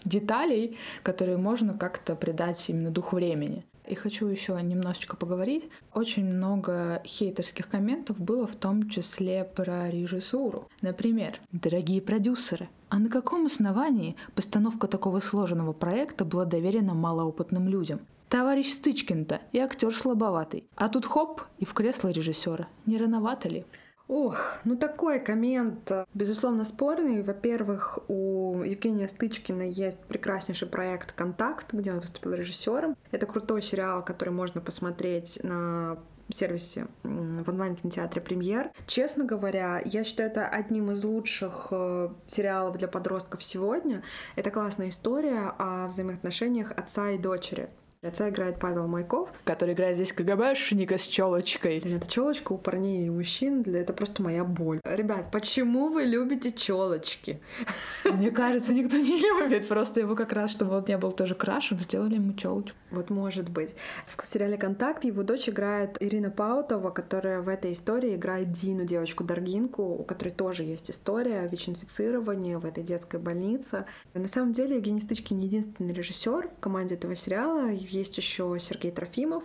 деталей, 0.05 0.77
которые 1.03 1.37
можно 1.37 1.73
как-то 1.73 2.15
придать 2.15 2.69
именно 2.69 2.91
дух 2.91 3.13
времени. 3.13 3.65
И 3.87 3.95
хочу 3.95 4.27
еще 4.27 4.57
немножечко 4.61 5.17
поговорить. 5.17 5.69
Очень 5.93 6.25
много 6.25 7.01
хейтерских 7.03 7.67
комментов 7.67 8.19
было 8.19 8.47
в 8.47 8.55
том 8.55 8.89
числе 8.89 9.43
про 9.43 9.89
режиссуру. 9.89 10.67
Например, 10.81 11.39
«Дорогие 11.51 12.01
продюсеры, 12.01 12.69
а 12.89 12.99
на 12.99 13.09
каком 13.09 13.47
основании 13.47 14.15
постановка 14.35 14.87
такого 14.87 15.19
сложного 15.19 15.73
проекта 15.73 16.25
была 16.25 16.45
доверена 16.45 16.93
малоопытным 16.93 17.67
людям? 17.67 18.01
Товарищ 18.31 18.71
Стычкин-то 18.71 19.41
и 19.51 19.59
актер 19.59 19.93
слабоватый. 19.93 20.65
А 20.77 20.87
тут 20.87 21.05
хоп, 21.05 21.41
и 21.57 21.65
в 21.65 21.73
кресло 21.73 22.07
режиссера. 22.07 22.69
Не 22.85 22.97
рановато 22.97 23.49
ли? 23.49 23.65
Ох, 24.07 24.59
ну 24.63 24.77
такой 24.77 25.19
коммент, 25.19 25.91
безусловно, 26.13 26.63
спорный. 26.63 27.23
Во-первых, 27.23 27.99
у 28.07 28.61
Евгения 28.63 29.09
Стычкина 29.09 29.63
есть 29.63 29.99
прекраснейший 30.05 30.69
проект 30.69 31.11
«Контакт», 31.11 31.73
где 31.73 31.91
он 31.91 31.99
выступил 31.99 32.31
режиссером. 32.31 32.95
Это 33.11 33.25
крутой 33.25 33.61
сериал, 33.61 34.01
который 34.01 34.29
можно 34.29 34.61
посмотреть 34.61 35.37
на 35.43 35.97
сервисе 36.29 36.87
в 37.03 37.49
онлайн-кинотеатре 37.49 38.21
«Премьер». 38.21 38.71
Честно 38.87 39.25
говоря, 39.25 39.81
я 39.83 40.05
считаю 40.05 40.29
это 40.29 40.47
одним 40.47 40.91
из 40.91 41.03
лучших 41.03 41.67
э, 41.71 42.09
сериалов 42.27 42.77
для 42.77 42.87
подростков 42.87 43.43
сегодня. 43.43 44.03
Это 44.37 44.51
классная 44.51 44.87
история 44.87 45.53
о 45.57 45.87
взаимоотношениях 45.87 46.71
отца 46.71 47.11
и 47.11 47.17
дочери. 47.17 47.69
Отца 48.03 48.29
играет 48.29 48.57
Павел 48.57 48.87
Майков. 48.87 49.31
Который 49.43 49.75
играет 49.75 49.95
здесь 49.95 50.11
КГБшника 50.11 50.97
с 50.97 51.05
челочкой. 51.05 51.77
Это 51.77 52.09
челочка 52.09 52.51
у 52.53 52.57
парней 52.57 53.05
и 53.05 53.11
мужчин, 53.11 53.61
для 53.61 53.81
это 53.81 53.93
просто 53.93 54.23
моя 54.23 54.43
боль. 54.43 54.79
Ребят, 54.83 55.29
почему 55.29 55.89
вы 55.89 56.05
любите 56.05 56.51
челочки? 56.51 57.39
Мне 58.11 58.31
кажется, 58.31 58.73
никто 58.73 58.97
не 58.97 59.19
любит. 59.19 59.67
Просто 59.67 59.99
его 59.99 60.15
как 60.15 60.33
раз, 60.33 60.49
чтобы 60.49 60.77
он 60.77 60.85
не 60.87 60.97
был 60.97 61.11
тоже 61.11 61.35
крашен, 61.35 61.77
сделали 61.77 62.15
ему 62.15 62.33
челочку. 62.33 62.75
Вот 62.89 63.11
может 63.11 63.49
быть. 63.49 63.69
В 64.17 64.25
сериале 64.25 64.57
«Контакт» 64.57 65.03
его 65.03 65.21
дочь 65.21 65.47
играет 65.47 65.97
Ирина 65.99 66.31
Паутова, 66.31 66.89
которая 66.89 67.41
в 67.41 67.49
этой 67.49 67.73
истории 67.73 68.15
играет 68.15 68.51
Дину, 68.51 68.83
девочку 68.83 69.23
Даргинку, 69.23 69.83
у 69.83 70.03
которой 70.03 70.31
тоже 70.31 70.63
есть 70.63 70.89
история 70.89 71.47
ВИЧ-инфицирования 71.47 72.57
в 72.57 72.65
этой 72.65 72.83
детской 72.83 73.19
больнице. 73.19 73.85
На 74.15 74.27
самом 74.27 74.53
деле 74.53 74.77
Евгений 74.77 75.01
Стычкин 75.01 75.37
не 75.37 75.45
единственный 75.45 75.93
режиссер 75.93 76.49
в 76.49 76.59
команде 76.59 76.95
этого 76.95 77.15
сериала 77.15 77.69
есть 77.91 78.17
еще 78.17 78.57
Сергей 78.59 78.91
Трофимов. 78.91 79.43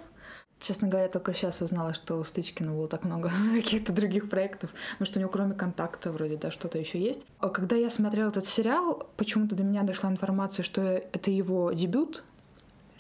Честно 0.59 0.89
говоря, 0.89 1.09
только 1.09 1.35
сейчас 1.35 1.61
узнала, 1.61 1.93
что 1.93 2.17
у 2.17 2.25
Стычкина 2.25 2.73
было 2.73 2.89
так 2.89 3.05
много 3.05 3.31
каких-то 3.55 3.93
других 3.93 4.31
проектов. 4.31 4.71
Потому 4.93 5.07
что 5.07 5.19
у 5.19 5.21
него 5.21 5.31
кроме 5.31 5.55
контакта 5.55 6.11
вроде, 6.11 6.37
да, 6.37 6.51
что-то 6.51 6.79
еще 6.79 6.99
есть. 6.99 7.27
А 7.41 7.49
когда 7.51 7.77
я 7.77 7.91
смотрела 7.91 8.31
этот 8.31 8.47
сериал, 8.47 9.09
почему-то 9.17 9.55
до 9.55 9.65
меня 9.65 9.83
дошла 9.83 10.11
информация, 10.11 10.63
что 10.63 10.81
это 10.81 11.31
его 11.31 11.73
дебют 11.73 12.25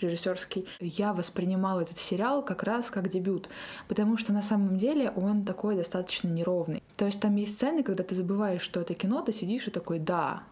режиссерский, 0.00 0.66
я 0.78 1.12
воспринимала 1.12 1.80
этот 1.80 1.98
сериал 1.98 2.44
как 2.44 2.62
раз 2.62 2.90
как 2.90 3.08
дебют, 3.08 3.48
потому 3.88 4.16
что 4.16 4.32
на 4.32 4.42
самом 4.42 4.76
деле 4.78 5.10
он 5.16 5.44
такой 5.44 5.76
достаточно 5.76 6.28
неровный. 6.28 6.82
То 6.96 7.06
есть 7.06 7.20
там 7.20 7.34
есть 7.36 7.54
сцены, 7.54 7.82
когда 7.82 8.04
ты 8.04 8.14
забываешь, 8.14 8.60
что 8.60 8.80
это 8.80 8.94
кино, 8.94 9.22
ты 9.22 9.32
сидишь 9.32 9.68
и 9.68 9.70
такой, 9.70 9.98
да, 9.98 10.42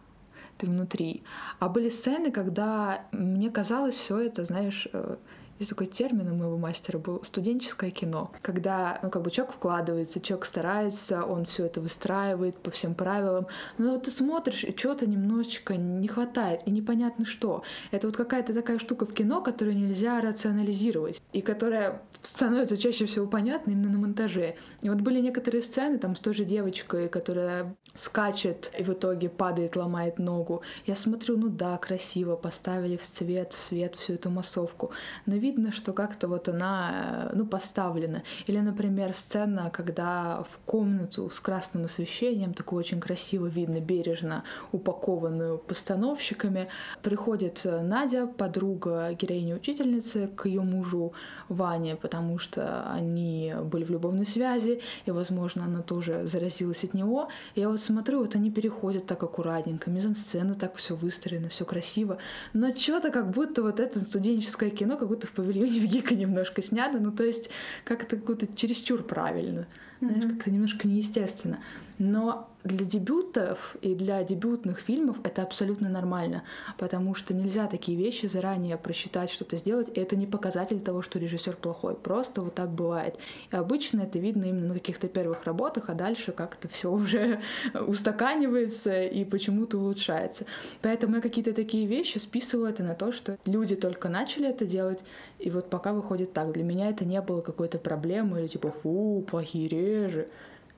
ты 0.57 0.67
внутри. 0.67 1.23
А 1.59 1.69
были 1.69 1.89
сцены, 1.89 2.31
когда 2.31 3.05
мне 3.11 3.49
казалось 3.49 3.95
все 3.95 4.19
это, 4.19 4.45
знаешь, 4.45 4.87
э, 4.91 5.15
есть 5.59 5.69
такой 5.69 5.87
термин 5.87 6.31
у 6.31 6.35
моего 6.35 6.57
мастера 6.57 6.97
был 6.97 7.23
студенческое 7.23 7.91
кино, 7.91 8.31
когда 8.41 8.99
ну, 9.03 9.09
как 9.09 9.21
бы 9.21 9.31
человек 9.31 9.55
вкладывается, 9.55 10.19
человек 10.19 10.45
старается, 10.45 11.23
он 11.23 11.45
все 11.45 11.65
это 11.65 11.81
выстраивает 11.81 12.57
по 12.57 12.71
всем 12.71 12.93
правилам, 12.95 13.47
но 13.77 13.91
вот 13.91 14.03
ты 14.03 14.11
смотришь, 14.11 14.63
и 14.63 14.75
чего-то 14.75 15.07
немножечко 15.07 15.77
не 15.77 16.07
хватает, 16.07 16.61
и 16.65 16.71
непонятно 16.71 17.25
что. 17.25 17.63
Это 17.91 18.07
вот 18.07 18.17
какая-то 18.17 18.53
такая 18.53 18.79
штука 18.79 19.05
в 19.05 19.13
кино, 19.13 19.41
которую 19.41 19.77
нельзя 19.77 20.19
рационализировать, 20.21 21.21
и 21.33 21.41
которая 21.41 22.01
становится 22.21 22.77
чаще 22.77 23.05
всего 23.05 23.27
понятна 23.27 23.71
именно 23.71 23.89
на 23.89 23.97
монтаже. 23.97 24.55
И 24.81 24.89
вот 24.89 24.99
были 25.01 25.21
некоторые 25.21 25.61
сцены 25.61 25.97
там 25.97 26.15
с 26.15 26.19
той 26.19 26.33
же 26.33 26.45
девочкой, 26.45 27.07
которая 27.07 27.75
скачет 27.93 28.71
и 28.77 28.83
в 28.83 28.89
итоге 28.89 29.29
падает, 29.29 29.75
ломает 29.75 30.19
ногу. 30.19 30.61
Я 30.85 30.95
смотрю, 30.95 31.37
ну 31.37 31.49
да, 31.49 31.77
красиво, 31.77 32.35
поставили 32.35 32.97
в 32.97 33.03
цвет, 33.03 33.53
свет, 33.53 33.95
всю 33.95 34.13
эту 34.13 34.29
массовку. 34.29 34.91
Но 35.25 35.35
видно, 35.45 35.71
что 35.71 35.93
как-то 35.93 36.27
вот 36.27 36.49
она, 36.49 37.29
ну, 37.33 37.45
поставлена. 37.45 38.23
Или, 38.47 38.59
например, 38.59 39.13
сцена, 39.13 39.69
когда 39.69 40.43
в 40.49 40.57
комнату 40.65 41.29
с 41.29 41.39
красным 41.39 41.85
освещением, 41.85 42.53
такую 42.53 42.79
очень 42.79 42.99
красиво 42.99 43.45
видно, 43.45 43.79
бережно 43.79 44.43
упакованную 44.71 45.59
постановщиками, 45.59 46.67
приходит 47.03 47.61
Надя, 47.63 48.27
подруга 48.27 49.13
героини 49.13 49.53
учительницы, 49.53 50.27
к 50.35 50.47
ее 50.47 50.61
мужу 50.61 51.13
Ване, 51.49 51.95
потому 51.95 52.37
что 52.37 52.89
они 52.91 53.53
были 53.63 53.83
в 53.83 53.91
любовной 53.91 54.25
связи, 54.25 54.81
и, 55.05 55.11
возможно, 55.11 55.65
она 55.65 55.81
тоже 55.81 56.25
заразилась 56.25 56.83
от 56.83 56.93
него. 56.93 57.29
И 57.55 57.61
я 57.61 57.69
вот 57.69 57.79
смотрю, 57.79 58.19
вот 58.19 58.35
они 58.35 58.51
переходят 58.51 59.05
так 59.05 59.21
аккуратненько, 59.23 59.89
мизансцена 59.89 60.55
так 60.55 60.75
все 60.75 60.95
выстроено, 60.95 61.49
все 61.49 61.65
красиво, 61.65 62.17
но 62.53 62.71
что-то 62.71 63.11
как 63.11 63.31
будто 63.31 63.61
вот 63.61 63.79
это 63.79 63.99
студенческое 63.99 64.69
кино, 64.69 64.97
как 64.97 65.07
будто 65.07 65.27
в 65.27 65.31
павильоне 65.31 65.79
в 65.79 65.85
Гика 65.85 66.15
немножко 66.15 66.61
снято, 66.61 66.99
ну 66.99 67.11
то 67.11 67.23
есть 67.23 67.49
как-то 67.83 68.17
какое-то 68.17 68.47
чересчур 68.55 69.03
правильно, 69.03 69.67
знаешь, 70.05 70.23
mm-hmm. 70.23 70.35
как-то 70.35 70.51
немножко 70.51 70.87
неестественно. 70.87 71.59
Но 71.97 72.49
для 72.65 72.83
дебютов 72.83 73.75
и 73.81 73.93
для 73.93 74.23
дебютных 74.23 74.79
фильмов 74.79 75.17
это 75.23 75.43
абсолютно 75.43 75.87
нормально, 75.87 76.43
потому 76.77 77.13
что 77.13 77.33
нельзя 77.33 77.67
такие 77.67 77.95
вещи 77.95 78.25
заранее 78.25 78.75
просчитать, 78.77 79.29
что-то 79.29 79.55
сделать, 79.57 79.89
и 79.95 80.01
это 80.01 80.15
не 80.15 80.25
показатель 80.25 80.81
того, 80.81 81.03
что 81.03 81.19
режиссер 81.19 81.55
плохой. 81.57 81.95
Просто 81.95 82.41
вот 82.41 82.55
так 82.55 82.71
бывает. 82.71 83.17
И 83.51 83.55
обычно 83.55 84.01
это 84.01 84.17
видно 84.17 84.45
именно 84.45 84.69
на 84.69 84.73
каких-то 84.73 85.07
первых 85.07 85.45
работах, 85.45 85.89
а 85.89 85.93
дальше 85.93 86.31
как-то 86.31 86.67
все 86.67 86.91
уже 86.91 87.41
устаканивается 87.73 89.03
и 89.03 89.23
почему-то 89.23 89.77
улучшается. 89.77 90.45
Поэтому 90.81 91.17
я 91.17 91.21
какие-то 91.21 91.53
такие 91.53 91.85
вещи 91.85 92.17
списываю 92.17 92.69
это 92.69 92.83
на 92.83 92.95
то, 92.95 93.11
что 93.11 93.37
люди 93.45 93.75
только 93.75 94.09
начали 94.09 94.49
это 94.49 94.65
делать, 94.65 95.01
и 95.37 95.51
вот 95.51 95.69
пока 95.69 95.93
выходит 95.93 96.33
так. 96.33 96.51
Для 96.51 96.63
меня 96.63 96.89
это 96.89 97.05
не 97.05 97.21
было 97.21 97.41
какой-то 97.41 97.77
проблемы 97.77 98.41
или 98.41 98.47
типа 98.47 98.71
фу, 98.71 99.23
плохие 99.29 99.67
режи. 100.03 100.27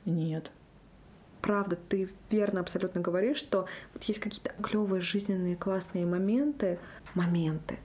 Нет 0.05 0.51
правда, 1.47 1.78
ты 1.88 2.09
верно 2.30 2.59
абсолютно 2.59 2.99
говоришь, 2.99 3.38
что 3.38 3.68
вот 3.93 4.03
есть 4.03 4.20
какие-то 4.20 4.51
клевые 4.61 4.99
жизненные 4.99 5.55
классные 5.55 6.05
моменты, 6.05 6.78
моменты, 7.15 7.80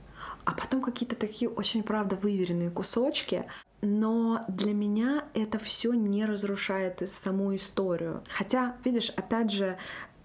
а 0.44 0.52
потом 0.52 0.82
какие-то 0.82 1.14
такие 1.14 1.48
очень, 1.48 1.84
правда, 1.84 2.16
выверенные 2.16 2.70
кусочки, 2.70 3.44
но 3.80 4.44
для 4.48 4.74
меня 4.74 5.26
это 5.32 5.60
все 5.60 5.92
не 5.92 6.24
разрушает 6.24 7.08
саму 7.08 7.54
историю. 7.54 8.24
Хотя, 8.28 8.74
видишь, 8.84 9.10
опять 9.10 9.52
же, 9.52 9.78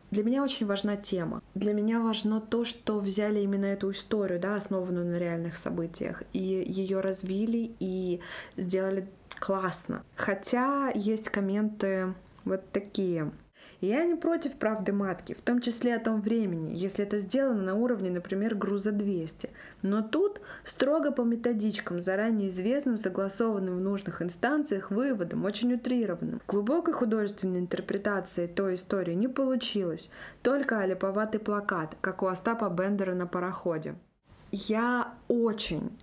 для 0.10 0.24
меня 0.24 0.42
очень 0.42 0.66
важна 0.66 0.96
тема. 0.96 1.44
Для 1.54 1.74
меня 1.74 2.00
важно 2.00 2.42
то, 2.42 2.64
что 2.64 2.98
взяли 2.98 3.42
именно 3.42 3.66
эту 3.66 3.92
историю, 3.92 4.40
да, 4.40 4.56
основанную 4.56 5.06
на 5.06 5.18
реальных 5.18 5.58
событиях, 5.58 6.24
и 6.34 6.40
ее 6.40 7.02
развили 7.02 7.76
и 7.80 8.22
сделали 8.56 9.08
классно. 9.40 10.04
Хотя 10.16 10.92
есть 10.94 11.30
комменты 11.30 12.14
вот 12.46 12.70
такие. 12.72 13.32
Я 13.80 14.06
не 14.06 14.16
против 14.16 14.56
правды 14.58 14.92
матки, 14.92 15.34
в 15.36 15.42
том 15.42 15.62
числе 15.62 15.96
о 15.96 16.00
том 16.00 16.20
времени, 16.20 16.72
если 16.76 17.06
это 17.06 17.20
сделано 17.20 17.62
на 17.62 17.76
уровне, 17.76 18.10
например, 18.10 18.56
груза 18.56 18.92
200. 18.92 19.52
Но 19.84 20.02
тут 20.02 20.42
строго 20.64 21.12
по 21.12 21.22
методичкам, 21.22 22.02
заранее 22.02 22.50
известным, 22.50 22.98
согласованным 22.98 23.78
в 23.78 23.82
нужных 23.82 24.24
инстанциях, 24.24 24.90
выводом, 24.90 25.46
очень 25.46 25.76
утрированным. 25.76 26.42
Глубокой 26.48 26.96
художественной 26.96 27.60
интерпретации 27.60 28.48
той 28.48 28.76
истории 28.76 29.14
не 29.14 29.28
получилось, 29.28 30.10
только 30.42 30.80
олиповатый 30.80 31.40
плакат, 31.40 31.96
как 32.02 32.24
у 32.24 32.28
Остапа 32.28 32.70
Бендера 32.70 33.14
на 33.14 33.28
пароходе. 33.28 33.94
Я 34.52 35.14
очень 35.28 35.96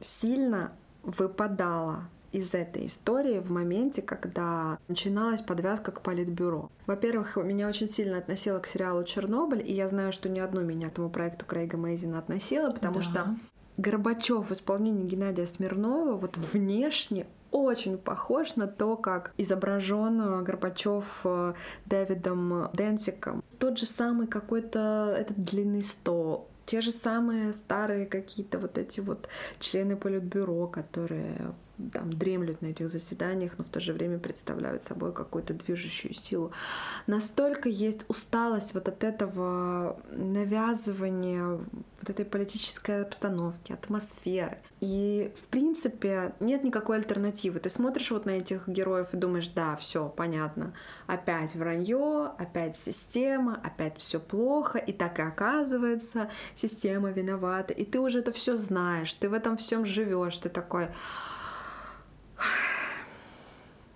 сильно 0.00 0.72
выпадала 1.02 2.08
из 2.32 2.54
этой 2.54 2.86
истории 2.86 3.38
в 3.38 3.50
моменте, 3.50 4.02
когда 4.02 4.78
начиналась 4.88 5.40
подвязка 5.40 5.92
к 5.92 6.02
политбюро. 6.02 6.70
Во-первых, 6.86 7.36
меня 7.36 7.68
очень 7.68 7.88
сильно 7.88 8.18
относило 8.18 8.58
к 8.58 8.66
сериалу 8.66 9.04
«Чернобыль», 9.04 9.62
и 9.64 9.72
я 9.72 9.88
знаю, 9.88 10.12
что 10.12 10.28
ни 10.28 10.38
одну 10.38 10.62
меня 10.62 10.88
к 10.88 10.92
этому 10.92 11.10
проекту 11.10 11.46
Крейга 11.46 11.76
Мейзина 11.76 12.18
относила, 12.18 12.70
потому 12.70 12.96
да. 12.96 13.02
что 13.02 13.36
Горбачев 13.76 14.50
в 14.50 14.52
исполнении 14.52 15.06
Геннадия 15.06 15.46
Смирнова 15.46 16.16
вот 16.16 16.36
внешне 16.36 17.26
очень 17.50 17.96
похож 17.96 18.56
на 18.56 18.66
то, 18.66 18.96
как 18.96 19.32
изображен 19.38 20.44
Горбачев 20.44 21.04
э, 21.24 21.54
Дэвидом 21.86 22.70
Денсиком. 22.74 23.42
Тот 23.58 23.78
же 23.78 23.86
самый 23.86 24.26
какой-то 24.26 25.14
этот 25.16 25.42
длинный 25.44 25.82
стол, 25.82 26.48
те 26.66 26.82
же 26.82 26.92
самые 26.92 27.54
старые 27.54 28.04
какие-то 28.04 28.58
вот 28.58 28.76
эти 28.76 29.00
вот 29.00 29.28
члены 29.58 29.96
политбюро, 29.96 30.66
которые 30.66 31.54
там 31.92 32.12
дремлют 32.12 32.62
на 32.62 32.66
этих 32.66 32.88
заседаниях, 32.88 33.54
но 33.58 33.64
в 33.64 33.68
то 33.68 33.80
же 33.80 33.92
время 33.92 34.18
представляют 34.18 34.84
собой 34.84 35.12
какую-то 35.12 35.54
движущую 35.54 36.14
силу. 36.14 36.52
Настолько 37.06 37.68
есть 37.68 38.04
усталость 38.08 38.74
вот 38.74 38.88
от 38.88 39.04
этого 39.04 40.00
навязывания 40.10 41.60
вот 42.00 42.10
этой 42.10 42.24
политической 42.24 43.02
обстановки, 43.02 43.72
атмосферы. 43.72 44.58
И, 44.80 45.32
в 45.42 45.48
принципе, 45.48 46.34
нет 46.38 46.62
никакой 46.62 46.98
альтернативы. 46.98 47.58
Ты 47.58 47.68
смотришь 47.68 48.10
вот 48.10 48.26
на 48.26 48.30
этих 48.30 48.68
героев 48.68 49.08
и 49.12 49.16
думаешь, 49.16 49.48
да, 49.48 49.74
все 49.76 50.08
понятно. 50.08 50.72
Опять 51.06 51.54
вранье, 51.56 52.32
опять 52.38 52.76
система, 52.76 53.60
опять 53.62 53.98
все 53.98 54.20
плохо. 54.20 54.78
И 54.78 54.92
так 54.92 55.18
и 55.18 55.22
оказывается, 55.22 56.30
система 56.54 57.10
виновата. 57.10 57.74
И 57.74 57.84
ты 57.84 57.98
уже 57.98 58.20
это 58.20 58.32
все 58.32 58.56
знаешь, 58.56 59.12
ты 59.14 59.28
в 59.28 59.32
этом 59.32 59.56
всем 59.56 59.84
живешь, 59.84 60.38
ты 60.38 60.48
такой, 60.48 60.88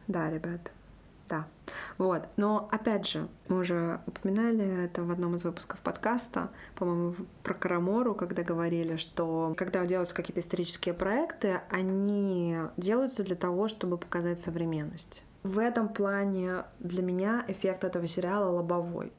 да, 0.06 0.30
ребят, 0.30 0.72
да. 1.28 1.46
Вот. 1.98 2.28
Но 2.36 2.68
опять 2.70 3.06
же, 3.06 3.28
мы 3.48 3.60
уже 3.60 4.00
упоминали 4.06 4.84
это 4.84 5.02
в 5.02 5.10
одном 5.10 5.36
из 5.36 5.44
выпусков 5.44 5.80
подкаста, 5.80 6.50
по-моему, 6.74 7.14
про 7.42 7.54
Карамору, 7.54 8.14
когда 8.14 8.42
говорили, 8.42 8.96
что 8.96 9.54
когда 9.56 9.86
делаются 9.86 10.14
какие-то 10.14 10.40
исторические 10.40 10.94
проекты, 10.94 11.60
они 11.70 12.56
делаются 12.76 13.22
для 13.22 13.36
того, 13.36 13.68
чтобы 13.68 13.98
показать 13.98 14.40
современность. 14.40 15.24
В 15.42 15.58
этом 15.58 15.88
плане 15.88 16.64
для 16.78 17.02
меня 17.02 17.44
эффект 17.48 17.84
этого 17.84 18.06
сериала 18.06 18.50
лобовой. 18.50 19.12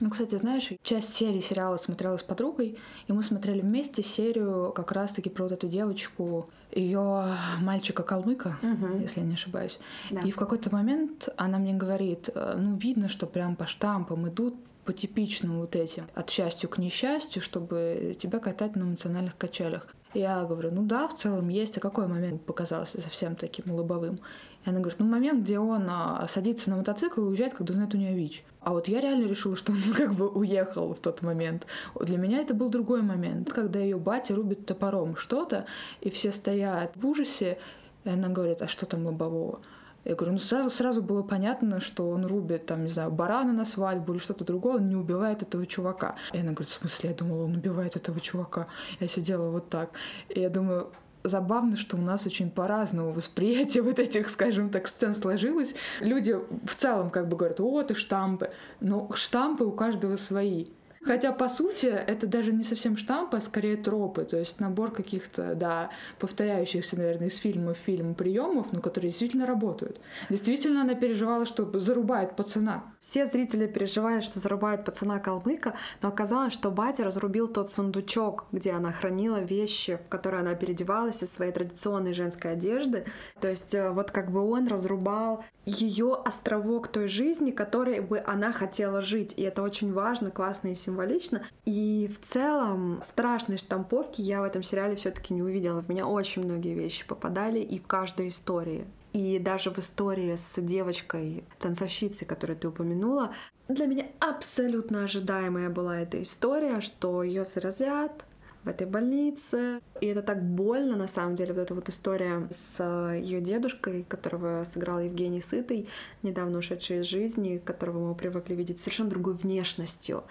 Ну, 0.00 0.10
кстати, 0.10 0.36
знаешь, 0.36 0.70
часть 0.82 1.14
серии 1.14 1.40
сериала 1.40 1.76
смотрела 1.76 2.16
с 2.16 2.22
подругой, 2.22 2.78
и 3.08 3.12
мы 3.12 3.24
смотрели 3.24 3.60
вместе 3.60 4.02
серию 4.02 4.72
как 4.72 4.92
раз-таки 4.92 5.28
про 5.28 5.44
вот 5.44 5.52
эту 5.52 5.66
девочку, 5.66 6.50
ее 6.78 7.36
мальчика-калмыка, 7.60 8.58
угу. 8.62 8.98
если 8.98 9.20
я 9.20 9.26
не 9.26 9.34
ошибаюсь. 9.34 9.78
Да. 10.10 10.20
И 10.20 10.30
в 10.30 10.36
какой-то 10.36 10.72
момент 10.74 11.28
она 11.36 11.58
мне 11.58 11.74
говорит, 11.74 12.30
«Э, 12.34 12.54
ну, 12.56 12.76
видно, 12.76 13.08
что 13.08 13.26
прям 13.26 13.56
по 13.56 13.66
штампам 13.66 14.28
идут 14.28 14.54
по 14.84 14.94
типичным 14.94 15.60
вот 15.60 15.76
этим, 15.76 16.06
от 16.14 16.30
счастью 16.30 16.70
к 16.70 16.78
несчастью, 16.78 17.42
чтобы 17.42 18.16
тебя 18.18 18.38
катать 18.38 18.74
на 18.74 18.84
эмоциональных 18.84 19.36
качелях. 19.36 19.86
Я 20.14 20.44
говорю, 20.44 20.70
ну 20.70 20.82
да, 20.82 21.06
в 21.08 21.14
целом 21.14 21.48
есть. 21.50 21.76
А 21.76 21.80
какой 21.80 22.06
момент 22.06 22.40
показался 22.46 22.98
совсем 23.00 23.36
таким 23.36 23.70
лобовым? 23.70 24.18
И 24.64 24.70
она 24.70 24.80
говорит, 24.80 24.98
ну 24.98 25.06
момент, 25.06 25.44
где 25.44 25.58
он 25.58 25.86
а, 25.88 26.26
садится 26.28 26.70
на 26.70 26.76
мотоцикл 26.76 27.20
и 27.20 27.24
уезжает, 27.24 27.54
когда 27.54 27.72
узнает 27.72 27.94
у 27.94 27.98
нее 27.98 28.14
ВИЧ. 28.14 28.44
А 28.60 28.72
вот 28.72 28.88
я 28.88 29.00
реально 29.00 29.26
решила, 29.26 29.56
что 29.56 29.72
он 29.72 29.78
как 29.96 30.14
бы 30.14 30.28
уехал 30.28 30.92
в 30.92 30.98
тот 30.98 31.22
момент. 31.22 31.66
Для 32.00 32.18
меня 32.18 32.40
это 32.40 32.54
был 32.54 32.68
другой 32.68 33.02
момент, 33.02 33.52
когда 33.52 33.78
ее 33.78 33.96
батя 33.96 34.34
рубит 34.34 34.66
топором 34.66 35.16
что-то, 35.16 35.66
и 36.00 36.10
все 36.10 36.32
стоят 36.32 36.92
в 36.96 37.06
ужасе, 37.06 37.58
и 38.04 38.10
она 38.10 38.28
говорит, 38.28 38.62
а 38.62 38.68
что 38.68 38.86
там 38.86 39.06
лобового? 39.06 39.60
Я 40.04 40.14
говорю, 40.14 40.32
ну 40.32 40.38
сразу, 40.38 40.70
сразу 40.70 41.02
было 41.02 41.22
понятно, 41.22 41.80
что 41.80 42.08
он 42.08 42.24
рубит, 42.24 42.66
там, 42.66 42.84
не 42.84 42.88
знаю, 42.88 43.10
барана 43.10 43.52
на 43.52 43.64
свадьбу 43.64 44.12
или 44.12 44.20
что-то 44.20 44.44
другое, 44.44 44.76
он 44.76 44.88
не 44.88 44.96
убивает 44.96 45.42
этого 45.42 45.66
чувака. 45.66 46.14
И 46.32 46.38
она 46.38 46.52
говорит, 46.52 46.68
в 46.68 46.78
смысле? 46.78 47.10
Я 47.10 47.16
думала, 47.16 47.44
он 47.44 47.56
убивает 47.56 47.96
этого 47.96 48.20
чувака. 48.20 48.68
Я 49.00 49.08
сидела 49.08 49.50
вот 49.50 49.68
так. 49.68 49.90
И 50.28 50.40
я 50.40 50.48
думаю, 50.48 50.90
забавно, 51.24 51.76
что 51.76 51.96
у 51.96 52.00
нас 52.00 52.26
очень 52.26 52.50
по-разному 52.50 53.12
восприятие 53.12 53.82
вот 53.84 53.98
этих, 53.98 54.28
скажем 54.28 54.70
так, 54.70 54.88
сцен 54.88 55.14
сложилось. 55.14 55.74
Люди 56.00 56.36
в 56.64 56.74
целом 56.74 57.10
как 57.10 57.28
бы 57.28 57.36
говорят, 57.36 57.60
вот 57.60 57.90
и 57.90 57.94
штампы. 57.94 58.50
Но 58.80 59.10
штампы 59.14 59.64
у 59.64 59.72
каждого 59.72 60.16
свои. 60.16 60.66
Хотя, 61.08 61.32
по 61.32 61.48
сути, 61.48 61.86
это 61.86 62.26
даже 62.26 62.52
не 62.52 62.62
совсем 62.64 62.98
штампы, 62.98 63.38
а 63.38 63.40
скорее 63.40 63.78
тропы, 63.78 64.26
то 64.26 64.36
есть 64.36 64.60
набор 64.60 64.90
каких-то, 64.90 65.54
да, 65.54 65.88
повторяющихся, 66.18 66.98
наверное, 66.98 67.28
из 67.28 67.38
фильма 67.38 67.72
в 67.72 67.78
фильм 67.78 68.14
приемов, 68.14 68.72
но 68.72 68.82
которые 68.82 69.08
действительно 69.08 69.46
работают. 69.46 70.02
Действительно, 70.28 70.82
она 70.82 70.94
переживала, 70.94 71.46
что 71.46 71.64
зарубает 71.80 72.36
пацана. 72.36 72.84
Все 73.00 73.24
зрители 73.26 73.66
переживали, 73.66 74.20
что 74.20 74.38
зарубают 74.38 74.84
пацана 74.84 75.18
калмыка, 75.18 75.76
но 76.02 76.10
оказалось, 76.10 76.52
что 76.52 76.70
батя 76.70 77.04
разрубил 77.04 77.48
тот 77.48 77.70
сундучок, 77.70 78.44
где 78.52 78.72
она 78.72 78.92
хранила 78.92 79.40
вещи, 79.40 79.96
в 79.96 80.10
которые 80.10 80.42
она 80.42 80.54
переодевалась 80.54 81.22
из 81.22 81.32
своей 81.32 81.52
традиционной 81.52 82.12
женской 82.12 82.52
одежды. 82.52 83.06
То 83.40 83.48
есть 83.48 83.74
э, 83.74 83.92
вот 83.92 84.10
как 84.10 84.30
бы 84.30 84.40
он 84.40 84.68
разрубал 84.68 85.42
ее 85.64 86.18
островок 86.24 86.88
той 86.88 87.08
жизни, 87.08 87.50
которой 87.50 88.00
бы 88.00 88.22
она 88.26 88.52
хотела 88.52 89.00
жить. 89.00 89.34
И 89.36 89.42
это 89.42 89.62
очень 89.62 89.92
важно, 89.92 90.30
классно 90.30 90.68
и 90.68 90.74
символично. 90.98 91.42
И 91.64 92.10
в 92.12 92.26
целом 92.26 93.02
страшной 93.02 93.58
штамповки 93.58 94.20
я 94.20 94.40
в 94.40 94.44
этом 94.44 94.62
сериале 94.62 94.96
все-таки 94.96 95.34
не 95.34 95.42
увидела. 95.42 95.80
В 95.80 95.88
меня 95.88 96.06
очень 96.06 96.44
многие 96.44 96.74
вещи 96.74 97.06
попадали 97.06 97.60
и 97.60 97.78
в 97.78 97.86
каждой 97.86 98.28
истории. 98.28 98.86
И 99.12 99.38
даже 99.38 99.70
в 99.70 99.78
истории 99.78 100.36
с 100.36 100.60
девочкой, 100.60 101.44
танцовщицей, 101.60 102.26
которую 102.26 102.58
ты 102.58 102.68
упомянула, 102.68 103.32
для 103.68 103.86
меня 103.86 104.06
абсолютно 104.18 105.04
ожидаемая 105.04 105.70
была 105.70 106.00
эта 106.00 106.20
история, 106.20 106.80
что 106.80 107.22
ее 107.22 107.44
заразят, 107.44 108.24
в 108.64 108.68
этой 108.68 108.86
больнице. 108.86 109.80
И 110.00 110.06
это 110.06 110.22
так 110.22 110.42
больно, 110.42 110.96
на 110.96 111.06
самом 111.06 111.34
деле, 111.34 111.54
вот 111.54 111.60
эта 111.60 111.74
вот 111.74 111.88
история 111.88 112.48
с 112.50 112.82
ее 113.14 113.40
дедушкой, 113.40 114.04
которого 114.06 114.64
сыграл 114.64 115.00
Евгений 115.00 115.40
Сытый, 115.40 115.88
недавно 116.22 116.58
ушедший 116.58 117.00
из 117.00 117.06
жизни, 117.06 117.60
которого 117.64 118.08
мы 118.08 118.14
привыкли 118.14 118.54
видеть 118.54 118.80
совершенно 118.80 119.10
другой 119.10 119.34
внешностью. 119.34 120.24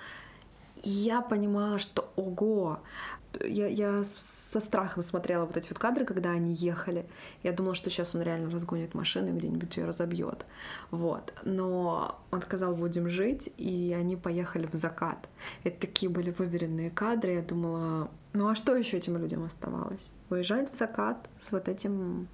И 0.84 0.90
я 0.90 1.22
понимала, 1.22 1.80
что 1.80 2.12
ого, 2.16 2.80
я, 3.44 3.68
я 3.68 4.04
со 4.04 4.60
страхом 4.60 5.04
смотрела 5.04 5.46
вот 5.46 5.58
эти 5.58 5.70
вот 5.70 5.78
кадры, 5.78 6.06
когда 6.06 6.32
они 6.32 6.54
ехали. 6.54 7.06
Я 7.44 7.52
думала, 7.52 7.76
что 7.76 7.90
сейчас 7.90 8.16
он 8.16 8.22
реально 8.22 8.50
разгонит 8.50 8.94
машину 8.94 9.30
и 9.30 9.38
где-нибудь 9.38 9.76
ее 9.78 9.86
разобьет. 9.86 10.46
Вот. 10.92 11.34
Но 11.44 12.20
он 12.32 12.42
сказал, 12.42 12.76
будем 12.76 13.10
жить, 13.10 13.52
и 13.58 13.96
они 13.98 14.16
поехали 14.16 14.66
в 14.66 14.74
закат. 14.74 15.30
Это 15.64 15.82
такие 15.82 16.10
были 16.10 16.32
выверенные 16.32 16.90
кадры. 16.90 17.34
Я 17.34 17.42
думала, 17.42 18.10
ну 18.34 18.48
а 18.48 18.56
что 18.56 18.76
еще 18.76 18.98
этим 18.98 19.18
людям 19.18 19.44
оставалось? 19.44 20.12
Уезжать 20.30 20.72
в 20.72 20.78
закат 20.78 21.30
с 21.42 21.52
вот 21.52 21.68
этим 21.68 22.28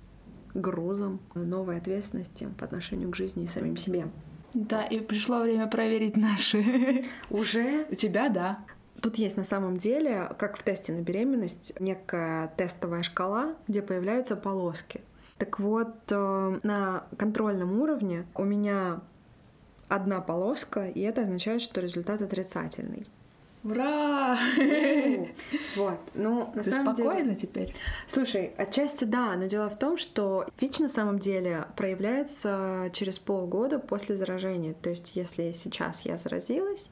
грузом 0.54 1.20
новой 1.34 1.78
ответственности 1.78 2.48
по 2.60 2.66
отношению 2.66 3.10
к 3.10 3.16
жизни 3.16 3.46
и 3.46 3.48
самим 3.48 3.78
себе. 3.78 4.08
Да, 4.54 4.84
и 4.84 5.00
пришло 5.00 5.42
время 5.42 5.68
проверить 5.68 6.18
наши. 6.18 7.06
Уже? 7.30 7.86
У 7.90 7.96
тебя, 7.96 8.30
да. 8.30 8.60
Тут 9.02 9.16
есть 9.16 9.36
на 9.36 9.44
самом 9.44 9.78
деле, 9.78 10.32
как 10.38 10.58
в 10.58 10.64
тесте 10.64 10.94
на 10.94 11.02
беременность, 11.02 11.74
некая 11.80 12.54
тестовая 12.56 13.04
шкала, 13.04 13.56
где 13.68 13.82
появляются 13.82 14.36
полоски. 14.36 15.02
Так 15.38 15.60
вот, 15.60 15.94
э, 16.10 16.60
на 16.64 17.06
контрольном 17.18 17.82
уровне 17.82 18.26
у 18.36 18.46
меня 18.46 19.02
одна 19.90 20.22
полоска, 20.22 20.88
и 20.88 21.02
это 21.02 21.24
означает, 21.24 21.62
что 21.62 21.82
результат 21.82 22.22
отрицательный. 22.22 23.08
Ура! 23.64 24.38
Вот. 25.76 26.00
Ну, 26.14 26.52
на 26.54 26.64
Ты 26.64 26.72
самом 26.72 26.96
спокойна 26.96 27.24
деле... 27.24 27.36
теперь? 27.36 27.76
Слушай, 28.08 28.54
отчасти 28.58 29.06
да, 29.06 29.36
но 29.36 29.46
дело 29.46 29.70
в 29.70 29.80
том, 29.80 29.98
что 29.98 30.46
ВИЧ 30.60 30.80
на 30.80 30.90
самом 30.90 31.20
деле 31.20 31.66
проявляется 31.76 32.90
через 32.94 33.20
полгода 33.20 33.80
после 33.80 34.18
заражения. 34.18 34.74
То 34.74 34.90
есть, 34.90 35.16
если 35.16 35.52
сейчас 35.52 36.02
я 36.02 36.18
заразилась, 36.18 36.90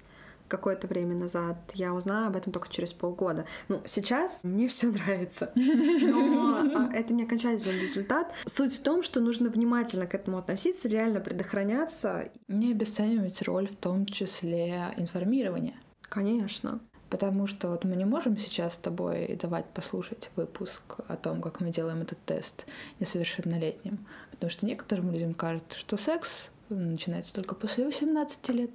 какое-то 0.51 0.85
время 0.85 1.15
назад. 1.15 1.57
Я 1.73 1.93
узнаю 1.93 2.27
об 2.27 2.35
этом 2.35 2.51
только 2.51 2.67
через 2.69 2.91
полгода. 2.91 3.45
Ну, 3.69 3.81
сейчас 3.85 4.41
мне 4.43 4.67
все 4.67 4.87
нравится. 4.87 5.51
Но 5.55 6.57
а, 6.75 6.89
это 6.93 7.13
не 7.13 7.23
окончательный 7.23 7.79
результат. 7.79 8.33
Суть 8.45 8.75
в 8.75 8.83
том, 8.83 9.01
что 9.01 9.21
нужно 9.21 9.49
внимательно 9.49 10.05
к 10.05 10.13
этому 10.13 10.37
относиться, 10.37 10.89
реально 10.89 11.21
предохраняться. 11.21 12.29
Не 12.49 12.71
обесценивать 12.73 13.41
роль 13.43 13.69
в 13.69 13.77
том 13.77 14.05
числе 14.05 14.93
информирования. 14.97 15.75
Конечно. 16.11 16.81
Потому 17.09 17.47
что 17.47 17.69
вот 17.69 17.85
мы 17.85 17.95
не 17.95 18.05
можем 18.05 18.37
сейчас 18.37 18.73
с 18.73 18.77
тобой 18.77 19.37
давать 19.41 19.65
послушать 19.65 20.29
выпуск 20.35 20.81
о 21.07 21.15
том, 21.15 21.41
как 21.41 21.61
мы 21.61 21.71
делаем 21.71 22.01
этот 22.01 22.19
тест 22.25 22.65
несовершеннолетним. 22.99 24.05
Потому 24.31 24.49
что 24.49 24.65
некоторым 24.65 25.11
людям 25.11 25.33
кажется, 25.33 25.79
что 25.79 25.95
секс 25.97 26.51
начинается 26.69 27.33
только 27.33 27.55
после 27.55 27.85
18 27.85 28.49
лет. 28.49 28.71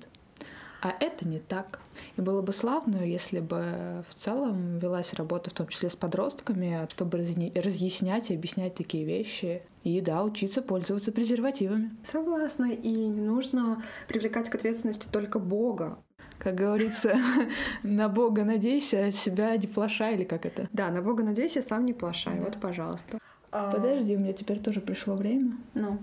А 0.83 0.95
это 0.99 1.29
не 1.29 1.39
так. 1.39 1.81
И 2.17 2.21
было 2.21 2.43
бы 2.43 2.53
славно, 2.53 3.03
если 3.05 3.41
бы 3.41 4.05
в 4.09 4.15
целом 4.15 4.79
велась 4.79 5.13
работа, 5.15 5.51
в 5.51 5.55
том 5.55 5.69
числе 5.69 5.91
с 5.91 5.97
подростками, 5.97 6.87
чтобы 6.91 7.19
разъяснять 7.19 8.31
и 8.31 8.35
объяснять 8.35 8.75
такие 8.75 9.05
вещи. 9.05 9.63
И 9.85 10.01
да, 10.01 10.23
учиться 10.23 10.63
пользоваться 10.63 11.13
презервативами. 11.13 11.97
Согласна. 12.11 12.73
И 12.73 12.91
не 12.91 13.23
нужно 13.23 13.83
привлекать 14.09 14.49
к 14.49 14.55
ответственности 14.55 15.07
только 15.11 15.39
Бога. 15.39 15.99
Как 16.47 16.55
говорится, 16.55 17.17
на 17.83 18.09
Бога 18.09 18.45
надейся, 18.45 19.07
от 19.07 19.17
себя 19.17 19.57
не 19.57 19.67
плашай, 19.67 20.15
или 20.15 20.23
как 20.23 20.47
это? 20.47 20.69
Да, 20.73 20.91
на 20.93 21.03
Бога 21.03 21.25
надейся, 21.25 21.61
сам 21.61 21.85
не 21.85 21.93
плашай. 21.93 22.37
Да. 22.37 22.45
Вот, 22.45 22.61
пожалуйста. 22.61 23.19
Подожди, 23.51 24.15
у 24.15 24.21
меня 24.21 24.33
теперь 24.33 24.61
тоже 24.61 24.81
пришло 24.81 25.17
время. 25.17 25.57
Ну? 25.75 25.99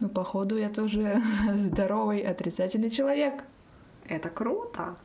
Ну, 0.00 0.08
походу, 0.10 0.58
я 0.58 0.68
тоже 0.68 1.22
здоровый 1.54 2.20
отрицательный 2.20 2.90
человек. 2.90 3.42
Это 4.06 4.28
круто. 4.28 4.96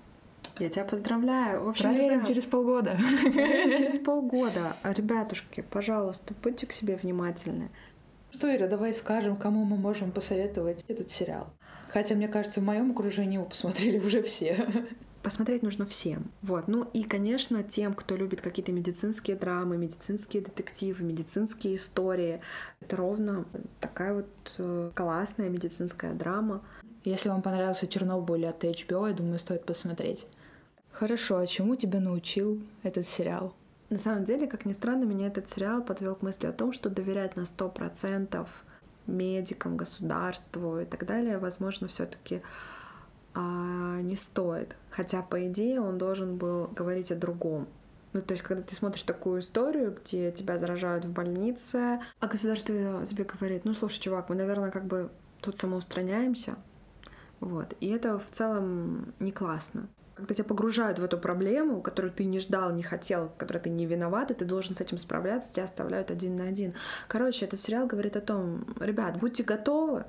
Я 0.60 0.70
тебя 0.70 0.84
поздравляю. 0.84 1.64
В 1.64 1.70
общем, 1.70 1.86
Проверим 1.86 2.16
ребят, 2.16 2.28
через 2.28 2.44
полгода. 2.44 3.00
Проверим 3.22 3.78
через 3.78 3.98
полгода. 4.00 4.76
Ребятушки, 4.84 5.62
пожалуйста, 5.62 6.34
будьте 6.44 6.68
к 6.68 6.74
себе 6.74 6.98
внимательны. 6.98 7.70
Что, 8.32 8.54
Ира, 8.54 8.68
давай 8.68 8.94
скажем, 8.94 9.38
кому 9.38 9.64
мы 9.64 9.78
можем 9.78 10.12
посоветовать 10.12 10.84
этот 10.90 11.12
сериал. 11.12 11.48
Хотя, 11.92 12.16
мне 12.16 12.28
кажется, 12.28 12.62
в 12.62 12.64
моем 12.64 12.92
окружении 12.92 13.36
его 13.36 13.46
посмотрели 13.46 14.00
уже 14.06 14.22
все. 14.22 14.68
Посмотреть 15.22 15.64
нужно 15.64 15.86
всем. 15.86 16.32
Вот. 16.42 16.68
Ну 16.68 16.88
и, 16.94 17.04
конечно, 17.04 17.62
тем, 17.62 17.94
кто 17.94 18.16
любит 18.16 18.42
какие-то 18.42 18.72
медицинские 18.72 19.36
драмы, 19.36 19.78
медицинские 19.78 20.44
детективы, 20.44 21.04
медицинские 21.04 21.76
истории. 21.76 22.42
Это 22.80 22.96
ровно 22.96 23.46
такая 23.82 24.14
вот 24.14 24.30
э, 24.58 24.92
классная 24.96 25.50
медицинская 25.50 26.14
драма. 26.14 26.62
Если 27.04 27.30
вам 27.30 27.42
понравился 27.42 27.88
Чернобыль 27.88 28.46
от 28.46 28.64
HBO, 28.64 29.08
я 29.10 29.14
думаю, 29.14 29.40
стоит 29.40 29.66
посмотреть. 29.66 30.26
Хорошо, 30.92 31.38
а 31.38 31.48
чему 31.48 31.76
тебя 31.76 32.00
научил 32.00 32.62
этот 32.84 33.08
сериал? 33.08 33.54
На 33.90 33.98
самом 33.98 34.24
деле, 34.24 34.48
как 34.48 34.66
ни 34.66 34.74
странно, 34.74 35.06
меня 35.06 35.28
этот 35.28 35.50
сериал 35.50 35.82
подвел 35.82 36.16
к 36.16 36.22
мысли 36.22 36.46
о 36.46 36.54
том, 36.54 36.72
что 36.74 36.90
доверять 36.90 37.36
на 37.36 37.46
сто 37.46 37.70
процентов 37.70 38.64
медикам, 39.10 39.78
государству 39.78 40.80
и 40.80 40.86
так 40.86 41.06
далее, 41.06 41.38
возможно, 41.38 41.88
все-таки 41.88 42.42
а, 43.34 44.02
не 44.02 44.16
стоит. 44.16 44.76
Хотя, 44.90 45.22
по 45.22 45.48
идее, 45.48 45.82
он 45.82 45.98
должен 45.98 46.38
был 46.38 46.68
говорить 46.68 47.12
о 47.12 47.16
другом. 47.16 47.68
Ну, 48.14 48.22
то 48.22 48.34
есть, 48.34 48.44
когда 48.44 48.64
ты 48.64 48.76
смотришь 48.76 49.04
такую 49.04 49.42
историю, 49.42 49.96
где 49.96 50.32
тебя 50.32 50.58
заражают 50.58 51.06
в 51.06 51.12
больнице, 51.12 52.00
а 52.20 52.28
государство 52.28 53.06
тебе 53.06 53.24
говорит, 53.24 53.66
ну, 53.66 53.74
слушай, 53.74 54.00
чувак, 54.00 54.30
мы, 54.30 54.36
наверное, 54.36 54.72
как 54.72 54.86
бы 54.86 55.12
тут 55.42 55.60
самоустраняемся, 55.60 56.56
вот. 57.40 57.76
И 57.80 57.88
это 57.90 58.18
в 58.18 58.30
целом 58.32 59.14
не 59.20 59.32
классно. 59.32 59.88
Когда 60.20 60.34
тебя 60.36 60.44
погружают 60.44 61.00
в 61.00 61.04
эту 61.04 61.18
проблему, 61.18 61.82
которую 61.82 62.12
ты 62.12 62.26
не 62.26 62.40
ждал, 62.40 62.74
не 62.74 62.84
хотел, 62.84 63.32
которой 63.38 63.60
ты 63.60 63.70
не 63.70 63.86
виноват, 63.86 64.32
и 64.32 64.34
ты 64.34 64.44
должен 64.44 64.76
с 64.76 64.82
этим 64.82 64.98
справляться, 64.98 65.54
тебя 65.54 65.64
оставляют 65.64 66.12
один 66.12 66.36
на 66.36 66.44
один. 66.44 66.74
Короче, 67.08 67.46
этот 67.46 67.62
сериал 67.62 67.88
говорит 67.88 68.18
о 68.18 68.22
том, 68.22 68.66
ребят, 68.82 69.18
будьте 69.18 69.44
готовы, 69.44 70.04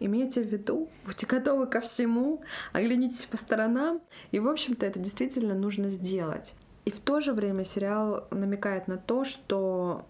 имейте 0.00 0.42
в 0.42 0.46
виду, 0.48 0.88
будьте 1.06 1.26
готовы 1.26 1.68
ко 1.68 1.80
всему, 1.80 2.42
оглянитесь 2.72 3.26
по 3.26 3.36
сторонам. 3.36 4.00
И, 4.32 4.40
в 4.40 4.48
общем-то, 4.48 4.84
это 4.84 4.98
действительно 4.98 5.54
нужно 5.54 5.90
сделать. 5.90 6.54
И 6.84 6.90
в 6.90 6.98
то 6.98 7.20
же 7.20 7.32
время 7.32 7.62
сериал 7.62 8.26
намекает 8.32 8.88
на 8.88 8.96
то, 8.96 9.24
что 9.24 10.06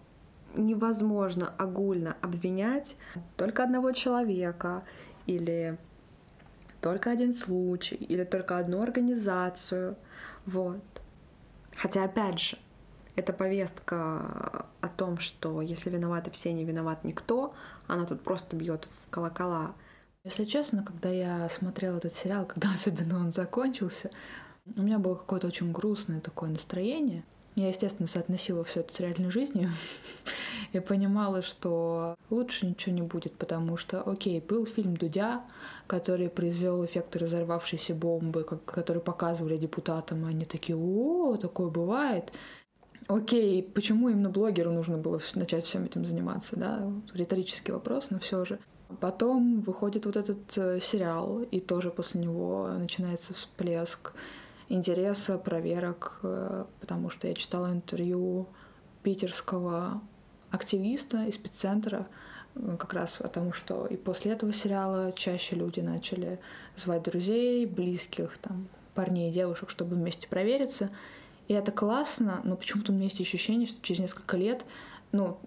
невозможно 0.55 1.53
огульно 1.57 2.17
обвинять 2.21 2.97
только 3.37 3.63
одного 3.63 3.91
человека 3.91 4.83
или 5.27 5.77
только 6.83 7.09
один 7.11 7.33
случай 7.33 7.95
или 7.95 8.25
только 8.25 8.57
одну 8.57 8.81
организацию. 8.81 9.95
Вот. 10.45 10.83
Хотя, 11.75 12.03
опять 12.03 12.39
же, 12.39 12.57
эта 13.15 13.31
повестка 13.31 14.65
о 14.81 14.89
том, 14.89 15.17
что 15.17 15.61
если 15.61 15.89
виноваты 15.89 16.29
все, 16.31 16.51
не 16.51 16.65
виноват 16.65 17.03
никто, 17.05 17.53
она 17.87 18.05
тут 18.05 18.21
просто 18.21 18.55
бьет 18.55 18.87
в 19.05 19.09
колокола. 19.09 19.73
Если 20.25 20.43
честно, 20.43 20.83
когда 20.83 21.09
я 21.09 21.49
смотрела 21.49 21.97
этот 21.97 22.15
сериал, 22.15 22.45
когда 22.45 22.71
особенно 22.73 23.17
он 23.17 23.31
закончился, 23.31 24.11
у 24.75 24.81
меня 24.81 24.99
было 24.99 25.15
какое-то 25.15 25.47
очень 25.47 25.71
грустное 25.71 26.19
такое 26.19 26.49
настроение. 26.49 27.23
Я, 27.55 27.69
естественно, 27.69 28.07
соотносила 28.07 28.63
все 28.63 28.81
это 28.81 28.93
с 28.93 28.99
реальной 28.99 29.31
жизнью 29.31 29.69
и 30.73 30.79
понимала, 30.79 31.41
что 31.41 32.15
лучше 32.29 32.65
ничего 32.65 32.95
не 32.95 33.03
будет, 33.03 33.33
потому 33.33 33.77
что, 33.77 34.01
окей, 34.01 34.41
был 34.41 34.65
фильм 34.65 34.97
Дудя, 34.97 35.43
который 35.87 36.29
произвел 36.29 36.83
эффект 36.83 37.15
разорвавшейся 37.15 37.93
бомбы, 37.93 38.43
который 38.43 39.01
показывали 39.01 39.57
депутатам, 39.57 40.25
и 40.25 40.29
они 40.31 40.45
такие, 40.45 40.75
о, 40.75 41.37
такое 41.37 41.69
бывает. 41.69 42.31
Окей, 43.07 43.61
почему 43.61 44.09
именно 44.09 44.29
блогеру 44.29 44.71
нужно 44.71 44.97
было 44.97 45.19
начать 45.35 45.65
всем 45.65 45.85
этим 45.85 46.05
заниматься, 46.05 46.55
да? 46.55 46.91
Риторический 47.13 47.71
вопрос, 47.71 48.09
но 48.09 48.19
все 48.19 48.43
же. 48.43 48.59
Потом 48.99 49.61
выходит 49.61 50.05
вот 50.05 50.17
этот 50.17 50.57
э, 50.57 50.79
сериал, 50.79 51.41
и 51.41 51.59
тоже 51.59 51.89
после 51.89 52.21
него 52.21 52.67
начинается 52.77 53.33
всплеск 53.33 54.13
интереса, 54.69 55.37
проверок, 55.37 56.19
э, 56.23 56.65
потому 56.79 57.09
что 57.09 57.27
я 57.27 57.33
читала 57.33 57.71
интервью 57.71 58.47
питерского 59.01 60.01
активиста 60.53 61.25
из 61.25 61.33
спеццентра, 61.33 62.07
э, 62.55 62.77
как 62.79 62.93
раз 62.93 63.15
потому, 63.17 63.53
что 63.53 63.87
и 63.87 63.97
после 63.97 64.31
этого 64.33 64.53
сериала 64.53 65.11
чаще 65.11 65.55
люди 65.55 65.79
начали 65.79 66.39
звать 66.77 67.03
друзей, 67.03 67.65
близких, 67.65 68.37
там, 68.37 68.67
парней 68.93 69.31
и 69.31 69.33
девушек, 69.33 69.69
чтобы 69.71 69.95
вместе 69.95 70.27
провериться. 70.27 70.89
И 71.47 71.53
это 71.53 71.71
классно, 71.71 72.39
но 72.43 72.55
почему-то 72.55 72.91
у 72.91 72.95
меня 72.95 73.05
есть 73.05 73.19
ощущение, 73.19 73.67
что 73.67 73.81
через 73.81 74.01
несколько 74.01 74.37
лет, 74.37 74.63
ну, 75.11 75.39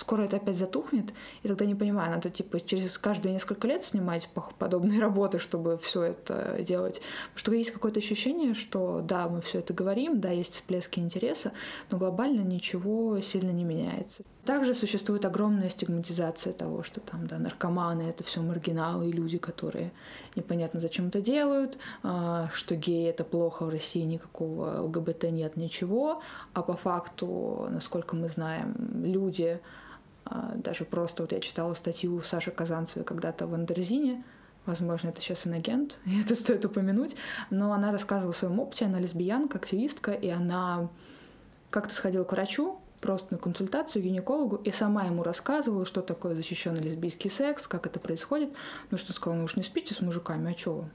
скоро 0.00 0.22
это 0.22 0.36
опять 0.36 0.56
затухнет, 0.56 1.12
и 1.42 1.48
тогда 1.48 1.66
не 1.66 1.74
понимаю, 1.74 2.10
надо 2.10 2.30
типа 2.30 2.60
через 2.60 2.96
каждые 2.98 3.34
несколько 3.34 3.68
лет 3.68 3.84
снимать 3.84 4.28
подобные 4.58 5.00
работы, 5.06 5.38
чтобы 5.38 5.78
все 5.78 6.02
это 6.02 6.56
делать. 6.60 7.00
Потому 7.34 7.38
что 7.38 7.54
есть 7.54 7.70
какое-то 7.70 8.00
ощущение, 8.00 8.54
что 8.54 9.00
да, 9.02 9.28
мы 9.28 9.40
все 9.42 9.58
это 9.58 9.74
говорим, 9.74 10.20
да, 10.20 10.30
есть 10.30 10.54
всплески 10.54 10.98
интереса, 10.98 11.52
но 11.90 11.98
глобально 11.98 12.40
ничего 12.40 13.20
сильно 13.20 13.50
не 13.50 13.64
меняется. 13.64 14.22
Также 14.44 14.72
существует 14.72 15.26
огромная 15.26 15.68
стигматизация 15.68 16.54
того, 16.54 16.82
что 16.82 17.00
там, 17.00 17.26
да, 17.26 17.38
наркоманы— 17.38 18.02
это 18.08 18.24
все 18.24 18.40
маргиналы 18.40 19.10
и 19.10 19.12
люди, 19.12 19.36
которые 19.36 19.92
непонятно 20.34 20.80
зачем 20.80 21.08
это 21.08 21.20
делают, 21.20 21.76
а, 22.02 22.48
что 22.54 22.74
геи— 22.74 23.08
это 23.10 23.22
плохо, 23.22 23.66
в 23.66 23.68
России 23.68 24.02
никакого 24.02 24.80
ЛГБТ 24.82 25.24
нет, 25.24 25.56
ничего, 25.56 26.22
а 26.54 26.62
по 26.62 26.74
факту, 26.74 27.68
насколько 27.70 28.16
мы 28.16 28.28
знаем, 28.30 28.74
люди, 29.04 29.60
даже 30.24 30.84
просто 30.84 31.22
вот 31.22 31.32
я 31.32 31.40
читала 31.40 31.74
статью 31.74 32.20
Саши 32.22 32.50
Казанцевой 32.50 33.04
когда-то 33.04 33.46
в 33.46 33.54
Андерзине, 33.54 34.24
возможно, 34.66 35.08
это 35.08 35.20
сейчас 35.20 35.46
инагент, 35.46 35.98
и 36.04 36.20
это 36.20 36.34
стоит 36.34 36.64
упомянуть, 36.64 37.16
но 37.50 37.72
она 37.72 37.92
рассказывала 37.92 38.32
о 38.32 38.36
своем 38.36 38.60
опыте, 38.60 38.86
она 38.86 38.98
лесбиянка, 38.98 39.58
активистка, 39.58 40.12
и 40.12 40.28
она 40.28 40.88
как-то 41.70 41.94
сходила 41.94 42.24
к 42.24 42.32
врачу, 42.32 42.80
просто 43.00 43.34
на 43.34 43.38
консультацию 43.38 44.02
гинекологу 44.02 44.56
и 44.56 44.70
сама 44.70 45.04
ему 45.04 45.22
рассказывала, 45.22 45.86
что 45.86 46.02
такое 46.02 46.34
защищенный 46.34 46.80
лесбийский 46.80 47.30
секс, 47.30 47.66
как 47.66 47.86
это 47.86 47.98
происходит. 47.98 48.50
Ну 48.90 48.98
что 48.98 49.12
сказала, 49.12 49.38
ну 49.38 49.44
уж 49.44 49.56
не 49.56 49.62
спите 49.62 49.94
с 49.94 50.00
мужиками, 50.00 50.50
а 50.50 50.54
чё 50.54 50.74
вы? 50.74 50.90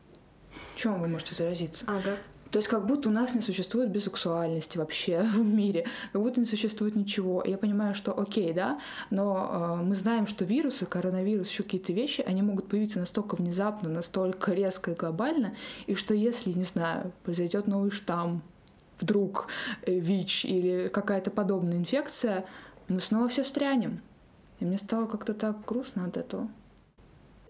Чем 0.76 1.02
вы 1.02 1.08
можете 1.08 1.36
заразиться? 1.36 1.84
Ага. 1.88 2.18
То 2.56 2.60
есть 2.60 2.70
как 2.70 2.86
будто 2.86 3.10
у 3.10 3.12
нас 3.12 3.36
не 3.36 3.42
существует 3.42 3.90
бисексуальности 3.90 4.78
вообще 4.78 5.24
в 5.34 5.46
мире, 5.46 5.86
как 6.14 6.22
будто 6.22 6.40
не 6.40 6.46
существует 6.46 6.96
ничего. 6.96 7.44
Я 7.46 7.58
понимаю, 7.58 7.94
что 7.94 8.18
окей, 8.18 8.54
да, 8.54 8.80
но 9.10 9.78
э, 9.82 9.84
мы 9.84 9.94
знаем, 9.94 10.26
что 10.26 10.46
вирусы, 10.46 10.86
коронавирус, 10.86 11.50
еще 11.50 11.64
какие-то 11.64 11.92
вещи, 11.92 12.22
они 12.22 12.42
могут 12.42 12.70
появиться 12.70 12.98
настолько 12.98 13.36
внезапно, 13.36 13.90
настолько 13.90 14.54
резко 14.54 14.92
и 14.92 14.96
глобально, 14.96 15.54
и 15.86 15.96
что 15.96 16.14
если, 16.14 16.54
не 16.54 16.64
знаю, 16.64 17.12
произойдет 17.26 17.68
новый 17.68 17.92
штамм, 17.92 18.42
вдруг 19.02 19.50
э, 19.82 20.00
ВИЧ 20.00 20.46
или 20.46 20.88
какая-то 20.88 21.32
подобная 21.32 21.76
инфекция, 21.76 22.46
мы 22.88 23.02
снова 23.02 23.28
все 23.28 23.44
встрянем. 23.44 24.00
И 24.62 24.66
мне 24.66 24.78
стало 24.78 25.08
как-то 25.08 25.34
так 25.34 25.66
грустно 25.66 26.06
от 26.06 26.16
этого. 26.16 26.48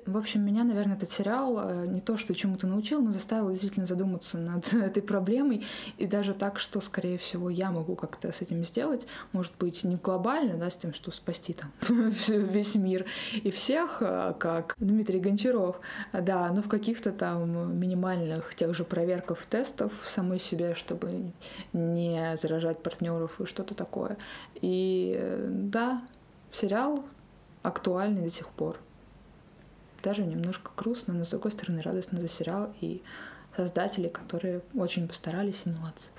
В 0.06 0.18
общем, 0.18 0.46
меня, 0.46 0.64
наверное, 0.64 0.96
этот 0.96 1.10
сериал 1.10 1.58
э, 1.58 1.88
не 1.88 2.00
то, 2.00 2.16
что 2.16 2.36
чему-то 2.36 2.68
научил, 2.68 3.02
но 3.02 3.12
заставил 3.12 3.50
действительно 3.50 3.88
задуматься 3.88 4.38
над 4.38 4.72
этой 4.74 5.02
проблемой. 5.02 5.66
И 5.98 6.06
даже 6.06 6.36
так, 6.36 6.60
что, 6.60 6.80
скорее 6.80 7.18
всего, 7.18 7.50
я 7.50 7.72
могу 7.72 7.96
как-то 7.96 8.32
с 8.32 8.42
этим 8.42 8.64
сделать. 8.66 9.08
Может 9.32 9.54
быть, 9.58 9.84
не 9.84 9.96
глобально, 9.96 10.58
да, 10.58 10.70
с 10.70 10.76
тем, 10.76 10.94
что 10.94 11.12
спасти 11.12 11.54
там 11.54 11.72
весь 12.28 12.76
мир 12.76 13.06
и 13.34 13.50
всех, 13.50 13.98
э, 14.02 14.36
как 14.38 14.76
Дмитрий 14.78 15.20
Гончаров, 15.20 15.80
да, 16.14 16.52
но 16.52 16.62
в 16.62 16.70
каких-то 16.70 17.12
там 17.12 17.76
минимальных 17.80 18.54
тех 18.54 18.76
же 18.76 18.84
проверках 18.84 19.44
тестов 19.46 19.92
самой 20.06 20.40
себе, 20.40 20.76
чтобы 20.76 21.32
не 21.74 22.38
заражать 22.40 22.84
партнеров 22.84 23.42
и 23.42 23.46
что-то 23.46 23.74
такое. 23.74 24.18
И 24.62 25.16
э, 25.18 25.48
да, 25.50 26.04
сериал 26.52 27.04
актуальный 27.64 28.22
до 28.22 28.30
сих 28.30 28.50
пор 28.50 28.78
даже 30.06 30.24
немножко 30.24 30.72
грустно, 30.78 31.16
но 31.16 31.26
с 31.26 31.30
другой 31.30 31.52
стороны 31.52 31.82
радостно 31.82 32.22
за 32.22 32.28
сериал 32.28 32.74
и 32.80 33.02
создателей, 33.58 34.10
которые 34.10 34.62
очень 34.76 35.08
постарались 35.08 35.64
и 35.66 35.70
молодцы. 35.70 36.10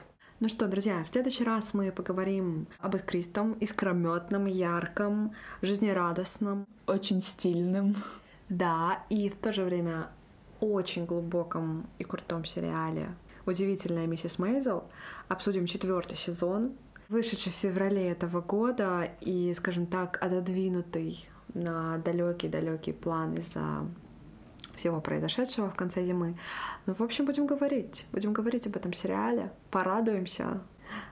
Ну 0.41 0.49
что, 0.49 0.67
друзья, 0.67 1.05
в 1.05 1.09
следующий 1.09 1.45
раз 1.45 1.73
мы 1.73 1.93
поговорим 1.93 2.67
об 2.81 2.97
искристом, 2.97 3.53
искрометном, 3.53 4.47
ярком, 4.47 5.33
жизнерадостном. 5.63 6.67
Очень 6.87 7.23
стильным. 7.23 7.97
Да, 8.49 9.05
и 9.09 9.31
в 9.31 9.37
то 9.37 9.53
же 9.53 9.65
время 9.65 10.09
очень 10.61 11.07
глубоком 11.07 11.89
и 11.99 12.05
крутом 12.05 12.45
сериале 12.45 13.15
«Удивительная 13.47 14.07
миссис 14.07 14.39
Мейзел». 14.39 14.85
Обсудим 15.29 15.67
четвертый 15.67 16.17
сезон, 16.17 16.73
вышедший 17.09 17.53
в 17.53 17.57
феврале 17.57 18.11
этого 18.11 18.41
года 18.41 19.09
и, 19.21 19.55
скажем 19.55 19.87
так, 19.87 20.19
отодвинутый 20.21 21.29
на 21.57 21.99
далекий-далекий 21.99 22.93
план 22.93 23.35
из-за 23.35 23.87
всего 24.77 25.01
произошедшего 25.01 25.71
в 25.71 25.75
конце 25.75 26.05
зимы. 26.05 26.37
Ну, 26.85 26.95
в 26.95 27.01
общем, 27.01 27.25
будем 27.25 27.47
говорить. 27.47 28.07
Будем 28.13 28.33
говорить 28.33 28.67
об 28.67 28.77
этом 28.77 28.93
сериале. 28.93 29.51
Порадуемся. 29.71 30.61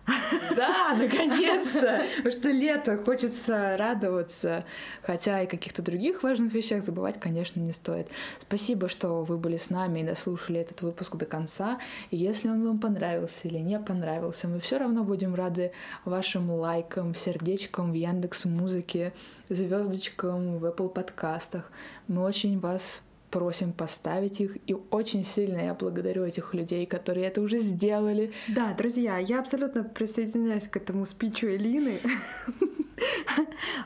Да, 0.56 0.94
наконец-то! 0.94 2.06
Потому 2.16 2.32
что 2.32 2.50
лето, 2.50 2.96
хочется 2.96 3.76
радоваться, 3.76 4.64
хотя 5.02 5.42
и 5.42 5.46
каких-то 5.46 5.82
других 5.82 6.22
важных 6.22 6.52
вещах 6.52 6.84
забывать, 6.84 7.18
конечно, 7.18 7.60
не 7.60 7.72
стоит. 7.72 8.10
Спасибо, 8.40 8.88
что 8.88 9.22
вы 9.24 9.36
были 9.36 9.56
с 9.56 9.70
нами 9.70 10.00
и 10.00 10.04
дослушали 10.04 10.60
этот 10.60 10.82
выпуск 10.82 11.16
до 11.16 11.26
конца. 11.26 11.78
И 12.10 12.16
если 12.16 12.48
он 12.48 12.66
вам 12.66 12.78
понравился 12.78 13.48
или 13.48 13.58
не 13.58 13.78
понравился, 13.78 14.48
мы 14.48 14.60
все 14.60 14.78
равно 14.78 15.04
будем 15.04 15.34
рады 15.34 15.72
вашим 16.04 16.50
лайкам, 16.50 17.14
сердечкам 17.14 17.92
в 17.92 17.94
Яндекс 17.94 18.44
Музыке, 18.44 19.12
звездочкам 19.48 20.58
в 20.58 20.64
Apple 20.64 20.88
подкастах. 20.88 21.70
Мы 22.08 22.22
очень 22.22 22.58
вас 22.58 23.02
просим 23.34 23.72
поставить 23.72 24.40
их, 24.40 24.58
и 24.68 24.76
очень 24.92 25.24
сильно 25.24 25.58
я 25.58 25.74
благодарю 25.74 26.24
этих 26.24 26.54
людей, 26.54 26.86
которые 26.86 27.26
это 27.26 27.40
уже 27.40 27.58
сделали. 27.58 28.32
Да, 28.46 28.72
друзья, 28.74 29.18
я 29.18 29.40
абсолютно 29.40 29.82
присоединяюсь 29.82 30.68
к 30.68 30.76
этому 30.76 31.04
спичу 31.04 31.48
Элины. 31.48 31.98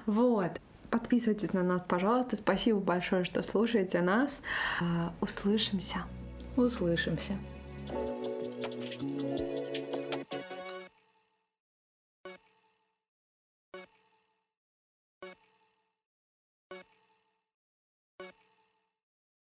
Вот. 0.04 0.60
Подписывайтесь 0.90 1.54
на 1.54 1.62
нас, 1.62 1.82
пожалуйста. 1.86 2.36
Спасибо 2.36 2.78
большое, 2.78 3.24
что 3.24 3.42
слушаете 3.42 4.02
нас. 4.02 4.38
А, 4.82 5.14
услышимся. 5.20 6.04
Услышимся. 6.56 7.38